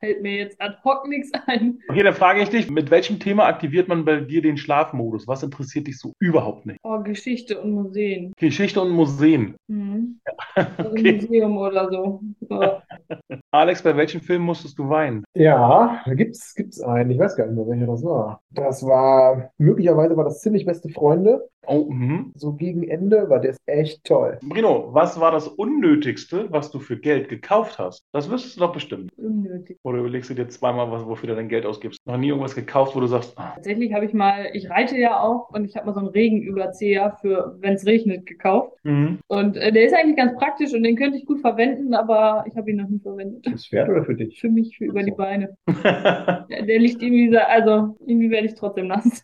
fällt 0.00 0.22
mir 0.22 0.36
jetzt 0.36 0.60
ad 0.60 0.76
hoc 0.84 1.08
nichts 1.08 1.30
ein. 1.46 1.78
Okay, 1.88 2.02
dann 2.02 2.14
frage 2.14 2.40
ich 2.42 2.48
dich, 2.50 2.70
mit 2.70 2.90
welchem 2.90 3.18
Thema 3.18 3.46
aktiviert 3.46 3.88
man 3.88 4.04
bei 4.04 4.20
dir 4.20 4.42
den 4.42 4.56
Schlafmodus? 4.56 5.26
Was 5.26 5.42
interessiert 5.42 5.86
dich 5.86 5.98
so 5.98 6.12
überhaupt 6.20 6.66
nicht? 6.66 6.78
Oh, 6.82 7.00
Geschichte 7.02 7.60
und 7.60 7.72
Museen. 7.72 8.32
Geschichte 8.38 8.80
und 8.80 8.90
Museen. 8.90 9.56
Mhm. 9.68 10.20
Also 10.56 10.90
Okay. 10.90 11.12
Museum 11.20 11.56
oder 11.58 11.90
so. 11.90 12.20
so. 12.48 12.60
Alex, 13.50 13.82
bei 13.82 13.96
welchem 13.96 14.20
Film 14.20 14.42
musstest 14.42 14.78
du 14.78 14.88
weinen? 14.88 15.24
Ja, 15.34 16.02
da 16.04 16.14
gibt's, 16.14 16.54
gibt's 16.54 16.80
einen. 16.80 17.10
Ich 17.10 17.18
weiß 17.18 17.36
gar 17.36 17.46
nicht 17.46 17.56
mehr, 17.56 17.66
welcher 17.66 17.86
das 17.86 18.02
war. 18.04 18.40
Das 18.50 18.82
war, 18.86 19.50
möglicherweise 19.58 20.16
war 20.16 20.24
das 20.24 20.40
ziemlich 20.40 20.64
beste 20.64 20.88
Freunde. 20.88 21.46
Oh, 21.68 21.86
mhm. 21.90 22.32
So 22.36 22.52
gegen 22.52 22.82
Ende 22.88 23.28
war 23.28 23.40
das 23.40 23.56
echt 23.66 24.04
toll. 24.04 24.38
Brino, 24.42 24.88
was 24.92 25.18
war 25.20 25.32
das 25.32 25.48
Unnötigste, 25.48 26.46
was 26.50 26.70
du 26.70 26.78
für 26.80 26.96
Geld 26.98 27.28
gekauft 27.28 27.78
hast? 27.78 28.04
Das 28.12 28.30
wüsstest 28.30 28.56
du 28.56 28.60
doch 28.60 28.72
bestimmt. 28.72 29.10
Unnötig. 29.16 29.78
Oder 29.82 29.98
überlegst 29.98 30.30
du 30.30 30.34
dir 30.34 30.48
zweimal, 30.48 30.90
was, 30.90 31.04
wofür 31.06 31.28
du 31.28 31.34
dein 31.36 31.48
Geld 31.48 31.66
ausgibst? 31.66 31.98
Noch 32.06 32.16
nie 32.18 32.28
irgendwas 32.28 32.54
gekauft, 32.54 32.94
wo 32.96 33.00
du 33.00 33.06
sagst, 33.06 33.32
ah, 33.36 33.52
Tatsächlich 33.54 33.92
habe 33.92 34.04
ich 34.04 34.14
mal, 34.14 34.48
ich 34.52 34.68
reite 34.70 34.96
ja 34.96 35.20
auch 35.20 35.50
und 35.50 35.64
ich 35.64 35.76
habe 35.76 35.86
mal 35.86 35.92
so 35.94 36.00
einen 36.00 36.08
Regenüberzieher 36.08 37.16
für, 37.20 37.56
wenn 37.60 37.74
es 37.74 37.86
regnet, 37.86 38.26
gekauft. 38.26 38.72
mhm. 38.84 39.18
Und 39.28 39.56
äh, 39.56 39.72
der 39.72 39.84
ist 39.86 39.94
eigentlich 39.94 40.16
ganz 40.16 40.34
praktisch 40.38 40.72
und 40.74 40.82
den 40.82 40.96
könnte 40.96 41.18
ich 41.18 41.26
gut 41.26 41.40
verwenden, 41.40 41.94
aber 41.94 42.44
ich 42.48 42.56
habe 42.56 42.70
ihn 42.70 42.76
noch 42.76 42.88
nie 42.88 43.00
verwendet. 43.00 43.46
Fürs 43.46 43.66
Pferd 43.66 43.88
oder 43.88 44.04
für 44.04 44.14
dich? 44.14 44.40
Für 44.40 44.48
mich, 44.48 44.76
für 44.78 44.84
über 44.84 45.02
die 45.02 45.10
So. 45.10 45.16
Beine. 45.16 45.56
Der, 46.48 46.62
der 46.62 46.78
liegt 46.78 47.02
irgendwie, 47.02 47.30
so- 47.32 47.38
also 47.38 47.96
irgendwie 48.06 48.30
werde 48.30 48.46
ich 48.46 48.54
trotzdem 48.54 48.86
nass. 48.88 49.22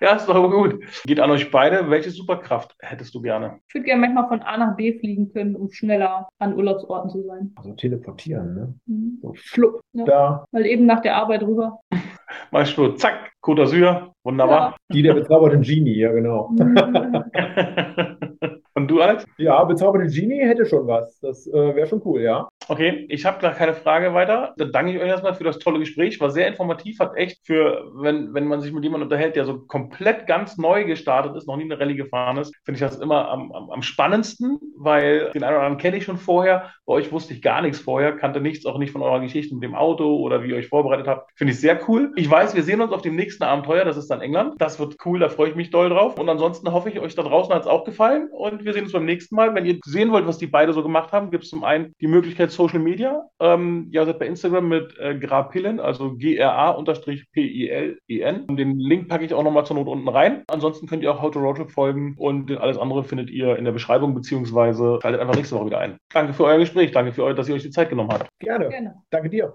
ja, 0.00 0.16
ist 0.16 0.26
doch 0.28 0.34
aber 0.34 0.50
gut. 0.50 0.80
Geht 1.06 1.20
an 1.20 1.30
euch 1.30 1.50
beide. 1.50 1.83
Welche 1.90 2.10
Superkraft 2.10 2.74
hättest 2.80 3.14
du 3.14 3.22
gerne? 3.22 3.58
Ich 3.68 3.74
würde 3.74 3.86
gerne 3.86 4.00
manchmal 4.00 4.28
von 4.28 4.42
A 4.42 4.56
nach 4.56 4.76
B 4.76 4.98
fliegen 4.98 5.32
können, 5.32 5.56
um 5.56 5.70
schneller 5.70 6.28
an 6.38 6.54
Urlaubsorten 6.54 7.10
zu 7.10 7.22
sein. 7.22 7.52
Also 7.56 7.72
teleportieren, 7.74 8.54
ne? 8.54 8.74
Mhm. 8.86 9.18
So 9.22 9.34
flupp, 9.34 9.80
Ja. 9.92 10.04
da. 10.04 10.44
Weil 10.52 10.66
eben 10.66 10.86
nach 10.86 11.00
der 11.00 11.16
Arbeit 11.16 11.42
rüber. 11.42 11.80
Meinst 12.50 12.76
du, 12.76 12.92
zack, 12.92 13.32
Côte 13.42 13.62
d'Azur, 13.62 14.12
wunderbar. 14.24 14.76
Die 14.92 15.02
der 15.02 15.14
bezauberte 15.14 15.58
Genie, 15.60 15.96
ja 15.98 16.12
genau. 16.12 16.50
Und 18.76 18.90
du, 18.90 19.00
Alex? 19.00 19.24
Ja, 19.38 19.62
bezauberte 19.64 20.08
Genie 20.08 20.40
hätte 20.40 20.66
schon 20.66 20.86
was. 20.86 21.18
Das 21.20 21.46
äh, 21.46 21.74
wäre 21.76 21.86
schon 21.86 22.02
cool, 22.04 22.20
ja. 22.20 22.48
Okay, 22.68 23.06
ich 23.10 23.26
habe 23.26 23.40
gar 23.40 23.52
keine 23.52 23.74
Frage 23.74 24.14
weiter. 24.14 24.54
Dann 24.56 24.72
danke 24.72 24.92
ich 24.92 24.98
euch 24.98 25.08
erstmal 25.08 25.34
für 25.34 25.44
das 25.44 25.58
tolle 25.58 25.78
Gespräch. 25.78 26.18
War 26.20 26.30
sehr 26.30 26.48
informativ, 26.48 26.98
hat 26.98 27.14
echt 27.16 27.46
für, 27.46 27.90
wenn, 27.94 28.32
wenn 28.32 28.46
man 28.46 28.60
sich 28.60 28.72
mit 28.72 28.84
jemandem 28.84 29.06
unterhält, 29.06 29.36
der 29.36 29.44
so 29.44 29.58
komplett 29.60 30.26
ganz 30.26 30.56
neu 30.56 30.84
gestartet 30.84 31.36
ist, 31.36 31.46
noch 31.46 31.56
nie 31.56 31.64
eine 31.64 31.78
Rallye 31.78 31.96
gefahren 31.96 32.38
ist, 32.38 32.54
finde 32.64 32.76
ich 32.76 32.80
das 32.80 32.98
immer 32.98 33.28
am, 33.28 33.52
am, 33.52 33.70
am 33.70 33.82
spannendsten, 33.82 34.58
weil 34.78 35.30
den 35.32 35.44
einen 35.44 35.56
oder 35.56 35.64
anderen 35.64 35.78
kenne 35.78 35.98
ich 35.98 36.04
schon 36.04 36.16
vorher. 36.16 36.70
Bei 36.86 36.94
euch 36.94 37.12
wusste 37.12 37.34
ich 37.34 37.42
gar 37.42 37.60
nichts 37.60 37.80
vorher, 37.80 38.16
kannte 38.16 38.40
nichts, 38.40 38.64
auch 38.64 38.78
nicht 38.78 38.92
von 38.92 39.02
eurer 39.02 39.20
Geschichte 39.20 39.54
mit 39.54 39.62
dem 39.62 39.74
Auto 39.74 40.16
oder 40.16 40.42
wie 40.42 40.50
ihr 40.50 40.56
euch 40.56 40.68
vorbereitet 40.68 41.06
habt. 41.06 41.30
Finde 41.36 41.52
ich 41.52 41.60
sehr 41.60 41.78
cool. 41.88 42.12
Ich 42.16 42.30
weiß, 42.30 42.54
wir 42.54 42.62
sehen 42.62 42.80
uns 42.80 42.92
auf 42.92 43.02
dem 43.02 43.16
nächsten 43.16 43.42
Abenteuer, 43.42 43.84
das 43.84 43.96
ist 43.96 44.10
dann 44.10 44.20
England. 44.20 44.54
Das 44.58 44.78
wird 44.78 44.96
cool, 45.04 45.18
da 45.18 45.28
freue 45.28 45.50
ich 45.50 45.54
mich 45.54 45.70
doll 45.70 45.90
drauf. 45.90 46.18
Und 46.18 46.28
ansonsten 46.28 46.72
hoffe 46.72 46.88
ich, 46.88 46.98
euch 47.00 47.14
da 47.14 47.22
draußen 47.22 47.54
hat 47.54 47.62
es 47.62 47.68
auch 47.68 47.84
gefallen 47.84 48.28
und 48.32 48.64
wir 48.64 48.72
sehen 48.72 48.84
uns 48.84 48.92
beim 48.92 49.04
nächsten 49.04 49.34
Mal. 49.34 49.54
Wenn 49.54 49.66
ihr 49.66 49.78
sehen 49.84 50.12
wollt, 50.12 50.26
was 50.26 50.38
die 50.38 50.46
beide 50.46 50.72
so 50.72 50.82
gemacht 50.82 51.12
haben, 51.12 51.30
gibt 51.30 51.44
es 51.44 51.50
zum 51.50 51.64
einen 51.64 51.92
die 52.00 52.06
Möglichkeit 52.06 52.53
Social 52.54 52.78
Media. 52.78 53.28
Ähm, 53.40 53.88
ihr 53.90 54.04
seid 54.04 54.18
bei 54.18 54.26
Instagram 54.26 54.68
mit 54.68 54.96
äh, 54.98 55.18
Grapillen, 55.18 55.80
also 55.80 56.14
G-R-A-P-I-L-E-N. 56.16 56.84
Und 58.44 58.56
Den 58.56 58.78
Link 58.78 59.08
packe 59.08 59.24
ich 59.24 59.34
auch 59.34 59.42
nochmal 59.42 59.66
zur 59.66 59.76
Not 59.76 59.88
unten 59.88 60.08
rein. 60.08 60.44
Ansonsten 60.48 60.86
könnt 60.86 61.02
ihr 61.02 61.12
auch 61.12 61.20
How 61.20 61.30
to 61.30 61.40
Roadtrip 61.40 61.70
folgen 61.70 62.14
und 62.16 62.50
alles 62.56 62.78
andere 62.78 63.04
findet 63.04 63.30
ihr 63.30 63.56
in 63.56 63.64
der 63.64 63.72
Beschreibung, 63.72 64.14
beziehungsweise 64.14 64.98
schaltet 65.02 65.20
einfach 65.20 65.34
nächste 65.34 65.56
Woche 65.56 65.66
wieder 65.66 65.80
ein. 65.80 65.98
Danke 66.12 66.32
für 66.32 66.44
euer 66.44 66.58
Gespräch, 66.58 66.92
danke 66.92 67.12
für 67.12 67.24
euch, 67.24 67.34
dass 67.34 67.48
ihr 67.48 67.54
euch 67.54 67.62
die 67.62 67.70
Zeit 67.70 67.90
genommen 67.90 68.10
habt. 68.10 68.28
Gerne. 68.38 68.68
Gerne. 68.68 68.94
Danke 69.10 69.28
dir. 69.28 69.52